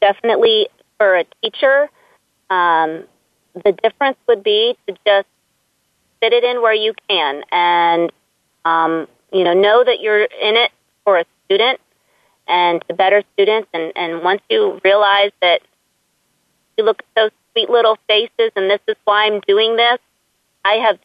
definitely 0.00 0.68
for 0.98 1.16
a 1.16 1.24
teacher, 1.40 1.88
um, 2.50 3.04
the 3.64 3.72
difference 3.80 4.18
would 4.26 4.42
be 4.42 4.76
to 4.88 4.94
just 5.06 5.28
fit 6.20 6.32
it 6.32 6.42
in 6.42 6.60
where 6.60 6.74
you 6.74 6.94
can, 7.08 7.44
and 7.52 8.12
um, 8.64 9.06
you 9.32 9.44
know, 9.44 9.54
know 9.54 9.84
that 9.84 10.00
you're 10.00 10.22
in 10.22 10.56
it 10.56 10.72
for 11.04 11.18
a 11.18 11.24
student 11.44 11.80
and 12.48 12.84
to 12.88 12.94
better 12.94 13.22
students. 13.34 13.68
And, 13.72 13.92
and 13.94 14.22
once 14.22 14.42
you 14.50 14.80
realize 14.82 15.30
that 15.40 15.60
you 16.76 16.84
look 16.84 17.00
at 17.00 17.06
those 17.14 17.30
sweet 17.52 17.70
little 17.70 17.98
faces, 18.08 18.50
and 18.56 18.68
this 18.68 18.80
is 18.88 18.96
why 19.04 19.26
I'm 19.26 19.40
doing 19.46 19.76
this. 19.76 19.98
I 20.64 20.74
have 20.86 20.98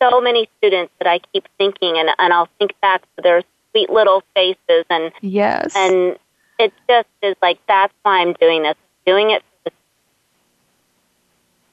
so 0.00 0.20
many 0.20 0.48
students 0.58 0.92
that 0.98 1.08
I 1.08 1.20
keep 1.32 1.46
thinking, 1.58 1.98
and, 1.98 2.10
and 2.18 2.32
I'll 2.32 2.48
think 2.58 2.72
back 2.80 3.02
to 3.16 3.22
their 3.22 3.42
sweet 3.70 3.90
little 3.90 4.22
faces, 4.34 4.84
and 4.90 5.12
yes, 5.20 5.74
and 5.76 6.16
it 6.58 6.72
just 6.88 7.08
is 7.22 7.36
like 7.42 7.58
that's 7.66 7.92
why 8.02 8.20
I'm 8.20 8.34
doing 8.34 8.62
this. 8.62 8.76
Doing 9.06 9.30
it. 9.30 9.42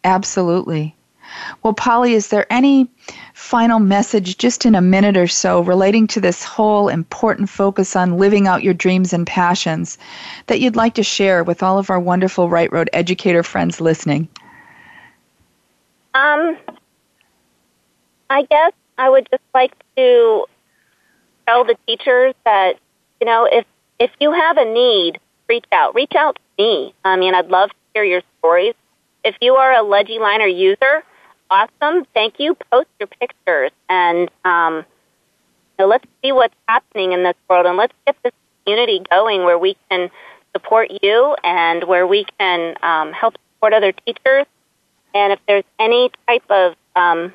Absolutely. 0.04 0.96
Well, 1.64 1.74
Polly, 1.74 2.14
is 2.14 2.28
there 2.30 2.46
any 2.52 2.88
final 3.34 3.80
message, 3.80 4.38
just 4.38 4.66
in 4.66 4.76
a 4.76 4.82
minute 4.82 5.18
or 5.18 5.28
so, 5.28 5.62
relating 5.62 6.08
to 6.08 6.22
this 6.22 6.44
whole 6.44 6.88
important 6.88 7.50
focus 7.50 7.96
on 7.96 8.18
living 8.18 8.48
out 8.48 8.64
your 8.64 8.74
dreams 8.74 9.12
and 9.12 9.26
passions 9.26 9.98
that 10.48 10.60
you'd 10.60 10.76
like 10.76 10.94
to 10.96 11.04
share 11.04 11.44
with 11.44 11.64
all 11.64 11.78
of 11.78 11.90
our 11.90 12.00
wonderful 12.00 12.50
Right 12.50 12.72
Road 12.72 12.90
educator 12.94 13.44
friends 13.44 13.82
listening? 13.82 14.30
Um, 16.14 16.58
I 18.30 18.44
guess 18.44 18.74
I 18.98 19.10
would 19.10 19.28
just 19.32 19.44
like 19.54 19.74
to 19.98 20.46
tell 21.48 21.64
the 21.64 21.76
teachers 21.88 22.34
that, 22.46 22.76
you 23.20 23.26
know, 23.26 23.48
if 23.50 23.66
if 24.00 24.12
you 24.20 24.32
have 24.32 24.58
a 24.58 24.66
need, 24.66 25.20
reach 25.48 25.66
out. 25.72 25.96
Reach 25.96 26.14
out 26.18 26.36
to 26.36 26.64
me. 26.64 26.94
I 27.04 27.16
mean, 27.16 27.34
I'd 27.34 27.48
love 27.48 27.70
to 27.70 27.76
hear 27.94 28.04
your 28.04 28.22
stories. 28.40 28.74
If 29.24 29.36
you 29.42 29.56
are 29.56 29.72
a 29.72 29.84
LegiLiner 29.84 30.54
user, 30.54 31.04
awesome. 31.50 32.06
Thank 32.14 32.40
you. 32.40 32.58
Post 32.72 32.90
your 33.00 33.08
pictures 33.08 33.72
and 33.90 34.30
um, 34.44 34.86
you 35.78 35.86
know, 35.86 35.88
let's 35.88 36.06
see 36.24 36.32
what's 36.32 36.56
happening 36.68 37.12
in 37.12 37.24
this 37.24 37.36
world 37.50 37.66
and 37.66 37.78
let's 37.78 37.94
get 38.06 38.16
this 38.24 38.34
community 38.66 39.02
going 39.10 39.44
where 39.44 39.58
we 39.58 39.78
can 39.90 40.10
support 40.54 40.90
you 41.02 41.36
and 41.44 41.84
where 41.84 42.08
we 42.08 42.26
can 42.40 42.76
um, 42.82 43.12
help 43.12 43.36
support 43.56 43.74
other 43.74 43.92
teachers. 43.92 44.46
And 45.14 45.34
if 45.34 45.40
there's 45.48 45.64
any 45.80 46.12
type 46.28 46.44
of 46.50 46.76
um, 46.96 47.34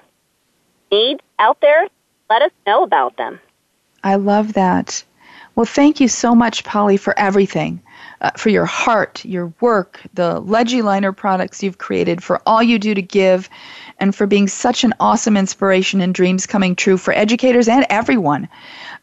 needs 0.90 1.20
out 1.38 1.60
there, 1.60 1.88
let 2.28 2.42
us 2.42 2.52
know 2.66 2.82
about 2.82 3.16
them. 3.16 3.40
I 4.02 4.16
love 4.16 4.54
that. 4.54 5.02
Well, 5.56 5.66
thank 5.66 6.00
you 6.00 6.08
so 6.08 6.34
much, 6.34 6.64
Polly, 6.64 6.96
for 6.96 7.18
everything. 7.18 7.82
Uh, 8.22 8.30
for 8.36 8.50
your 8.50 8.66
heart, 8.66 9.24
your 9.24 9.52
work, 9.60 10.00
the 10.12 10.42
LegiLiner 10.42 11.16
products 11.16 11.62
you've 11.62 11.78
created, 11.78 12.22
for 12.22 12.40
all 12.46 12.62
you 12.62 12.78
do 12.78 12.94
to 12.94 13.00
give, 13.00 13.48
and 13.98 14.14
for 14.14 14.26
being 14.26 14.46
such 14.46 14.84
an 14.84 14.92
awesome 15.00 15.38
inspiration 15.38 16.02
and 16.02 16.14
dreams 16.14 16.46
coming 16.46 16.76
true 16.76 16.98
for 16.98 17.14
educators 17.14 17.66
and 17.66 17.86
everyone. 17.88 18.46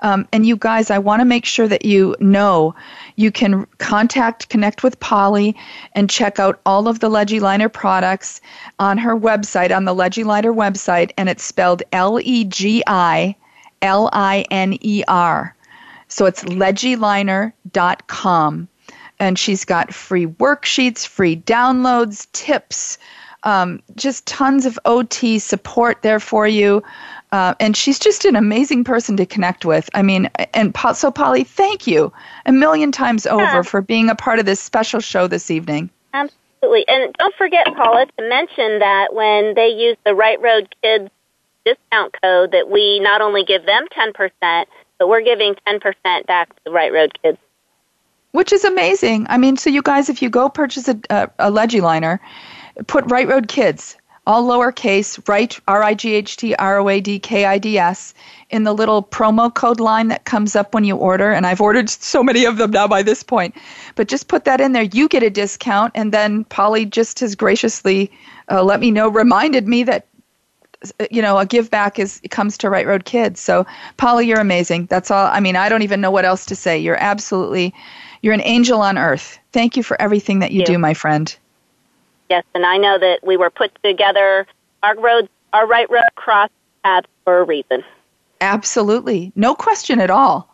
Um, 0.02 0.28
and 0.32 0.46
you 0.46 0.56
guys, 0.56 0.92
I 0.92 1.00
want 1.00 1.22
to 1.22 1.26
make 1.26 1.46
sure 1.46 1.68
that 1.68 1.86
you 1.86 2.16
know 2.20 2.76
you 3.16 3.32
can 3.32 3.66
contact, 3.80 4.50
connect 4.50 4.84
with 4.84 5.00
Polly, 5.00 5.56
and 5.94 6.10
check 6.10 6.40
out 6.40 6.60
all 6.66 6.88
of 6.88 7.00
the 7.00 7.10
LegiLiner 7.10 7.72
products 7.72 8.42
on 8.80 8.98
her 8.98 9.18
website, 9.18 9.76
on 9.76 9.86
the 9.86 9.96
LegiLiner 9.96 10.56
website, 10.56 11.12
and 11.18 11.30
it's 11.30 11.44
spelled 11.44 11.84
L 11.92 12.20
E 12.22 12.44
G 12.44 12.84
I 12.86 13.36
L 13.82 14.10
I 14.14 14.46
N 14.52 14.78
E 14.82 15.04
R. 15.08 15.56
So 16.08 16.26
it's 16.26 16.44
legiliner.com. 16.44 18.68
And 19.20 19.40
she's 19.40 19.66
got 19.66 19.94
free 19.94 20.28
worksheets, 20.28 21.08
free 21.08 21.38
downloads, 21.38 22.28
tips, 22.34 23.00
um, 23.44 23.82
just 23.96 24.28
tons 24.28 24.66
of 24.66 24.80
OT 24.86 25.40
support 25.40 26.02
there 26.02 26.20
for 26.20 26.48
you. 26.48 26.84
Uh, 27.32 27.54
and 27.60 27.76
she's 27.76 28.00
just 28.00 28.24
an 28.26 28.36
amazing 28.36 28.84
person 28.84 29.18
to 29.18 29.26
connect 29.26 29.66
with. 29.66 29.90
I 29.94 30.02
mean, 30.02 30.30
and 30.54 30.76
so 30.94 31.12
Polly, 31.12 31.44
thank 31.44 31.86
you 31.86 32.14
a 32.46 32.52
million 32.52 32.92
times 32.92 33.26
over 33.26 33.42
yeah. 33.42 33.62
for 33.64 33.82
being 33.82 34.10
a 34.10 34.16
part 34.16 34.40
of 34.40 34.46
this 34.46 34.62
special 34.62 35.02
show 35.02 35.28
this 35.28 35.52
evening. 35.52 35.90
Absolutely. 36.14 36.88
And 36.88 37.14
don't 37.14 37.36
forget, 37.36 37.68
Paula, 37.76 38.06
to 38.18 38.30
mention 38.30 38.80
that 38.80 39.14
when 39.14 39.56
they 39.56 39.70
use 39.70 39.98
the 40.06 40.16
Right 40.16 40.40
Road 40.42 40.74
Kids 40.82 41.10
discount 41.66 42.16
code, 42.22 42.52
that 42.52 42.70
we 42.70 43.00
not 43.02 43.22
only 43.22 43.44
give 43.44 43.66
them 43.66 43.86
10%, 43.92 44.66
but 44.98 45.10
we're 45.10 45.22
giving 45.22 45.56
10% 45.68 46.26
back 46.26 46.50
to 46.56 46.62
the 46.66 46.72
Right 46.72 46.94
Road 46.94 47.18
Kids. 47.22 47.38
Which 48.32 48.54
is 48.54 48.64
amazing. 48.64 49.28
I 49.30 49.38
mean, 49.38 49.58
so 49.58 49.70
you 49.70 49.82
guys, 49.82 50.10
if 50.10 50.22
you 50.22 50.30
go 50.30 50.48
purchase 50.48 50.88
a, 50.88 51.00
a, 51.10 51.30
a 51.40 51.52
Legiliner, 51.52 52.20
put 52.88 53.10
Right 53.10 53.28
Road 53.28 53.48
Kids 53.48 53.98
all 54.28 54.46
lowercase, 54.46 55.26
right, 55.30 55.58
R 55.70 55.82
I 55.82 55.94
G 55.94 56.14
H 56.14 56.36
T 56.36 56.54
R 56.56 56.80
O 56.80 56.90
A 56.90 57.00
D 57.00 57.18
K 57.18 57.46
I 57.46 57.58
D 57.58 57.78
S, 57.80 58.14
in 58.50 58.66
the 58.66 58.74
little 58.74 59.02
promo 59.02 59.52
code 59.52 59.80
line 59.80 60.10
that 60.10 60.26
comes 60.26 60.54
up 60.54 60.74
when 60.74 60.84
you 60.84 60.98
order. 60.98 61.32
And 61.32 61.48
I've 61.48 61.62
ordered 61.62 61.90
so 61.90 62.22
many 62.22 62.44
of 62.44 62.58
them 62.58 62.72
now 62.72 62.88
by 62.88 63.02
this 63.02 63.24
point. 63.24 63.56
But 63.96 64.10
just 64.10 64.28
put 64.28 64.44
that 64.44 64.60
in 64.60 64.74
there. 64.74 64.84
You 64.84 65.08
get 65.08 65.24
a 65.24 65.30
discount. 65.30 65.94
And 65.96 66.12
then 66.12 66.44
Polly 66.44 66.86
just 66.86 67.22
has 67.22 67.36
graciously 67.36 68.12
uh, 68.52 68.64
let 68.64 68.82
me 68.82 68.92
know, 68.92 69.08
reminded 69.08 69.68
me 69.68 69.84
that. 69.84 70.06
You 71.10 71.24
know, 71.24 71.40
a 71.40 71.46
give 71.46 71.72
back 71.72 71.98
is 71.98 72.22
comes 72.30 72.56
to 72.60 72.70
Right 72.70 72.86
Road 72.86 73.04
Kids. 73.04 73.40
So, 73.40 73.66
Polly, 73.98 74.28
you're 74.28 74.40
amazing. 74.40 74.86
That's 74.86 75.10
all. 75.10 75.26
I 75.26 75.40
mean, 75.40 75.56
I 75.56 75.70
don't 75.70 75.82
even 75.82 76.02
know 76.02 76.12
what 76.12 76.24
else 76.24 76.46
to 76.46 76.56
say. 76.56 76.78
You're 76.78 77.02
absolutely, 77.02 77.74
you're 78.22 78.36
an 78.36 78.44
angel 78.44 78.80
on 78.82 78.96
earth. 78.96 79.40
Thank 79.52 79.76
you 79.76 79.82
for 79.82 80.00
everything 80.00 80.38
that 80.40 80.52
you 80.52 80.64
do, 80.64 80.78
my 80.78 80.94
friend. 80.94 81.36
Yes, 82.30 82.44
and 82.54 82.66
I 82.66 82.78
know 82.78 82.98
that 83.00 83.26
we 83.26 83.38
were 83.38 83.50
put 83.50 83.72
together. 83.84 84.48
Our 84.84 85.00
roads, 85.00 85.30
our 85.54 85.66
right 85.66 85.90
road 85.90 86.04
cross 86.16 86.50
paths 86.84 87.08
for 87.24 87.40
a 87.40 87.44
reason. 87.44 87.84
Absolutely, 88.42 89.32
no 89.36 89.56
question 89.56 90.00
at 90.00 90.10
all. 90.10 90.54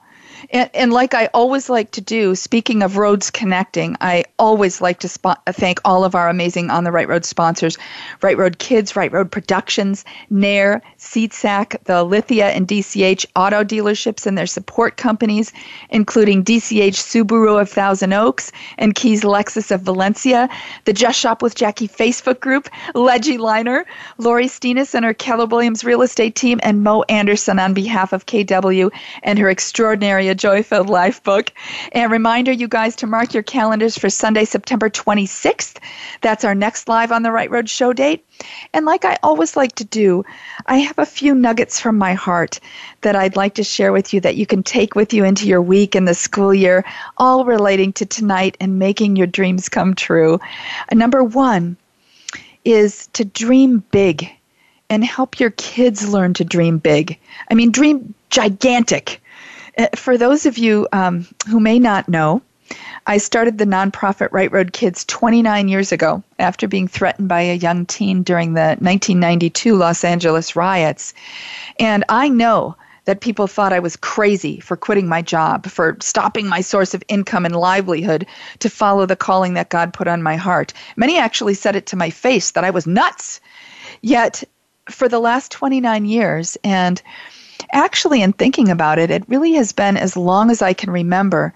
And, 0.50 0.70
and, 0.74 0.94
like 0.94 1.14
I 1.14 1.28
always 1.34 1.70
like 1.70 1.92
to 1.92 2.02
do, 2.02 2.36
speaking 2.36 2.84
of 2.84 2.98
roads 2.98 3.32
connecting, 3.32 3.96
I 4.02 4.26
always 4.38 4.82
like 4.82 5.00
to 5.00 5.08
spo- 5.08 5.38
thank 5.48 5.80
all 5.86 6.04
of 6.04 6.16
our 6.16 6.30
amazing 6.30 6.70
On 6.70 6.84
the 6.84 6.92
Right 6.92 7.08
Road 7.08 7.26
sponsors 7.26 7.78
Right 8.22 8.38
Road 8.38 8.60
Kids, 8.60 8.96
Right 8.96 9.12
Road 9.12 9.32
Productions, 9.32 10.06
Nair, 10.30 10.82
SeatSack, 11.00 11.84
the 11.86 12.04
Lithia 12.04 12.50
and 12.50 12.68
DCH 12.68 13.26
auto 13.36 13.64
dealerships 13.64 14.26
and 14.26 14.38
their 14.38 14.48
support 14.48 14.98
companies, 14.98 15.52
including 15.90 16.44
DCH 16.44 16.96
Subaru 16.96 17.62
of 17.62 17.70
Thousand 17.70 18.14
Oaks 18.14 18.52
and 18.78 18.96
Keys 18.96 19.24
Lexus 19.24 19.72
of 19.72 19.82
Valencia, 19.82 20.50
the 20.86 20.94
Just 20.94 21.20
Shop 21.20 21.42
with 21.42 21.56
Jackie 21.56 21.88
Facebook 21.88 22.40
group, 22.40 22.70
Legiliner, 22.96 23.86
Lori 24.18 24.46
Steenis 24.48 24.94
and 24.94 25.06
her 25.06 25.14
Keller 25.14 25.46
Williams 25.46 25.84
real 25.84 26.02
estate 26.02 26.36
team, 26.36 26.60
and 26.64 26.84
Mo 26.84 27.04
Anderson 27.04 27.60
on 27.60 27.74
behalf 27.74 28.14
of 28.14 28.26
KW 28.26 28.90
and 29.24 29.40
her 29.40 29.50
extraordinary 29.50 30.30
A 30.34 30.36
Joy 30.36 30.64
Filled 30.64 30.90
Life 30.90 31.22
book. 31.22 31.54
And 31.92 32.12
reminder, 32.12 32.52
you 32.52 32.68
guys, 32.68 32.96
to 32.96 33.06
mark 33.06 33.36
your 33.36 33.44
calendars 33.44 34.00
for 34.00 34.10
Sunday, 34.10 34.46
September 34.46 34.90
26th. 34.90 35.78
That's 36.22 36.44
our 36.44 36.56
next 36.56 36.90
live 36.90 37.12
on 37.12 37.22
the 37.22 37.32
Right 37.32 37.52
Road 37.52 37.70
show 37.70 37.94
date. 37.94 38.26
And 38.74 38.84
like 38.84 39.06
I 39.06 39.20
always 39.22 39.56
like 39.56 39.76
to 39.76 39.86
do, 39.86 40.26
I 40.66 40.78
have 40.78 40.98
a 40.98 41.06
few 41.06 41.36
nuggets 41.36 41.80
from 41.80 42.00
my 42.00 42.16
heart 42.16 42.60
that 43.02 43.16
I'd 43.16 43.36
like 43.36 43.54
to 43.56 43.64
share 43.64 43.94
with 43.94 44.12
you 44.12 44.22
that 44.22 44.36
you 44.36 44.48
can 44.48 44.64
take 44.64 44.96
with 44.96 45.14
you 45.14 45.24
into 45.24 45.48
your 45.48 45.62
week 45.62 45.94
and 45.94 46.08
the 46.08 46.16
school 46.16 46.52
year, 46.52 46.84
all 47.18 47.46
relating 47.46 47.94
to 47.94 48.06
tonight 48.08 48.58
and 48.60 48.80
making 48.80 49.16
your 49.16 49.28
dreams 49.28 49.70
come 49.70 49.94
true. 49.94 50.40
Uh, 50.92 50.96
number 50.96 51.24
one 51.24 51.78
is 52.66 53.06
to 53.14 53.24
dream 53.24 53.84
big 53.92 54.28
and 54.90 55.06
help 55.06 55.40
your 55.40 55.52
kids 55.52 56.10
learn 56.10 56.34
to 56.34 56.44
dream 56.44 56.80
big. 56.80 57.20
I 57.52 57.54
mean, 57.54 57.72
dream 57.72 58.16
gigantic. 58.32 59.22
Uh, 59.78 59.88
for 59.96 60.18
those 60.18 60.46
of 60.46 60.58
you 60.58 60.88
um, 60.92 61.28
who 61.48 61.60
may 61.60 61.80
not 61.80 62.08
know, 62.08 62.42
I 63.06 63.18
started 63.18 63.58
the 63.58 63.66
nonprofit 63.66 64.30
Right 64.32 64.52
Road 64.52 64.72
Kids 64.72 65.04
29 65.06 65.68
years 65.68 65.92
ago 65.92 66.24
after 66.40 66.68
being 66.68 66.88
threatened 66.88 67.28
by 67.28 67.42
a 67.42 67.56
young 67.56 67.86
teen 67.86 68.24
during 68.24 68.54
the 68.54 68.78
1992 68.80 69.76
Los 69.76 70.04
Angeles 70.04 70.56
riots. 70.56 71.14
And 71.80 72.06
I 72.08 72.30
know 72.30 72.76
that 73.06 73.20
people 73.20 73.48
thought 73.48 73.74
I 73.74 73.80
was 73.80 73.98
crazy 73.98 74.62
for 74.62 74.78
quitting 74.78 75.10
my 75.10 75.22
job, 75.22 75.68
for 75.68 75.98
stopping 76.00 76.48
my 76.48 76.62
source 76.62 76.94
of 76.94 77.04
income 77.10 77.46
and 77.46 77.56
livelihood 77.56 78.26
to 78.60 78.70
follow 78.70 79.06
the 79.06 79.18
calling 79.18 79.56
that 79.56 79.70
God 79.70 79.94
put 79.94 80.08
on 80.08 80.24
my 80.24 80.38
heart. 80.38 80.72
Many 80.96 81.18
actually 81.18 81.56
said 81.56 81.76
it 81.76 81.88
to 81.88 81.98
my 81.98 82.10
face 82.10 82.52
that 82.52 82.64
I 82.64 82.70
was 82.70 82.88
nuts. 82.88 83.42
Yet, 84.02 84.44
for 84.90 85.10
the 85.10 85.20
last 85.20 85.52
29 85.52 86.06
years, 86.06 86.58
and 86.64 87.02
actually 87.72 88.22
in 88.22 88.34
thinking 88.34 88.70
about 88.70 89.00
it, 89.00 89.12
it 89.12 89.24
really 89.28 89.54
has 89.54 89.72
been 89.72 89.98
as 89.98 90.18
long 90.18 90.52
as 90.52 90.62
I 90.62 90.74
can 90.74 90.90
remember 90.90 91.54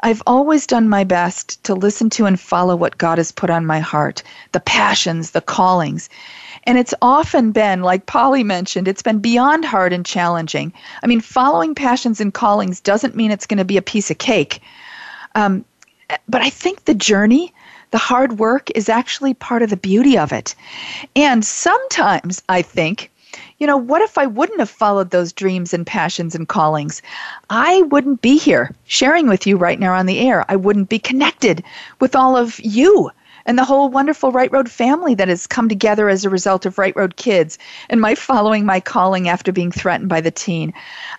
I've 0.00 0.22
always 0.26 0.66
done 0.66 0.88
my 0.88 1.04
best 1.04 1.62
to 1.64 1.74
listen 1.74 2.10
to 2.10 2.26
and 2.26 2.38
follow 2.38 2.76
what 2.76 2.98
God 2.98 3.18
has 3.18 3.32
put 3.32 3.50
on 3.50 3.64
my 3.64 3.80
heart, 3.80 4.22
the 4.52 4.60
passions, 4.60 5.30
the 5.30 5.40
callings. 5.40 6.08
And 6.64 6.78
it's 6.78 6.94
often 7.00 7.52
been, 7.52 7.82
like 7.82 8.06
Polly 8.06 8.44
mentioned, 8.44 8.88
it's 8.88 9.02
been 9.02 9.20
beyond 9.20 9.64
hard 9.64 9.92
and 9.92 10.04
challenging. 10.04 10.72
I 11.02 11.06
mean, 11.06 11.20
following 11.20 11.74
passions 11.74 12.20
and 12.20 12.34
callings 12.34 12.80
doesn't 12.80 13.16
mean 13.16 13.30
it's 13.30 13.46
going 13.46 13.58
to 13.58 13.64
be 13.64 13.78
a 13.78 13.82
piece 13.82 14.10
of 14.10 14.18
cake. 14.18 14.60
Um, 15.34 15.64
but 16.28 16.42
I 16.42 16.50
think 16.50 16.84
the 16.84 16.94
journey, 16.94 17.54
the 17.90 17.98
hard 17.98 18.38
work, 18.38 18.70
is 18.74 18.88
actually 18.88 19.34
part 19.34 19.62
of 19.62 19.70
the 19.70 19.76
beauty 19.76 20.18
of 20.18 20.32
it. 20.32 20.54
And 21.14 21.44
sometimes 21.44 22.42
I 22.48 22.62
think 22.62 23.10
you 23.58 23.66
know, 23.66 23.76
what 23.76 24.02
if 24.02 24.18
I 24.18 24.26
wouldn't 24.26 24.58
have 24.60 24.70
followed 24.70 25.10
those 25.10 25.32
dreams 25.32 25.74
and 25.74 25.86
passions 25.86 26.34
and 26.34 26.48
callings? 26.48 27.02
I 27.50 27.82
wouldn't 27.82 28.22
be 28.22 28.36
here 28.38 28.74
sharing 28.86 29.28
with 29.28 29.46
you 29.46 29.56
right 29.56 29.78
now 29.78 29.94
on 29.94 30.06
the 30.06 30.20
air. 30.20 30.44
I 30.48 30.56
wouldn't 30.56 30.88
be 30.88 30.98
connected 30.98 31.62
with 32.00 32.16
all 32.16 32.36
of 32.36 32.58
you 32.60 33.10
and 33.46 33.56
the 33.56 33.64
whole 33.64 33.88
wonderful 33.88 34.32
Right 34.32 34.52
Road 34.52 34.70
family 34.70 35.14
that 35.14 35.28
has 35.28 35.46
come 35.46 35.68
together 35.68 36.08
as 36.08 36.24
a 36.24 36.30
result 36.30 36.66
of 36.66 36.78
Right 36.78 36.94
Road 36.96 37.16
Kids 37.16 37.58
and 37.88 38.00
my 38.00 38.14
following 38.14 38.66
my 38.66 38.80
calling 38.80 39.28
after 39.28 39.52
being 39.52 39.70
threatened 39.70 40.08
by 40.08 40.20
the 40.20 40.30
teen. 40.30 40.74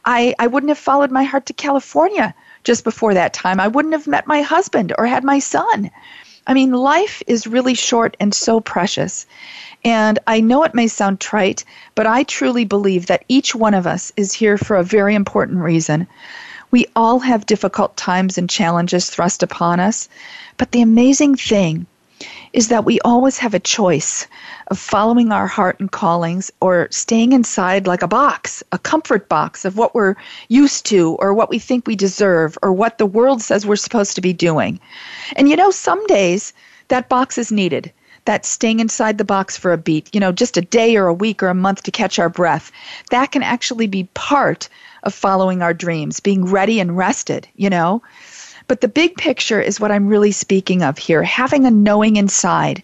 I, 0.06 0.36
I 0.38 0.48
wouldn't 0.48 0.70
have 0.70 0.78
followed 0.78 1.12
my 1.12 1.24
heart 1.24 1.46
to 1.48 1.54
California 1.54 2.36
just 2.64 2.84
before 2.84 3.14
that 3.14 3.34
time. 3.34 3.60
I 3.60 3.70
wouldn't 3.70 3.94
have 3.94 4.08
met 4.08 4.28
my 4.28 4.42
husband 4.42 4.94
or 4.98 5.06
had 5.06 5.24
my 5.24 5.40
son. 5.40 5.90
I 6.48 6.54
mean, 6.54 6.72
life 6.72 7.22
is 7.28 7.46
really 7.46 7.74
short 7.74 8.16
and 8.22 8.34
so 8.34 8.62
precious. 8.62 9.26
And 9.84 10.18
I 10.26 10.40
know 10.40 10.64
it 10.64 10.74
may 10.74 10.88
sound 10.88 11.20
trite, 11.20 11.66
but 11.94 12.08
I 12.08 12.24
truly 12.24 12.64
believe 12.64 13.08
that 13.08 13.26
each 13.28 13.54
one 13.54 13.74
of 13.74 13.86
us 13.86 14.14
is 14.16 14.32
here 14.32 14.58
for 14.58 14.78
a 14.78 14.84
very 14.84 15.14
important 15.14 15.60
reason. 15.60 16.08
We 16.72 16.88
all 16.96 17.20
have 17.20 17.46
difficult 17.46 17.98
times 17.98 18.38
and 18.38 18.50
challenges 18.50 19.10
thrust 19.10 19.44
upon 19.44 19.82
us, 19.82 20.08
but 20.56 20.72
the 20.72 20.82
amazing 20.82 21.36
thing 21.36 21.86
is 22.54 22.70
that 22.70 22.86
we 22.86 23.00
always 23.02 23.38
have 23.38 23.54
a 23.54 23.60
choice 23.60 24.28
of 24.68 24.80
following 24.80 25.32
our 25.32 25.48
heart 25.48 25.80
and 25.80 25.92
callings 25.92 26.52
or 26.62 26.88
staying 26.92 27.32
inside 27.32 27.88
like 27.88 28.02
a 28.02 28.08
box, 28.08 28.64
a 28.72 28.80
comfort 28.80 29.30
box 29.30 29.66
of 29.66 29.78
what 29.78 29.94
we're 29.94 30.16
used 30.48 30.86
to 30.88 31.16
or 31.20 31.34
what 31.34 31.50
we 31.50 31.60
think 31.60 31.86
we 31.86 31.96
deserve 31.96 32.58
or 32.62 32.74
what 32.74 32.98
the 32.98 33.06
world 33.06 33.42
says 33.42 33.66
we're 33.66 33.76
supposed 33.76 34.16
to 34.16 34.22
be 34.22 34.34
doing. 34.34 34.80
And 35.36 35.50
you 35.50 35.56
know, 35.56 35.72
some 35.72 36.06
days 36.08 36.54
that 36.88 37.10
box 37.10 37.38
is 37.38 37.52
needed 37.52 37.92
that 38.28 38.46
staying 38.46 38.82
inside 38.82 39.18
the 39.18 39.24
box 39.24 39.58
for 39.58 39.72
a 39.72 39.78
beat, 39.78 40.14
you 40.14 40.20
know, 40.20 40.34
just 40.34 40.58
a 40.58 40.62
day 40.62 40.98
or 40.98 41.08
a 41.08 41.14
week 41.14 41.42
or 41.42 41.48
a 41.48 41.54
month 41.54 41.84
to 41.84 41.92
catch 41.92 42.20
our 42.20 42.30
breath, 42.30 42.72
that 43.10 43.32
can 43.32 43.42
actually 43.42 43.88
be 43.88 44.04
part 44.14 44.68
of 45.04 45.14
following 45.14 45.62
our 45.62 45.74
dreams, 45.74 46.20
being 46.20 46.46
ready 46.46 46.80
and 46.82 46.98
rested, 46.98 47.48
you 47.56 47.70
know. 47.70 48.02
But 48.68 48.82
the 48.82 48.88
big 48.88 49.16
picture 49.16 49.62
is 49.62 49.80
what 49.80 49.92
I'm 49.92 50.08
really 50.08 50.32
speaking 50.32 50.84
of 50.84 50.98
here 50.98 51.24
having 51.24 51.66
a 51.66 51.72
knowing 51.72 52.18
inside 52.18 52.84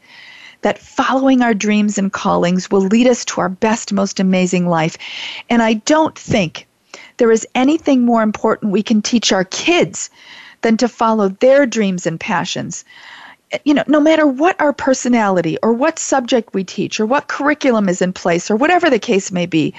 that 0.61 0.79
following 0.79 1.41
our 1.41 1.53
dreams 1.53 1.97
and 1.97 2.11
callings 2.11 2.71
will 2.71 2.81
lead 2.81 3.07
us 3.07 3.25
to 3.25 3.41
our 3.41 3.49
best, 3.49 3.91
most 3.91 4.19
amazing 4.19 4.67
life. 4.67 4.97
And 5.49 5.61
I 5.61 5.73
don't 5.73 6.17
think 6.17 6.67
there 7.17 7.31
is 7.31 7.45
anything 7.53 8.05
more 8.05 8.23
important 8.23 8.71
we 8.71 8.81
can 8.81 9.01
teach 9.01 9.33
our 9.33 9.43
kids 9.43 10.09
than 10.61 10.77
to 10.77 10.87
follow 10.87 11.27
their 11.29 11.65
dreams 11.65 12.07
and 12.07 12.19
passions 12.19 12.85
you 13.63 13.73
know, 13.73 13.83
no 13.87 13.99
matter 13.99 14.25
what 14.25 14.59
our 14.59 14.73
personality 14.73 15.57
or 15.61 15.73
what 15.73 15.99
subject 15.99 16.53
we 16.53 16.63
teach 16.63 16.99
or 16.99 17.05
what 17.05 17.27
curriculum 17.27 17.87
is 17.87 18.01
in 18.01 18.13
place 18.13 18.49
or 18.49 18.55
whatever 18.55 18.89
the 18.89 18.99
case 18.99 19.31
may 19.31 19.45
be, 19.45 19.73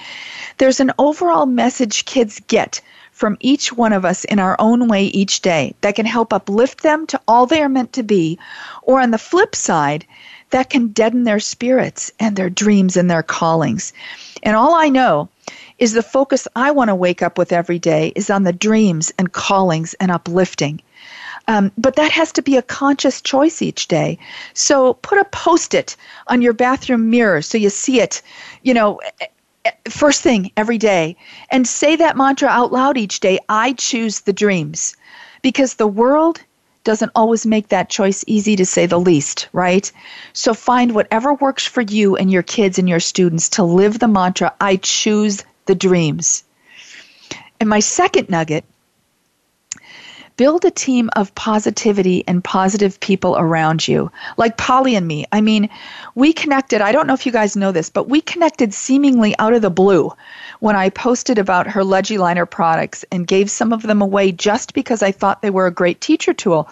there's 0.57 0.79
an 0.79 0.91
overall 0.97 1.45
message 1.45 2.05
kids 2.05 2.41
get 2.47 2.81
from 3.15 3.37
each 3.39 3.71
one 3.71 3.93
of 3.93 4.03
us 4.03 4.25
in 4.25 4.39
our 4.39 4.57
own 4.59 4.89
way 4.89 5.05
each 5.05 5.39
day 5.39 5.73
that 5.79 5.95
can 5.95 6.05
help 6.05 6.33
uplift 6.33 6.83
them 6.83 7.07
to 7.07 7.19
all 7.29 7.45
they 7.45 7.61
are 7.61 7.69
meant 7.69 7.93
to 7.93 8.03
be, 8.03 8.37
or 8.81 8.99
on 8.99 9.11
the 9.11 9.17
flip 9.17 9.55
side, 9.55 10.05
that 10.49 10.69
can 10.69 10.89
deaden 10.89 11.23
their 11.23 11.39
spirits 11.39 12.11
and 12.19 12.35
their 12.35 12.49
dreams 12.49 12.97
and 12.97 13.09
their 13.09 13.23
callings. 13.23 13.93
And 14.43 14.57
all 14.57 14.75
I 14.75 14.89
know 14.89 15.29
is 15.79 15.93
the 15.93 16.03
focus 16.03 16.45
I 16.57 16.71
want 16.71 16.89
to 16.89 16.95
wake 16.95 17.21
up 17.21 17.37
with 17.37 17.53
every 17.53 17.79
day 17.79 18.11
is 18.17 18.29
on 18.29 18.43
the 18.43 18.51
dreams 18.51 19.13
and 19.17 19.31
callings 19.31 19.93
and 20.01 20.11
uplifting. 20.11 20.81
Um, 21.47 21.71
but 21.77 21.95
that 21.95 22.11
has 22.11 22.33
to 22.33 22.41
be 22.41 22.57
a 22.57 22.61
conscious 22.61 23.21
choice 23.21 23.61
each 23.61 23.87
day. 23.87 24.19
So 24.53 24.95
put 24.95 25.19
a 25.19 25.25
post 25.25 25.73
it 25.73 25.95
on 26.27 26.41
your 26.41 26.53
bathroom 26.53 27.09
mirror 27.09 27.41
so 27.41 27.57
you 27.57 27.69
see 27.69 28.01
it, 28.01 28.21
you 28.63 28.73
know, 28.73 28.99
first 29.89 30.21
thing 30.21 30.51
every 30.57 30.77
day. 30.77 31.15
And 31.51 31.67
say 31.67 31.95
that 31.95 32.17
mantra 32.17 32.49
out 32.49 32.71
loud 32.71 32.97
each 32.97 33.19
day 33.19 33.39
I 33.49 33.73
choose 33.73 34.21
the 34.21 34.33
dreams. 34.33 34.95
Because 35.41 35.75
the 35.75 35.87
world 35.87 36.41
doesn't 36.83 37.11
always 37.15 37.45
make 37.45 37.69
that 37.69 37.89
choice 37.89 38.23
easy 38.27 38.55
to 38.55 38.65
say 38.65 38.85
the 38.85 38.99
least, 38.99 39.47
right? 39.53 39.91
So 40.33 40.53
find 40.53 40.93
whatever 40.93 41.33
works 41.33 41.65
for 41.65 41.81
you 41.81 42.15
and 42.15 42.31
your 42.31 42.43
kids 42.43 42.79
and 42.79 42.87
your 42.87 42.99
students 42.99 43.49
to 43.49 43.63
live 43.63 43.99
the 43.99 44.07
mantra 44.07 44.53
I 44.61 44.77
choose 44.77 45.43
the 45.65 45.75
dreams. 45.75 46.43
And 47.59 47.69
my 47.69 47.79
second 47.79 48.29
nugget 48.29 48.65
build 50.37 50.65
a 50.65 50.71
team 50.71 51.09
of 51.15 51.33
positivity 51.35 52.23
and 52.27 52.43
positive 52.43 52.99
people 52.99 53.37
around 53.37 53.87
you, 53.87 54.11
like 54.37 54.57
Polly 54.57 54.95
and 54.95 55.07
me. 55.07 55.25
I 55.31 55.41
mean, 55.41 55.69
we 56.13 56.33
connected, 56.33 56.81
I 56.81 56.91
don't 56.91 57.07
know 57.07 57.13
if 57.13 57.25
you 57.25 57.31
guys 57.31 57.55
know 57.55 57.71
this, 57.71 57.89
but 57.89 58.09
we 58.09 58.21
connected 58.21 58.73
seemingly 58.73 59.33
out 59.39 59.53
of 59.53 59.61
the 59.61 59.69
blue 59.69 60.11
when 60.59 60.75
I 60.75 60.89
posted 60.89 61.37
about 61.37 61.67
her 61.67 61.83
Legiliner 61.83 62.49
products 62.49 63.05
and 63.11 63.27
gave 63.27 63.49
some 63.49 63.71
of 63.71 63.83
them 63.83 64.01
away 64.01 64.31
just 64.31 64.73
because 64.73 65.01
I 65.01 65.11
thought 65.11 65.41
they 65.41 65.49
were 65.49 65.67
a 65.67 65.71
great 65.71 66.01
teacher 66.01 66.33
tool. 66.33 66.69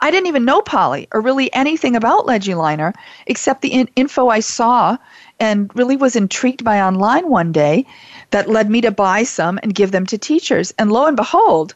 I 0.00 0.10
didn't 0.10 0.26
even 0.26 0.44
know 0.44 0.60
Polly 0.60 1.08
or 1.12 1.20
really 1.20 1.52
anything 1.54 1.96
about 1.96 2.26
Legiliner 2.26 2.94
except 3.26 3.62
the 3.62 3.72
in- 3.72 3.88
info 3.96 4.28
I 4.28 4.40
saw 4.40 4.98
and 5.40 5.70
really 5.74 5.96
was 5.96 6.16
intrigued 6.16 6.64
by 6.64 6.80
online 6.80 7.28
one 7.28 7.52
day 7.52 7.86
that 8.30 8.50
led 8.50 8.70
me 8.70 8.80
to 8.82 8.90
buy 8.90 9.22
some 9.22 9.58
and 9.62 9.74
give 9.74 9.92
them 9.92 10.06
to 10.06 10.18
teachers. 10.18 10.74
And 10.78 10.92
lo 10.92 11.06
and 11.06 11.16
behold, 11.16 11.74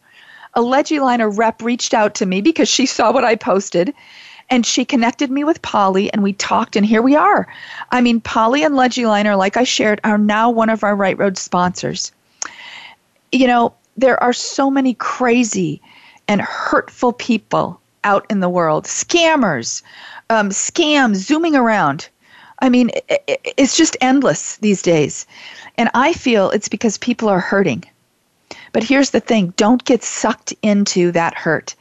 a 0.54 0.60
Legiliner 0.60 1.36
rep 1.36 1.62
reached 1.62 1.94
out 1.94 2.14
to 2.16 2.26
me 2.26 2.40
because 2.40 2.68
she 2.68 2.86
saw 2.86 3.12
what 3.12 3.24
I 3.24 3.36
posted 3.36 3.94
and 4.50 4.64
she 4.64 4.84
connected 4.84 5.30
me 5.30 5.44
with 5.44 5.62
Polly 5.62 6.12
and 6.12 6.22
we 6.22 6.32
talked 6.32 6.76
and 6.76 6.86
here 6.86 7.02
we 7.02 7.16
are. 7.16 7.46
I 7.90 8.00
mean, 8.00 8.20
Polly 8.20 8.62
and 8.64 8.74
Legiliner, 8.74 9.36
like 9.36 9.56
I 9.56 9.64
shared, 9.64 10.00
are 10.04 10.18
now 10.18 10.50
one 10.50 10.70
of 10.70 10.82
our 10.82 10.96
Right 10.96 11.18
Road 11.18 11.36
sponsors. 11.36 12.12
You 13.30 13.46
know, 13.46 13.74
there 13.96 14.22
are 14.22 14.32
so 14.32 14.70
many 14.70 14.94
crazy 14.94 15.82
and 16.28 16.40
hurtful 16.40 17.12
people 17.12 17.80
out 18.04 18.26
in 18.30 18.40
the 18.40 18.48
world 18.48 18.84
scammers, 18.84 19.82
um, 20.30 20.50
scams 20.50 21.16
zooming 21.16 21.56
around. 21.56 22.08
I 22.60 22.68
mean, 22.68 22.90
it's 23.18 23.76
just 23.76 23.96
endless 24.00 24.56
these 24.56 24.82
days. 24.82 25.26
And 25.76 25.90
I 25.94 26.12
feel 26.12 26.50
it's 26.50 26.68
because 26.68 26.98
people 26.98 27.28
are 27.28 27.40
hurting. 27.40 27.84
But 28.72 28.84
here's 28.84 29.10
the 29.10 29.20
thing 29.20 29.54
don't 29.56 29.84
get 29.84 30.02
sucked 30.02 30.54
into 30.62 31.12
that 31.12 31.34
hurt. 31.34 31.74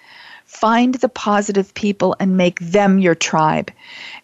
Find 0.46 0.96
the 0.96 1.10
positive 1.10 1.74
people 1.74 2.16
and 2.20 2.38
make 2.38 2.60
them 2.60 3.00
your 3.00 3.16
tribe. 3.16 3.72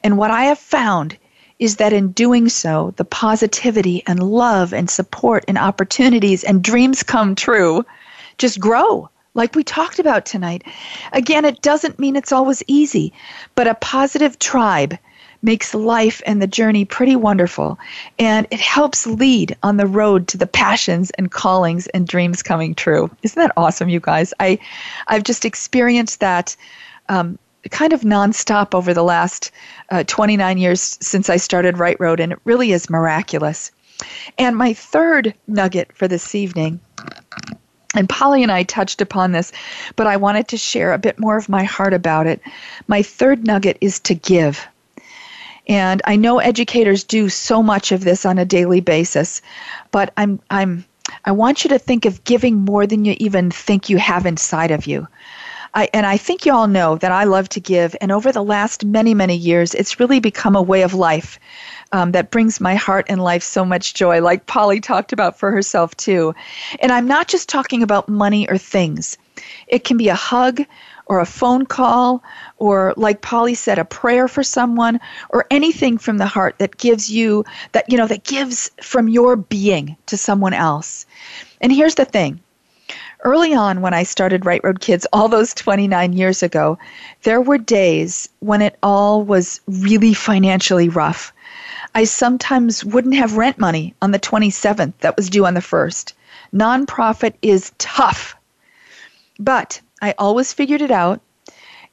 And 0.04 0.18
what 0.18 0.32
I 0.32 0.46
have 0.46 0.60
found 0.60 1.18
is 1.60 1.78
that 1.78 1.94
in 1.94 2.12
doing 2.12 2.50
so, 2.50 2.94
the 2.98 3.06
positivity 3.06 4.04
and 4.08 4.24
love 4.24 4.74
and 4.74 4.90
support 4.90 5.46
and 5.48 5.58
opportunities 5.58 6.44
and 6.44 6.64
dreams 6.64 7.04
come 7.04 7.36
true 7.36 7.86
just 8.38 8.60
grow, 8.60 9.10
like 9.34 9.56
we 9.56 9.64
talked 9.64 10.00
about 10.00 10.26
tonight. 10.26 10.64
Again, 11.12 11.46
it 11.46 11.62
doesn't 11.62 12.00
mean 12.00 12.16
it's 12.16 12.32
always 12.32 12.64
easy, 12.68 13.14
but 13.56 13.68
a 13.68 13.76
positive 13.76 14.40
tribe 14.40 14.98
makes 15.44 15.74
life 15.74 16.22
and 16.26 16.42
the 16.42 16.48
journey 16.48 16.86
pretty 16.86 17.16
wonderful. 17.16 17.78
And 18.18 18.48
it 18.50 18.60
helps 18.60 19.06
lead 19.06 19.56
on 19.62 19.78
the 19.78 19.86
road 19.86 20.28
to 20.30 20.38
the 20.38 20.48
passions 20.48 21.12
and 21.12 21.32
callings 21.32 21.88
and 21.88 22.08
dreams 22.08 22.42
coming 22.42 22.74
true. 22.74 23.12
Isn't 23.22 23.40
that 23.40 23.54
awesome, 23.58 23.90
you 23.90 24.00
guys? 24.00 24.34
I, 24.40 24.60
I've 25.08 25.24
just 25.24 25.46
experienced 25.46 26.22
that 26.22 26.56
um, 27.10 27.38
kind 27.70 27.94
of 27.94 28.02
nonstop 28.02 28.74
over 28.74 28.94
the 28.94 29.04
last 29.04 29.52
uh, 29.90 30.04
29 30.08 30.58
years 30.58 30.98
since 31.02 31.30
I 31.30 31.38
started 31.38 31.78
Right 31.78 32.00
Road, 32.00 32.20
and 32.20 32.32
it 32.32 32.40
really 32.46 32.72
is 32.72 32.90
miraculous. 32.90 33.72
And 34.38 34.58
my 34.58 34.74
third 34.74 35.34
nugget 35.48 35.92
for 35.94 36.08
this 36.08 36.36
evening, 36.36 36.80
and 37.96 38.10
Polly 38.10 38.44
and 38.44 38.52
I 38.52 38.64
touched 38.64 39.02
upon 39.02 39.32
this, 39.32 39.52
but 39.96 40.08
I 40.08 40.18
wanted 40.18 40.48
to 40.50 40.58
share 40.58 40.94
a 40.94 40.98
bit 40.98 41.20
more 41.20 41.38
of 41.38 41.48
my 41.48 41.64
heart 41.64 41.94
about 41.94 42.28
it. 42.28 42.42
My 42.88 43.02
third 43.02 43.46
nugget 43.46 43.78
is 43.82 44.00
to 44.02 44.16
give. 44.16 44.68
And 45.68 46.02
I 46.06 46.16
know 46.16 46.40
educators 46.40 47.04
do 47.04 47.30
so 47.30 47.64
much 47.64 47.92
of 47.92 48.04
this 48.04 48.26
on 48.26 48.38
a 48.38 48.46
daily 48.46 48.82
basis, 48.82 49.42
but 49.92 50.12
I'm 50.18 50.40
I'm 50.50 50.86
I 51.26 51.32
want 51.32 51.64
you 51.64 51.70
to 51.70 51.80
think 51.80 52.06
of 52.06 52.24
giving 52.24 52.60
more 52.66 52.88
than 52.88 53.06
you 53.06 53.16
even 53.18 53.52
think 53.52 53.90
you 53.90 53.98
have 53.98 54.26
inside 54.26 54.72
of 54.72 54.86
you. 54.86 55.08
I, 55.76 55.90
and 55.92 56.06
I 56.06 56.18
think 56.18 56.46
you 56.46 56.54
all 56.54 56.68
know 56.68 56.98
that 56.98 57.12
I 57.12 57.24
love 57.24 57.50
to 57.50 57.60
give, 57.60 57.96
and 58.00 58.12
over 58.12 58.32
the 58.32 58.44
last 58.44 58.86
many, 58.86 59.16
many 59.16 59.36
years, 59.36 59.74
it's 59.74 60.00
really 60.00 60.20
become 60.20 60.56
a 60.56 60.62
way 60.62 60.84
of 60.84 60.94
life 60.94 61.40
um, 61.92 62.12
that 62.12 62.30
brings 62.30 62.62
my 62.62 62.76
heart 62.76 63.08
and 63.10 63.24
life 63.24 63.42
so 63.42 63.66
much 63.66 63.96
joy, 63.96 64.22
like 64.22 64.46
Polly 64.46 64.80
talked 64.80 65.14
about 65.14 65.40
for 65.40 65.50
herself, 65.50 65.98
too. 65.98 66.36
And 66.80 66.92
I'm 66.92 67.08
not 67.08 67.28
just 67.28 67.50
talking 67.50 67.82
about 67.82 68.08
money 68.08 68.48
or 68.48 68.58
things, 68.58 69.18
it 69.68 69.84
can 69.84 69.98
be 69.98 70.10
a 70.10 70.16
hug 70.16 70.62
or 71.06 71.20
a 71.20 71.26
phone 71.26 71.66
call 71.66 72.24
or 72.58 72.94
like 72.98 73.22
Polly 73.22 73.56
said 73.56 73.80
a 73.80 73.86
prayer 73.86 74.28
for 74.28 74.44
someone 74.44 75.00
or 75.30 75.46
anything 75.52 75.98
from 75.98 76.18
the 76.18 76.26
heart 76.26 76.58
that 76.60 76.78
gives 76.78 77.10
you 77.10 77.46
that 77.74 77.90
you 77.90 77.98
know 77.98 78.08
that 78.08 78.24
gives 78.24 78.72
from 78.82 79.08
your 79.08 79.36
being 79.36 79.98
to 80.06 80.18
someone 80.18 80.54
else. 80.54 81.06
And 81.62 81.72
here's 81.72 81.96
the 81.96 82.06
thing 82.06 82.40
early 83.24 83.54
on 83.54 83.82
when 83.82 83.94
I 83.94 84.04
started 84.04 84.46
Right 84.46 84.64
Road 84.64 84.82
Kids 84.82 85.08
all 85.14 85.28
those 85.28 85.54
29 85.54 86.14
years 86.14 86.44
ago, 86.44 86.78
there 87.24 87.42
were 87.42 87.58
days 87.58 88.30
when 88.40 88.62
it 88.62 88.78
all 88.84 89.24
was 89.24 89.62
really 89.68 90.14
financially 90.14 90.90
rough. 90.90 91.34
I 91.96 92.04
sometimes 92.04 92.84
wouldn't 92.84 93.16
have 93.16 93.38
rent 93.38 93.60
money 93.60 93.96
on 94.02 94.12
the 94.12 94.20
27th 94.20 94.94
that 95.00 95.16
was 95.16 95.30
due 95.30 95.46
on 95.46 95.54
the 95.54 95.60
1st. 95.60 96.14
Nonprofit 96.54 97.34
is 97.42 97.72
tough. 97.78 98.36
But 99.40 99.82
I 100.04 100.14
always 100.18 100.52
figured 100.52 100.82
it 100.82 100.92
out. 100.92 101.22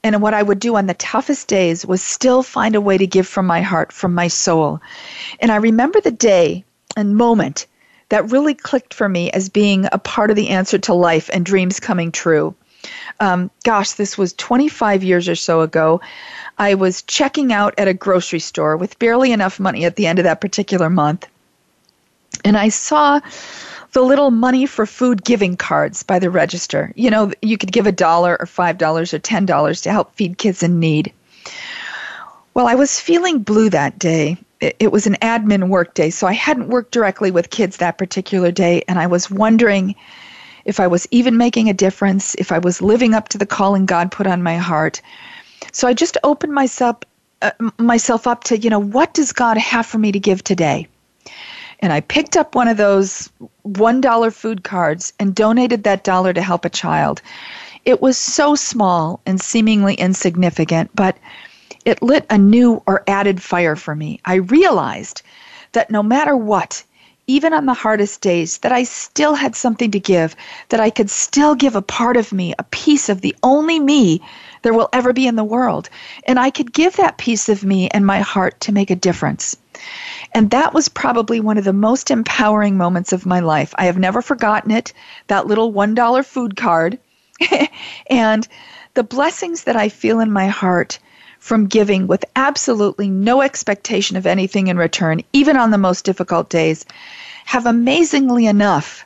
And 0.03 0.21
what 0.21 0.33
I 0.33 0.43
would 0.43 0.59
do 0.59 0.75
on 0.75 0.87
the 0.87 0.93
toughest 0.95 1.47
days 1.47 1.85
was 1.85 2.01
still 2.01 2.43
find 2.43 2.75
a 2.75 2.81
way 2.81 2.97
to 2.97 3.07
give 3.07 3.25
from 3.25 3.47
my 3.47 3.61
heart, 3.61 3.93
from 3.93 4.13
my 4.13 4.27
soul. 4.27 4.81
And 5.39 5.49
I 5.49 5.55
remember 5.55 6.01
the 6.01 6.11
day 6.11 6.65
and 6.97 7.15
moment 7.15 7.67
that 8.09 8.29
really 8.29 8.53
clicked 8.53 8.93
for 8.93 9.07
me 9.07 9.31
as 9.31 9.47
being 9.47 9.87
a 9.93 9.97
part 9.97 10.29
of 10.29 10.35
the 10.35 10.49
answer 10.49 10.77
to 10.79 10.93
life 10.93 11.29
and 11.31 11.45
dreams 11.45 11.79
coming 11.79 12.11
true. 12.11 12.53
Um, 13.21 13.49
gosh, 13.63 13.93
this 13.93 14.17
was 14.17 14.33
25 14.33 15.05
years 15.05 15.29
or 15.29 15.35
so 15.35 15.61
ago. 15.61 16.01
I 16.57 16.73
was 16.73 17.03
checking 17.03 17.53
out 17.53 17.75
at 17.77 17.87
a 17.87 17.93
grocery 17.93 18.39
store 18.39 18.75
with 18.75 18.99
barely 18.99 19.31
enough 19.31 19.57
money 19.57 19.85
at 19.85 19.95
the 19.95 20.07
end 20.07 20.19
of 20.19 20.23
that 20.23 20.41
particular 20.41 20.89
month. 20.89 21.27
And 22.43 22.57
I 22.57 22.67
saw 22.67 23.21
the 23.93 24.01
little 24.01 24.31
money 24.31 24.65
for 24.65 24.85
food 24.85 25.23
giving 25.23 25.57
cards 25.57 26.03
by 26.03 26.19
the 26.19 26.29
register. 26.29 26.93
You 26.95 27.09
know, 27.09 27.31
you 27.41 27.57
could 27.57 27.71
give 27.71 27.87
a 27.87 27.91
dollar 27.91 28.37
or 28.39 28.45
five 28.45 28.77
dollars 28.77 29.13
or 29.13 29.19
ten 29.19 29.45
dollars 29.45 29.81
to 29.81 29.91
help 29.91 30.15
feed 30.15 30.37
kids 30.37 30.63
in 30.63 30.79
need. 30.79 31.13
Well, 32.53 32.67
I 32.67 32.75
was 32.75 32.99
feeling 32.99 33.39
blue 33.39 33.69
that 33.69 33.97
day, 33.97 34.37
it 34.61 34.91
was 34.91 35.07
an 35.07 35.15
admin 35.21 35.69
work 35.69 35.93
day, 35.95 36.11
so 36.11 36.27
I 36.27 36.33
hadn't 36.33 36.67
worked 36.67 36.91
directly 36.91 37.31
with 37.31 37.49
kids 37.49 37.77
that 37.77 37.97
particular 37.97 38.51
day, 38.51 38.83
and 38.87 38.99
I 38.99 39.07
was 39.07 39.31
wondering 39.31 39.95
if 40.65 40.79
I 40.79 40.85
was 40.85 41.07
even 41.09 41.37
making 41.37 41.69
a 41.69 41.73
difference, 41.73 42.35
if 42.35 42.51
I 42.51 42.59
was 42.59 42.81
living 42.81 43.15
up 43.15 43.29
to 43.29 43.39
the 43.39 43.47
calling 43.47 43.87
God 43.87 44.11
put 44.11 44.27
on 44.27 44.43
my 44.43 44.57
heart. 44.57 45.01
So 45.71 45.87
I 45.87 45.93
just 45.93 46.17
opened 46.23 46.53
myself 46.53 46.97
uh, 47.41 47.51
myself 47.79 48.27
up 48.27 48.43
to, 48.45 48.57
you 48.57 48.69
know, 48.69 48.79
what 48.79 49.15
does 49.15 49.31
God 49.31 49.57
have 49.57 49.87
for 49.87 49.97
me 49.97 50.11
to 50.11 50.19
give 50.19 50.43
today? 50.43 50.87
And 51.81 51.91
I 51.91 52.01
picked 52.01 52.37
up 52.37 52.53
one 52.53 52.67
of 52.67 52.77
those 52.77 53.29
$1 53.67 54.33
food 54.33 54.63
cards 54.63 55.13
and 55.19 55.33
donated 55.33 55.83
that 55.83 56.03
dollar 56.03 56.33
to 56.33 56.41
help 56.41 56.63
a 56.63 56.69
child. 56.69 57.21
It 57.85 58.01
was 58.01 58.17
so 58.17 58.55
small 58.55 59.19
and 59.25 59.41
seemingly 59.41 59.95
insignificant, 59.95 60.91
but 60.93 61.17
it 61.83 62.03
lit 62.03 62.25
a 62.29 62.37
new 62.37 62.83
or 62.85 63.03
added 63.07 63.41
fire 63.41 63.75
for 63.75 63.95
me. 63.95 64.19
I 64.25 64.35
realized 64.35 65.23
that 65.71 65.89
no 65.89 66.03
matter 66.03 66.37
what, 66.37 66.83
even 67.27 67.53
on 67.53 67.65
the 67.65 67.73
hardest 67.73 68.21
days, 68.21 68.59
that 68.59 68.71
I 68.71 68.83
still 68.83 69.33
had 69.33 69.55
something 69.55 69.89
to 69.91 69.99
give, 69.99 70.35
that 70.69 70.79
I 70.79 70.89
could 70.89 71.09
still 71.09 71.55
give 71.55 71.75
a 71.75 71.81
part 71.81 72.17
of 72.17 72.31
me, 72.31 72.53
a 72.59 72.63
piece 72.65 73.09
of 73.09 73.21
the 73.21 73.35
only 73.41 73.79
me 73.79 74.21
there 74.61 74.73
will 74.73 74.89
ever 74.93 75.13
be 75.13 75.27
in 75.27 75.35
the 75.35 75.43
world. 75.43 75.89
And 76.27 76.37
I 76.39 76.49
could 76.49 76.73
give 76.73 76.97
that 76.97 77.17
piece 77.17 77.49
of 77.49 77.63
me 77.63 77.89
and 77.89 78.05
my 78.05 78.19
heart 78.19 78.59
to 78.61 78.71
make 78.71 78.91
a 78.91 78.95
difference. 78.95 79.55
And 80.33 80.49
that 80.51 80.73
was 80.73 80.89
probably 80.89 81.39
one 81.39 81.57
of 81.57 81.63
the 81.63 81.73
most 81.73 82.11
empowering 82.11 82.77
moments 82.77 83.13
of 83.13 83.25
my 83.25 83.39
life. 83.39 83.73
I 83.77 83.85
have 83.85 83.97
never 83.97 84.21
forgotten 84.21 84.71
it, 84.71 84.93
that 85.27 85.47
little 85.47 85.73
$1 85.73 86.25
food 86.25 86.55
card. 86.55 86.99
and 88.09 88.47
the 88.93 89.03
blessings 89.03 89.63
that 89.63 89.75
I 89.75 89.89
feel 89.89 90.19
in 90.19 90.31
my 90.31 90.47
heart 90.47 90.99
from 91.39 91.67
giving 91.67 92.07
with 92.07 92.23
absolutely 92.35 93.09
no 93.09 93.41
expectation 93.41 94.15
of 94.15 94.27
anything 94.27 94.67
in 94.67 94.77
return, 94.77 95.21
even 95.33 95.57
on 95.57 95.71
the 95.71 95.77
most 95.77 96.05
difficult 96.05 96.49
days, 96.49 96.85
have 97.45 97.65
amazingly 97.65 98.45
enough 98.45 99.05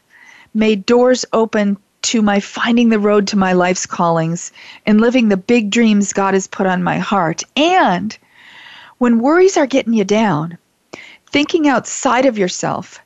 made 0.53 0.85
doors 0.85 1.25
open 1.33 1.77
to 2.01 2.21
my 2.21 2.39
finding 2.39 2.89
the 2.89 2.99
road 2.99 3.27
to 3.27 3.37
my 3.37 3.53
life's 3.53 3.85
callings 3.85 4.51
and 4.85 5.01
living 5.01 5.29
the 5.29 5.37
big 5.37 5.71
dreams 5.71 6.13
God 6.13 6.33
has 6.33 6.45
put 6.45 6.67
on 6.67 6.83
my 6.83 6.99
heart. 6.99 7.43
And 7.55 8.15
when 8.99 9.19
worries 9.19 9.57
are 9.57 9.65
getting 9.65 9.93
you 9.93 10.03
down, 10.03 10.57
thinking 11.31 11.67
outside 11.67 12.25
of 12.25 12.37
yourself 12.37 12.99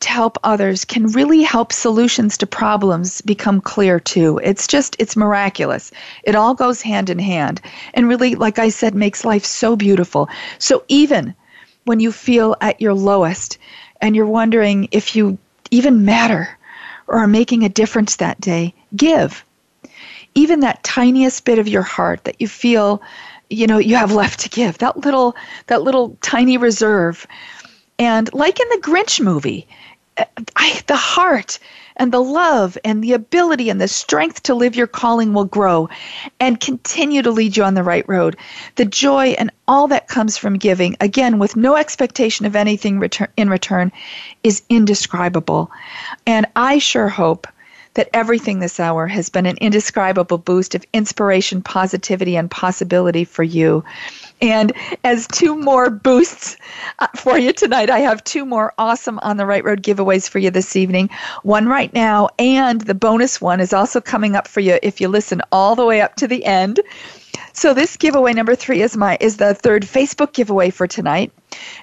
to 0.00 0.08
help 0.10 0.38
others 0.44 0.84
can 0.84 1.06
really 1.08 1.42
help 1.42 1.72
solutions 1.72 2.36
to 2.38 2.46
problems 2.46 3.20
become 3.22 3.60
clear 3.60 4.00
too. 4.00 4.38
It's 4.42 4.66
just, 4.66 4.96
it's 4.98 5.16
miraculous. 5.16 5.92
It 6.24 6.34
all 6.34 6.54
goes 6.54 6.82
hand 6.82 7.10
in 7.10 7.18
hand. 7.18 7.60
And 7.94 8.08
really, 8.08 8.34
like 8.34 8.58
I 8.58 8.68
said, 8.68 8.94
makes 8.94 9.24
life 9.24 9.44
so 9.44 9.76
beautiful. 9.76 10.28
So 10.58 10.84
even 10.88 11.34
when 11.84 12.00
you 12.00 12.12
feel 12.12 12.56
at 12.60 12.80
your 12.80 12.94
lowest 12.94 13.58
and 14.00 14.14
you're 14.14 14.26
wondering 14.26 14.88
if 14.90 15.14
you 15.16 15.38
even 15.70 16.04
matter 16.04 16.58
or 17.06 17.18
are 17.18 17.26
making 17.26 17.64
a 17.64 17.68
difference 17.68 18.16
that 18.16 18.40
day, 18.40 18.74
give. 18.96 19.44
Even 20.34 20.60
that 20.60 20.82
tiniest 20.82 21.44
bit 21.44 21.58
of 21.58 21.68
your 21.68 21.82
heart 21.82 22.24
that 22.24 22.40
you 22.40 22.48
feel 22.48 23.00
you 23.50 23.66
know 23.66 23.78
you 23.78 23.94
have 23.94 24.12
left 24.12 24.40
to 24.40 24.48
give 24.48 24.78
that 24.78 24.96
little 24.96 25.36
that 25.66 25.82
little 25.82 26.16
tiny 26.22 26.56
reserve 26.56 27.26
and 27.98 28.32
like 28.34 28.60
in 28.60 28.68
the 28.70 28.86
grinch 28.86 29.20
movie 29.20 29.66
uh, 30.16 30.24
I, 30.56 30.80
the 30.86 30.96
heart 30.96 31.58
and 31.96 32.12
the 32.12 32.22
love 32.22 32.76
and 32.84 33.02
the 33.02 33.12
ability 33.12 33.70
and 33.70 33.80
the 33.80 33.88
strength 33.88 34.42
to 34.44 34.54
live 34.54 34.76
your 34.76 34.86
calling 34.86 35.32
will 35.32 35.44
grow 35.44 35.88
and 36.40 36.60
continue 36.60 37.22
to 37.22 37.30
lead 37.30 37.56
you 37.56 37.64
on 37.64 37.74
the 37.74 37.82
right 37.82 38.08
road. 38.08 38.36
The 38.76 38.84
joy 38.84 39.28
and 39.38 39.50
all 39.68 39.88
that 39.88 40.08
comes 40.08 40.36
from 40.36 40.58
giving, 40.58 40.96
again, 41.00 41.38
with 41.38 41.56
no 41.56 41.76
expectation 41.76 42.46
of 42.46 42.56
anything 42.56 42.98
return, 42.98 43.28
in 43.36 43.48
return, 43.48 43.92
is 44.42 44.62
indescribable. 44.68 45.70
And 46.26 46.46
I 46.56 46.78
sure 46.78 47.08
hope 47.08 47.46
that 47.94 48.10
everything 48.12 48.58
this 48.58 48.80
hour 48.80 49.06
has 49.06 49.28
been 49.28 49.46
an 49.46 49.56
indescribable 49.60 50.38
boost 50.38 50.74
of 50.74 50.84
inspiration, 50.92 51.62
positivity, 51.62 52.36
and 52.36 52.50
possibility 52.50 53.24
for 53.24 53.44
you. 53.44 53.84
And 54.44 54.74
as 55.04 55.26
two 55.26 55.56
more 55.56 55.88
boosts 55.88 56.58
uh, 56.98 57.06
for 57.16 57.38
you 57.38 57.50
tonight, 57.50 57.88
I 57.88 58.00
have 58.00 58.22
two 58.24 58.44
more 58.44 58.74
awesome 58.76 59.18
On 59.22 59.38
the 59.38 59.46
Right 59.46 59.64
Road 59.64 59.82
giveaways 59.82 60.28
for 60.28 60.38
you 60.38 60.50
this 60.50 60.76
evening. 60.76 61.08
One 61.44 61.66
right 61.66 61.90
now, 61.94 62.28
and 62.38 62.82
the 62.82 62.92
bonus 62.94 63.40
one 63.40 63.58
is 63.58 63.72
also 63.72 64.02
coming 64.02 64.36
up 64.36 64.46
for 64.46 64.60
you 64.60 64.78
if 64.82 65.00
you 65.00 65.08
listen 65.08 65.40
all 65.50 65.74
the 65.74 65.86
way 65.86 66.02
up 66.02 66.16
to 66.16 66.28
the 66.28 66.44
end. 66.44 66.78
So 67.54 67.72
this 67.72 67.96
giveaway 67.96 68.34
number 68.34 68.54
three 68.54 68.82
is 68.82 68.98
my 68.98 69.16
is 69.18 69.38
the 69.38 69.54
third 69.54 69.84
Facebook 69.84 70.34
giveaway 70.34 70.68
for 70.68 70.86
tonight. 70.86 71.32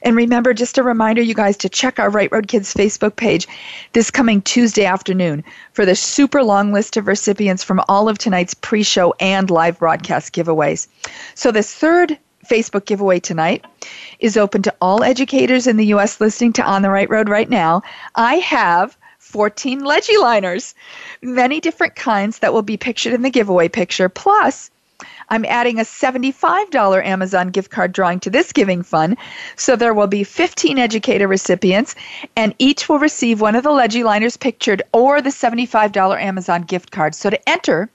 And 0.03 0.16
remember, 0.16 0.53
just 0.53 0.78
a 0.78 0.84
reminder, 0.84 1.24
you 1.24 1.34
guys, 1.34 1.57
to 1.57 1.70
check 1.70 1.97
our 1.97 2.12
Right 2.12 2.32
Road 2.32 2.47
Kids 2.47 2.76
Facebook 2.76 3.16
page 3.16 3.47
this 3.93 4.12
coming 4.12 4.39
Tuesday 4.39 4.86
afternoon 4.86 5.43
for 5.74 5.84
the 5.84 5.95
super 5.95 6.43
long 6.43 6.72
list 6.74 6.95
of 6.95 7.07
recipients 7.07 7.64
from 7.64 7.82
all 7.89 8.07
of 8.07 8.20
tonight's 8.20 8.53
pre 8.53 8.84
show 8.84 9.16
and 9.20 9.49
live 9.49 9.80
broadcast 9.80 10.36
giveaways. 10.36 10.88
So, 11.34 11.51
this 11.51 11.74
third 11.74 12.20
Facebook 12.46 12.86
giveaway 12.86 13.20
tonight 13.20 13.66
is 14.20 14.38
open 14.38 14.62
to 14.64 14.76
all 14.82 15.04
educators 15.04 15.68
in 15.68 15.78
the 15.78 15.88
U.S. 15.88 16.20
listening 16.20 16.54
to 16.54 16.64
On 16.64 16.82
the 16.82 16.89
Right 16.89 17.10
Road 17.10 17.30
right 17.30 17.50
now. 17.50 17.82
I 18.16 18.36
have 18.36 18.98
14 19.20 19.82
Legiliners, 19.82 20.74
many 21.22 21.60
different 21.60 21.96
kinds 21.96 22.39
that 22.39 22.54
will 22.54 22.62
be 22.62 22.78
pictured 22.78 23.14
in 23.14 23.22
the 23.22 23.30
giveaway 23.30 23.70
picture. 23.70 24.10
Plus, 24.10 24.70
I'm 25.30 25.46
adding 25.46 25.80
a 25.80 25.84
$75 25.84 27.06
Amazon 27.06 27.50
gift 27.50 27.72
card 27.72 27.94
drawing 27.94 28.20
to 28.20 28.30
this 28.30 28.52
giving 28.52 28.84
fund. 28.84 29.18
So 29.56 29.76
there 29.76 29.94
will 29.94 30.08
be 30.08 30.24
15 30.24 30.78
educator 30.78 31.28
recipients, 31.28 31.96
and 32.36 32.54
each 32.60 32.89
will 32.89 33.00
receive 33.00 33.39
one 33.39 33.56
of 33.56 33.64
the 33.64 33.70
Legiliners 33.70 34.39
pictured 34.39 34.84
or 34.92 35.22
the 35.22 35.30
$75 35.30 36.22
Amazon 36.22 36.64
gift 36.64 36.92
card. 36.92 37.16
So 37.16 37.30
to 37.30 37.50
enter, 37.50 37.89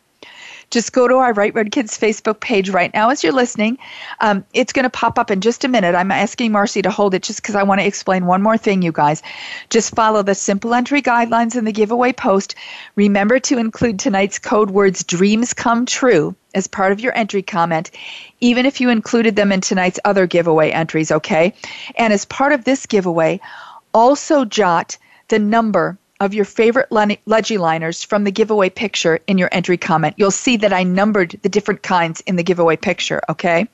just 0.70 0.92
go 0.92 1.06
to 1.06 1.16
our 1.16 1.32
Right 1.32 1.54
Road 1.54 1.70
Kids 1.70 1.98
Facebook 1.98 2.40
page 2.40 2.70
right 2.70 2.92
now 2.92 3.10
as 3.10 3.22
you're 3.22 3.32
listening. 3.32 3.78
Um, 4.20 4.44
it's 4.52 4.72
going 4.72 4.84
to 4.84 4.90
pop 4.90 5.18
up 5.18 5.30
in 5.30 5.40
just 5.40 5.64
a 5.64 5.68
minute. 5.68 5.94
I'm 5.94 6.10
asking 6.10 6.52
Marcy 6.52 6.82
to 6.82 6.90
hold 6.90 7.14
it 7.14 7.22
just 7.22 7.40
because 7.40 7.54
I 7.54 7.62
want 7.62 7.80
to 7.80 7.86
explain 7.86 8.26
one 8.26 8.42
more 8.42 8.58
thing, 8.58 8.82
you 8.82 8.92
guys. 8.92 9.22
Just 9.70 9.94
follow 9.94 10.22
the 10.22 10.34
simple 10.34 10.74
entry 10.74 11.02
guidelines 11.02 11.56
in 11.56 11.64
the 11.64 11.72
giveaway 11.72 12.12
post. 12.12 12.54
Remember 12.96 13.38
to 13.40 13.58
include 13.58 13.98
tonight's 13.98 14.38
code 14.38 14.70
words 14.70 15.04
dreams 15.04 15.54
come 15.54 15.86
true 15.86 16.34
as 16.54 16.66
part 16.66 16.90
of 16.90 17.00
your 17.00 17.16
entry 17.16 17.42
comment, 17.42 17.90
even 18.40 18.66
if 18.66 18.80
you 18.80 18.88
included 18.88 19.36
them 19.36 19.52
in 19.52 19.60
tonight's 19.60 20.00
other 20.04 20.26
giveaway 20.26 20.70
entries, 20.70 21.12
okay? 21.12 21.52
And 21.96 22.12
as 22.12 22.24
part 22.24 22.52
of 22.52 22.64
this 22.64 22.86
giveaway, 22.86 23.40
also 23.92 24.44
jot 24.44 24.98
the 25.28 25.38
number 25.38 25.98
of 26.20 26.34
your 26.34 26.44
favorite 26.44 26.88
Legiliners 26.90 28.04
from 28.04 28.24
the 28.24 28.30
giveaway 28.30 28.70
picture 28.70 29.20
in 29.26 29.38
your 29.38 29.48
entry 29.52 29.76
comment. 29.76 30.14
You'll 30.16 30.30
see 30.30 30.56
that 30.58 30.72
I 30.72 30.82
numbered 30.82 31.38
the 31.42 31.48
different 31.48 31.82
kinds 31.82 32.20
in 32.22 32.36
the 32.36 32.42
giveaway 32.42 32.76
picture, 32.76 33.20
okay? 33.28 33.68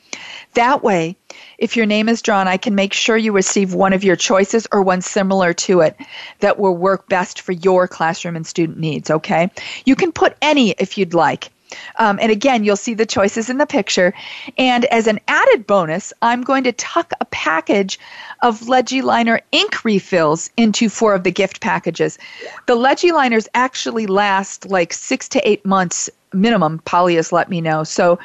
That 0.54 0.82
way, 0.82 1.16
if 1.58 1.76
your 1.76 1.86
name 1.86 2.08
is 2.08 2.22
drawn, 2.22 2.48
I 2.48 2.56
can 2.56 2.74
make 2.74 2.92
sure 2.92 3.16
you 3.16 3.32
receive 3.32 3.74
one 3.74 3.92
of 3.92 4.04
your 4.04 4.16
choices 4.16 4.66
or 4.72 4.82
one 4.82 5.00
similar 5.00 5.52
to 5.54 5.80
it 5.80 5.96
that 6.40 6.58
will 6.58 6.76
work 6.76 7.08
best 7.08 7.40
for 7.40 7.52
your 7.52 7.86
classroom 7.86 8.36
and 8.36 8.46
student 8.46 8.78
needs, 8.78 9.10
okay? 9.10 9.50
You 9.84 9.94
can 9.94 10.12
put 10.12 10.36
any 10.42 10.70
if 10.72 10.98
you'd 10.98 11.14
like. 11.14 11.50
Um, 11.98 12.18
and 12.20 12.30
again, 12.30 12.64
you'll 12.64 12.76
see 12.76 12.94
the 12.94 13.06
choices 13.06 13.50
in 13.50 13.58
the 13.58 13.66
picture. 13.66 14.14
And 14.58 14.84
as 14.86 15.06
an 15.06 15.20
added 15.28 15.66
bonus, 15.66 16.12
I'm 16.22 16.42
going 16.42 16.64
to 16.64 16.72
tuck 16.72 17.12
a 17.20 17.24
package 17.26 17.98
of 18.42 18.60
Legiliner 18.60 19.40
ink 19.52 19.84
refills 19.84 20.50
into 20.56 20.88
four 20.88 21.14
of 21.14 21.24
the 21.24 21.30
gift 21.30 21.60
packages. 21.60 22.18
The 22.66 22.76
Legiliners 22.76 23.48
actually 23.54 24.06
last 24.06 24.66
like 24.70 24.92
six 24.92 25.28
to 25.30 25.48
eight 25.48 25.64
months 25.64 26.10
minimum, 26.34 26.80
Polly 26.84 27.16
has 27.16 27.32
let 27.32 27.50
me 27.50 27.60
know. 27.60 27.84
So 27.84 28.18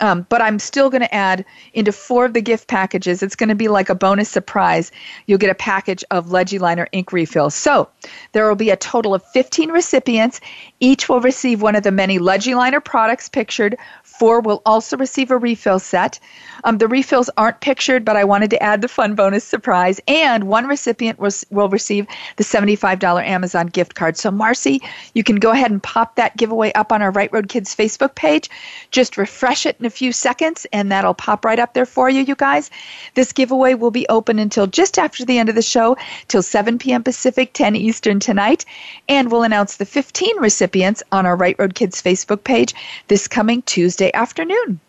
um, 0.00 0.26
but 0.28 0.42
I'm 0.42 0.58
still 0.58 0.90
going 0.90 1.02
to 1.02 1.14
add 1.14 1.44
into 1.72 1.92
four 1.92 2.26
of 2.26 2.34
the 2.34 2.42
gift 2.42 2.68
packages. 2.68 3.22
It's 3.22 3.36
going 3.36 3.48
to 3.48 3.54
be 3.54 3.68
like 3.68 3.88
a 3.88 3.94
bonus 3.94 4.28
surprise. 4.28 4.92
You'll 5.26 5.38
get 5.38 5.50
a 5.50 5.54
package 5.54 6.04
of 6.10 6.26
Legiliner 6.26 6.86
ink 6.92 7.12
refills. 7.12 7.54
So 7.54 7.88
there 8.32 8.46
will 8.46 8.56
be 8.56 8.70
a 8.70 8.76
total 8.76 9.14
of 9.14 9.24
15 9.32 9.70
recipients. 9.70 10.40
Each 10.80 11.08
will 11.08 11.20
receive 11.20 11.62
one 11.62 11.76
of 11.76 11.82
the 11.82 11.90
many 11.90 12.18
Legiliner 12.18 12.84
products 12.84 13.28
pictured 13.28 13.76
Four 14.18 14.40
will 14.40 14.62
also 14.64 14.96
receive 14.96 15.30
a 15.30 15.36
refill 15.36 15.78
set. 15.78 16.18
Um, 16.64 16.78
the 16.78 16.88
refills 16.88 17.28
aren't 17.36 17.60
pictured, 17.60 18.04
but 18.04 18.16
I 18.16 18.24
wanted 18.24 18.50
to 18.50 18.62
add 18.62 18.80
the 18.80 18.88
fun 18.88 19.14
bonus 19.14 19.44
surprise. 19.44 20.00
And 20.08 20.44
one 20.44 20.66
recipient 20.66 21.18
was, 21.18 21.44
will 21.50 21.68
receive 21.68 22.06
the 22.36 22.44
$75 22.44 23.24
Amazon 23.24 23.66
gift 23.66 23.94
card. 23.94 24.16
So, 24.16 24.30
Marcy, 24.30 24.80
you 25.14 25.22
can 25.22 25.36
go 25.36 25.50
ahead 25.50 25.70
and 25.70 25.82
pop 25.82 26.16
that 26.16 26.36
giveaway 26.36 26.72
up 26.72 26.92
on 26.92 27.02
our 27.02 27.10
Right 27.10 27.32
Road 27.32 27.48
Kids 27.48 27.74
Facebook 27.74 28.14
page. 28.14 28.48
Just 28.90 29.16
refresh 29.16 29.66
it 29.66 29.76
in 29.78 29.86
a 29.86 29.90
few 29.90 30.12
seconds, 30.12 30.66
and 30.72 30.90
that'll 30.90 31.14
pop 31.14 31.44
right 31.44 31.58
up 31.58 31.74
there 31.74 31.86
for 31.86 32.08
you, 32.08 32.22
you 32.22 32.34
guys. 32.34 32.70
This 33.14 33.32
giveaway 33.32 33.74
will 33.74 33.90
be 33.90 34.08
open 34.08 34.38
until 34.38 34.66
just 34.66 34.98
after 34.98 35.24
the 35.24 35.38
end 35.38 35.48
of 35.48 35.54
the 35.54 35.62
show, 35.62 35.96
till 36.28 36.42
7 36.42 36.78
p.m. 36.78 37.02
Pacific, 37.02 37.52
10 37.52 37.76
Eastern 37.76 38.18
tonight. 38.18 38.64
And 39.08 39.30
we'll 39.30 39.42
announce 39.42 39.76
the 39.76 39.86
15 39.86 40.38
recipients 40.38 41.02
on 41.12 41.26
our 41.26 41.36
Right 41.36 41.56
Road 41.58 41.74
Kids 41.74 42.00
Facebook 42.02 42.44
page 42.44 42.74
this 43.08 43.28
coming 43.28 43.62
Tuesday 43.62 44.05
Thursday 44.06 44.18
afternoon. 44.18 44.80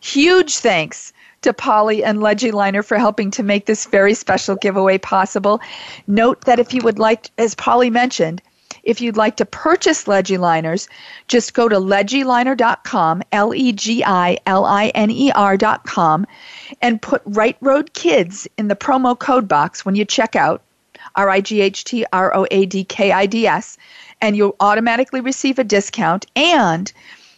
Huge 0.00 0.58
thanks 0.58 1.12
to 1.42 1.52
Polly 1.52 2.02
and 2.02 2.18
Legiliner 2.18 2.84
for 2.84 2.98
helping 2.98 3.30
to 3.32 3.42
make 3.44 3.66
this 3.66 3.86
very 3.86 4.14
special 4.14 4.56
giveaway 4.56 4.98
possible. 4.98 5.60
Note 6.08 6.40
that 6.46 6.58
if 6.58 6.74
you 6.74 6.82
would 6.82 6.98
like, 6.98 7.30
as 7.38 7.54
Polly 7.54 7.88
mentioned, 7.90 8.42
if 8.82 9.00
you'd 9.00 9.16
like 9.16 9.36
to 9.36 9.44
purchase 9.44 10.04
Legiliners, 10.04 10.88
just 11.28 11.54
go 11.54 11.68
to 11.68 11.76
legiliner.com, 11.76 13.22
L 13.30 13.54
E 13.54 13.72
G 13.72 14.02
I 14.04 14.38
L 14.46 14.64
I 14.64 14.88
N 14.88 15.10
E 15.10 15.30
R.com, 15.30 16.26
and 16.82 17.00
put 17.00 17.22
Right 17.24 17.56
Road 17.60 17.94
Kids 17.94 18.48
in 18.58 18.66
the 18.66 18.76
promo 18.76 19.16
code 19.16 19.46
box 19.46 19.84
when 19.84 19.94
you 19.94 20.04
check 20.04 20.34
out, 20.34 20.62
R 21.14 21.30
I 21.30 21.40
G 21.40 21.60
H 21.60 21.84
T 21.84 22.04
R 22.12 22.34
O 22.34 22.46
A 22.50 22.66
D 22.66 22.82
K 22.82 23.12
I 23.12 23.26
D 23.26 23.46
S, 23.46 23.78
and 24.20 24.36
you'll 24.36 24.56
automatically 24.58 25.20
receive 25.20 25.60
a 25.60 25.64
discount. 25.64 26.26
And 26.34 26.92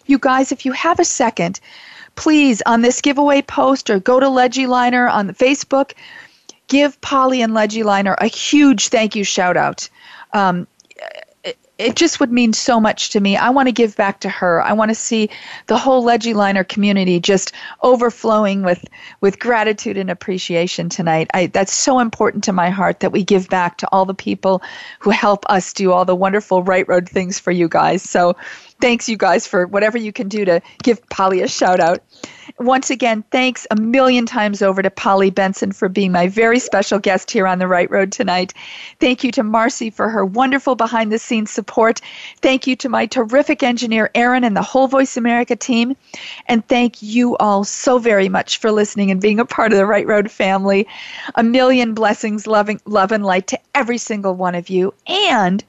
you 0.09 0.19
guys, 0.19 0.53
if 0.53 0.65
you 0.65 0.73
have 0.73 0.99
a 0.99 1.05
second, 1.05 1.61
please 2.15 2.63
on 2.67 2.83
this 2.83 3.01
giveaway 3.01 3.43
post 3.43 3.91
or 3.91 4.01
go 4.01 4.21
to 4.21 4.27
Legiliner 4.27 5.11
on 5.11 5.31
Facebook, 5.31 5.93
give 6.69 7.01
Polly 7.01 7.43
and 7.43 7.53
Legiliner 7.53 8.17
a 8.19 8.27
huge 8.27 8.89
thank 8.89 9.15
you 9.15 9.25
shout 9.25 9.57
out. 9.57 9.89
Um, 10.33 10.67
it 11.79 11.95
just 11.95 12.21
would 12.21 12.33
mean 12.33 12.53
so 12.53 12.81
much 12.81 13.11
to 13.11 13.21
me. 13.21 13.37
I 13.37 13.51
want 13.51 13.69
to 13.69 13.73
give 13.73 13.97
back 13.97 14.21
to 14.21 14.29
her. 14.31 14.63
I 14.63 14.73
want 14.73 14.91
to 14.91 14.95
see 14.95 15.29
the 15.67 15.77
whole 15.77 16.03
Legiliner 16.05 16.67
community 16.67 17.21
just 17.21 17.53
overflowing 17.83 18.63
with 18.63 18.85
with 19.21 19.39
gratitude 19.39 19.99
and 19.99 20.11
appreciation 20.11 20.89
tonight. 20.89 21.31
I, 21.35 21.47
that's 21.47 21.75
so 21.75 21.99
important 21.99 22.45
to 22.45 22.53
my 22.53 22.71
heart 22.71 23.01
that 23.01 23.13
we 23.13 23.23
give 23.23 23.49
back 23.51 23.77
to 23.79 23.89
all 23.93 24.07
the 24.07 24.15
people 24.15 24.63
who 25.01 25.11
help 25.11 25.45
us 25.51 25.73
do 25.73 25.93
all 25.93 26.05
the 26.05 26.17
wonderful 26.17 26.63
right 26.63 26.89
road 26.89 27.09
things 27.09 27.39
for 27.39 27.51
you 27.51 27.69
guys. 27.69 28.03
So 28.03 28.37
thanks 28.81 29.09
you 29.09 29.17
guys 29.17 29.47
for 29.47 29.67
whatever 29.67 29.99
you 29.99 30.13
can 30.13 30.29
do 30.29 30.45
to 30.45 30.61
give 30.83 31.07
Polly 31.09 31.43
a 31.43 31.49
shout 31.49 31.81
out. 31.81 32.03
Once 32.59 32.89
again, 32.91 33.23
thanks 33.31 33.67
a 33.71 33.77
million 33.77 34.25
times 34.25 34.63
over 34.63 34.81
to 34.83 34.91
Polly 34.91 35.31
Benson 35.31 35.73
for 35.73 35.89
being 35.89 36.13
my 36.13 36.27
very 36.27 36.59
special 36.59 36.99
guest 36.99 37.31
here 37.31 37.47
on 37.47 37.59
the 37.59 37.69
Right 37.69 37.91
Road 37.91 38.13
tonight. 38.13 38.55
Thank 38.99 39.25
you 39.25 39.33
to 39.33 39.43
Marcy 39.43 39.91
for 39.91 40.09
her 40.09 40.25
wonderful 40.25 40.75
behind 40.75 41.13
the 41.13 41.19
scenes 41.19 41.51
support. 41.51 42.01
Thank 42.41 42.67
you 42.67 42.75
to 42.77 42.89
my 42.89 43.07
terrific 43.07 43.63
engineer, 43.63 44.11
Aaron, 44.15 44.45
and 44.45 44.57
the 44.57 44.63
whole 44.63 44.89
Voice 44.89 45.17
America 45.17 45.55
team. 45.55 45.97
And 46.47 46.67
thank 46.67 47.03
you 47.03 47.37
all 47.37 47.65
so 47.65 47.99
very 47.99 48.29
much 48.29 48.59
for 48.59 48.73
listening 48.73 49.11
and 49.11 49.21
being 49.21 49.41
a 49.41 49.45
part 49.45 49.73
of 49.73 49.79
the 49.79 49.87
Right 49.87 50.07
Road 50.07 50.31
family. 50.31 50.87
A 51.35 51.43
million 51.43 51.93
blessings, 51.93 52.47
loving, 52.47 52.81
love, 52.87 53.13
and 53.13 53.25
light 53.25 53.49
to 53.49 53.59
every 53.75 53.99
single 53.99 54.35
one 54.35 54.55
of 54.55 54.71
you. 54.71 54.95
And 55.07 55.63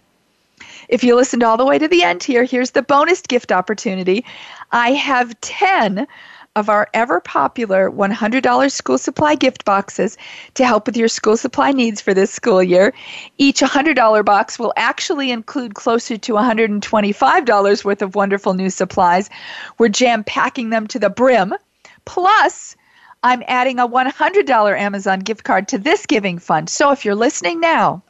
if 0.87 1.03
you 1.03 1.15
listened 1.15 1.43
all 1.43 1.57
the 1.57 1.65
way 1.65 1.77
to 1.77 1.87
the 1.87 2.03
end 2.03 2.23
here, 2.23 2.43
here's 2.43 2.71
the 2.71 2.81
bonus 2.81 3.21
gift 3.21 3.51
opportunity. 3.51 4.25
I 4.71 4.91
have 4.91 5.39
10 5.41 6.07
of 6.57 6.69
our 6.69 6.87
ever 6.95 7.21
popular 7.21 7.91
$100 7.91 8.71
school 8.71 8.97
supply 8.97 9.35
gift 9.35 9.63
boxes 9.63 10.17
to 10.55 10.65
help 10.65 10.87
with 10.87 10.97
your 10.97 11.07
school 11.07 11.37
supply 11.37 11.71
needs 11.71 12.01
for 12.01 12.15
this 12.15 12.31
school 12.31 12.63
year. 12.63 12.95
Each 13.37 13.61
$100 13.61 14.25
box 14.25 14.57
will 14.57 14.73
actually 14.75 15.29
include 15.29 15.75
closer 15.75 16.17
to 16.17 16.33
$125 16.33 17.85
worth 17.85 18.01
of 18.01 18.15
wonderful 18.15 18.55
new 18.55 18.71
supplies. 18.71 19.29
We're 19.77 19.89
jam 19.89 20.23
packing 20.23 20.71
them 20.71 20.87
to 20.87 20.97
the 20.97 21.11
brim. 21.11 21.53
Plus, 22.05 22.75
I'm 23.21 23.43
adding 23.47 23.77
a 23.77 23.87
$100 23.87 24.79
Amazon 24.79 25.19
gift 25.19 25.43
card 25.43 25.67
to 25.67 25.77
this 25.77 26.07
giving 26.07 26.39
fund. 26.39 26.71
So 26.71 26.91
if 26.91 27.05
you're 27.05 27.13
listening 27.13 27.59
now, 27.59 28.01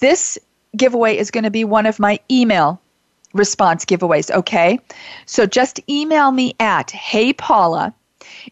this 0.00 0.38
giveaway 0.76 1.16
is 1.16 1.30
going 1.30 1.44
to 1.44 1.50
be 1.50 1.64
one 1.64 1.86
of 1.86 1.98
my 1.98 2.18
email 2.30 2.80
response 3.32 3.84
giveaways, 3.84 4.30
okay? 4.30 4.78
So 5.26 5.46
just 5.46 5.80
email 5.88 6.30
me 6.32 6.54
at 6.58 6.90
Hey 6.90 7.32
Paula. 7.32 7.94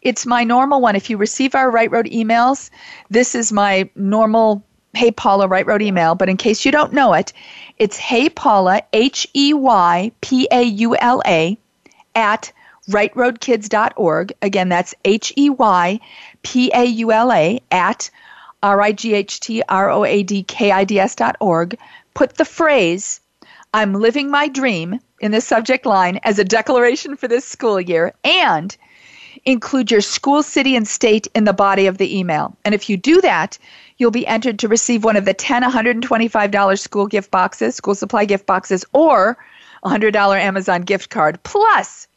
It's 0.03 0.27
my 0.27 0.45
normal 0.45 0.81
one. 0.81 0.97
If 0.97 1.11
you 1.11 1.17
receive 1.17 1.55
our 1.55 1.71
Right 1.71 1.91
Road 1.91 2.07
emails, 2.07 2.71
this 3.11 3.35
is 3.35 3.53
my 3.53 3.89
normal 3.95 4.65
Hey 4.95 5.11
Paula 5.11 5.49
Right 5.49 5.67
Road 5.67 5.83
email. 5.83 6.15
But 6.15 6.29
in 6.29 6.37
case 6.37 6.65
you 6.65 6.73
don't 6.73 6.93
know 6.93 7.15
it, 7.15 7.33
it's 7.79 7.97
Hey 7.97 8.29
Paula, 8.29 8.83
H 8.93 9.27
E 9.35 9.53
Y 9.55 10.13
P 10.21 10.49
A 10.51 10.63
U 10.63 10.97
L 10.97 11.23
A, 11.27 11.59
at 12.15 12.53
rightroadkids.org. 12.89 14.33
Again, 14.43 14.69
that's 14.69 14.95
H 15.05 15.33
E 15.37 15.51
Y 15.51 16.01
P 16.43 16.71
A 16.75 16.85
U 16.85 17.13
L 17.13 17.33
A 17.33 17.61
at 17.71 18.11
R 18.63 18.81
I 18.81 18.93
G 18.93 19.15
H 19.15 19.41
T 19.41 19.63
R 19.69 19.91
O 19.91 20.05
A 20.05 20.23
D 20.23 20.43
K 20.43 20.73
I 20.73 20.85
D 20.85 20.99
S 20.99 21.15
dot 21.15 21.37
org 21.41 21.77
put 22.15 22.37
the 22.37 22.45
phrase, 22.45 23.21
I'm 23.75 23.95
living 23.95 24.31
my 24.31 24.49
dream, 24.49 25.01
in 25.21 25.33
the 25.33 25.41
subject 25.41 25.87
line 25.87 26.21
as 26.23 26.39
a 26.39 26.45
declaration 26.45 27.17
for 27.17 27.29
this 27.29 27.45
school 27.45 27.81
year. 27.81 28.13
And 28.25 28.77
include 29.45 29.91
your 29.91 30.01
school, 30.01 30.43
city, 30.43 30.75
and 30.77 30.87
state 30.87 31.29
in 31.35 31.45
the 31.45 31.53
body 31.53 31.87
of 31.87 31.99
the 31.99 32.19
email. 32.19 32.57
And 32.65 32.75
if 32.75 32.91
you 32.91 32.97
do 32.97 33.21
that, 33.21 33.59
you'll 33.97 34.11
be 34.11 34.27
entered 34.27 34.59
to 34.59 34.69
receive 34.69 35.05
one 35.05 35.17
of 35.17 35.25
the 35.25 35.35
10 35.35 35.63
$125 35.63 36.79
school 36.79 37.07
gift 37.07 37.31
boxes, 37.31 37.77
school 37.77 37.95
supply 37.95 38.25
gift 38.25 38.47
boxes, 38.47 38.85
or 38.93 39.39
a 39.85 39.89
$100 39.89 40.15
Amazon 40.41 40.83
gift 40.83 41.11
card. 41.11 41.41
Plus, 41.45 42.08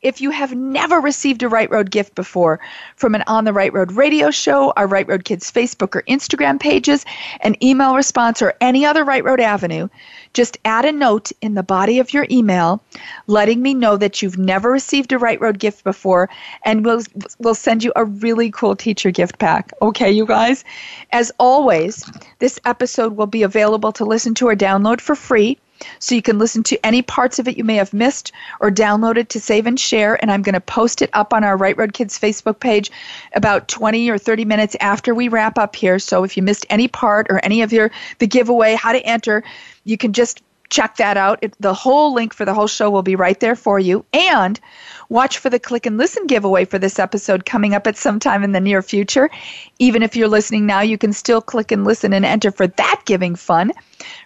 if 0.00 0.20
you 0.20 0.30
have 0.30 0.54
never 0.54 1.00
received 1.00 1.42
a 1.42 1.48
Right 1.48 1.70
Road 1.70 1.90
gift 1.90 2.14
before 2.14 2.60
from 2.94 3.16
an 3.16 3.24
On 3.26 3.44
the 3.44 3.52
Right 3.52 3.72
Road 3.72 3.90
radio 3.92 4.30
show, 4.30 4.72
our 4.76 4.86
Right 4.86 5.08
Road 5.08 5.24
Kids 5.24 5.50
Facebook 5.50 5.96
or 5.96 6.02
Instagram 6.02 6.60
pages, 6.60 7.04
an 7.40 7.56
email 7.64 7.96
response, 7.96 8.40
or 8.40 8.54
any 8.60 8.86
other 8.86 9.04
Right 9.04 9.24
Road 9.24 9.40
avenue, 9.40 9.88
just 10.34 10.56
add 10.64 10.84
a 10.84 10.92
note 10.92 11.32
in 11.42 11.54
the 11.54 11.64
body 11.64 11.98
of 11.98 12.12
your 12.12 12.26
email 12.30 12.80
letting 13.26 13.60
me 13.60 13.74
know 13.74 13.96
that 13.96 14.22
you've 14.22 14.38
never 14.38 14.70
received 14.70 15.12
a 15.12 15.18
Right 15.18 15.40
Road 15.40 15.58
gift 15.58 15.82
before, 15.82 16.28
and 16.64 16.84
we'll, 16.84 17.02
we'll 17.40 17.56
send 17.56 17.82
you 17.82 17.92
a 17.96 18.04
really 18.04 18.52
cool 18.52 18.76
teacher 18.76 19.10
gift 19.10 19.38
pack. 19.40 19.72
Okay, 19.82 20.12
you 20.12 20.26
guys? 20.26 20.64
As 21.10 21.32
always, 21.40 22.08
this 22.38 22.60
episode 22.64 23.16
will 23.16 23.26
be 23.26 23.42
available 23.42 23.90
to 23.92 24.04
listen 24.04 24.34
to 24.36 24.48
or 24.48 24.54
download 24.54 25.00
for 25.00 25.16
free 25.16 25.58
so 25.98 26.14
you 26.14 26.22
can 26.22 26.38
listen 26.38 26.62
to 26.64 26.86
any 26.86 27.02
parts 27.02 27.38
of 27.38 27.48
it 27.48 27.56
you 27.56 27.64
may 27.64 27.76
have 27.76 27.92
missed 27.92 28.32
or 28.60 28.70
download 28.70 29.16
it 29.16 29.28
to 29.30 29.40
save 29.40 29.66
and 29.66 29.78
share. 29.78 30.20
And 30.22 30.30
I'm 30.30 30.42
going 30.42 30.54
to 30.54 30.60
post 30.60 31.02
it 31.02 31.10
up 31.12 31.32
on 31.32 31.44
our 31.44 31.56
Right 31.56 31.76
Road 31.76 31.92
Kids 31.92 32.18
Facebook 32.18 32.60
page 32.60 32.90
about 33.34 33.68
20 33.68 34.10
or 34.10 34.18
30 34.18 34.44
minutes 34.44 34.76
after 34.80 35.14
we 35.14 35.28
wrap 35.28 35.58
up 35.58 35.76
here. 35.76 35.98
So 35.98 36.24
if 36.24 36.36
you 36.36 36.42
missed 36.42 36.66
any 36.70 36.88
part 36.88 37.26
or 37.30 37.44
any 37.44 37.62
of 37.62 37.72
your 37.72 37.90
the 38.18 38.26
giveaway, 38.26 38.74
how 38.74 38.92
to 38.92 39.00
enter, 39.04 39.44
you 39.84 39.96
can 39.96 40.12
just 40.12 40.42
check 40.70 40.96
that 40.96 41.16
out. 41.16 41.38
It, 41.42 41.54
the 41.60 41.74
whole 41.74 42.12
link 42.14 42.34
for 42.34 42.44
the 42.44 42.54
whole 42.54 42.66
show 42.66 42.90
will 42.90 43.02
be 43.02 43.16
right 43.16 43.38
there 43.40 43.56
for 43.56 43.78
you. 43.78 44.04
And 44.12 44.60
watch 45.08 45.38
for 45.38 45.48
the 45.48 45.58
click 45.58 45.86
and 45.86 45.96
listen 45.96 46.26
giveaway 46.26 46.64
for 46.64 46.78
this 46.78 46.98
episode 46.98 47.46
coming 47.46 47.74
up 47.74 47.86
at 47.86 47.96
some 47.96 48.18
time 48.18 48.44
in 48.44 48.52
the 48.52 48.60
near 48.60 48.82
future. 48.82 49.30
Even 49.78 50.02
if 50.02 50.14
you're 50.14 50.28
listening 50.28 50.66
now, 50.66 50.80
you 50.80 50.98
can 50.98 51.12
still 51.12 51.40
click 51.40 51.72
and 51.72 51.84
listen 51.84 52.12
and 52.12 52.24
enter 52.24 52.50
for 52.50 52.66
that 52.66 53.02
giving 53.06 53.34
fun. 53.34 53.72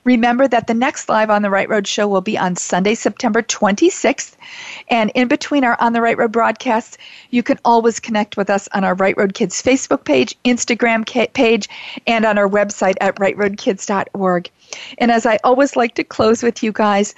Remember 0.04 0.48
that 0.48 0.66
the 0.66 0.74
next 0.74 1.08
live 1.08 1.30
on 1.30 1.42
the 1.42 1.50
Right 1.50 1.68
Road 1.68 1.86
show 1.86 2.08
will 2.08 2.20
be 2.20 2.36
on 2.36 2.56
Sunday, 2.56 2.94
September 2.94 3.42
26th. 3.42 4.36
And 4.88 5.10
in 5.14 5.28
between 5.28 5.64
our 5.64 5.76
On 5.80 5.92
the 5.92 6.02
Right 6.02 6.18
Road 6.18 6.32
broadcasts, 6.32 6.98
you 7.30 7.42
can 7.42 7.58
always 7.64 8.00
connect 8.00 8.36
with 8.36 8.50
us 8.50 8.68
on 8.72 8.84
our 8.84 8.94
Right 8.94 9.16
Road 9.16 9.34
Kids 9.34 9.62
Facebook 9.62 10.04
page, 10.04 10.36
Instagram 10.44 11.06
page, 11.32 11.68
and 12.06 12.24
on 12.24 12.38
our 12.38 12.48
website 12.48 12.96
at 13.00 13.16
rightroadkids.org. 13.16 14.50
And 14.98 15.10
as 15.10 15.26
I 15.26 15.38
always 15.44 15.76
like 15.76 15.94
to 15.94 16.04
close 16.04 16.42
with 16.42 16.62
you 16.62 16.72
guys, 16.72 17.14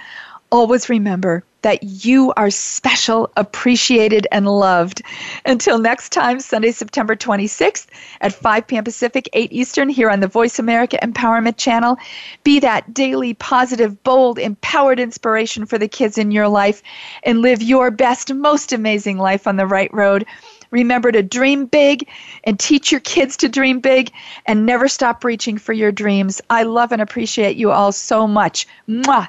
always 0.50 0.88
remember 0.88 1.44
that 1.64 2.04
you 2.04 2.30
are 2.36 2.50
special, 2.50 3.30
appreciated, 3.38 4.26
and 4.30 4.46
loved. 4.46 5.00
Until 5.46 5.78
next 5.78 6.12
time, 6.12 6.38
Sunday, 6.38 6.72
September 6.72 7.16
26th 7.16 7.86
at 8.20 8.34
5 8.34 8.66
p.m. 8.66 8.84
Pacific, 8.84 9.30
8 9.32 9.50
Eastern, 9.50 9.88
here 9.88 10.10
on 10.10 10.20
the 10.20 10.28
Voice 10.28 10.58
America 10.58 10.98
Empowerment 11.02 11.56
Channel. 11.56 11.96
Be 12.44 12.60
that 12.60 12.92
daily, 12.92 13.32
positive, 13.32 14.02
bold, 14.04 14.38
empowered 14.38 15.00
inspiration 15.00 15.64
for 15.64 15.78
the 15.78 15.88
kids 15.88 16.18
in 16.18 16.30
your 16.30 16.48
life 16.48 16.82
and 17.22 17.40
live 17.40 17.62
your 17.62 17.90
best, 17.90 18.32
most 18.32 18.74
amazing 18.74 19.16
life 19.16 19.46
on 19.46 19.56
the 19.56 19.66
right 19.66 19.92
road. 19.94 20.26
Remember 20.70 21.10
to 21.12 21.22
dream 21.22 21.64
big 21.64 22.06
and 22.44 22.60
teach 22.60 22.92
your 22.92 23.00
kids 23.00 23.38
to 23.38 23.48
dream 23.48 23.80
big 23.80 24.10
and 24.44 24.66
never 24.66 24.86
stop 24.86 25.24
reaching 25.24 25.56
for 25.56 25.72
your 25.72 25.92
dreams. 25.92 26.42
I 26.50 26.64
love 26.64 26.92
and 26.92 27.00
appreciate 27.00 27.56
you 27.56 27.70
all 27.70 27.92
so 27.92 28.26
much. 28.26 28.66
Mwah. 28.86 29.28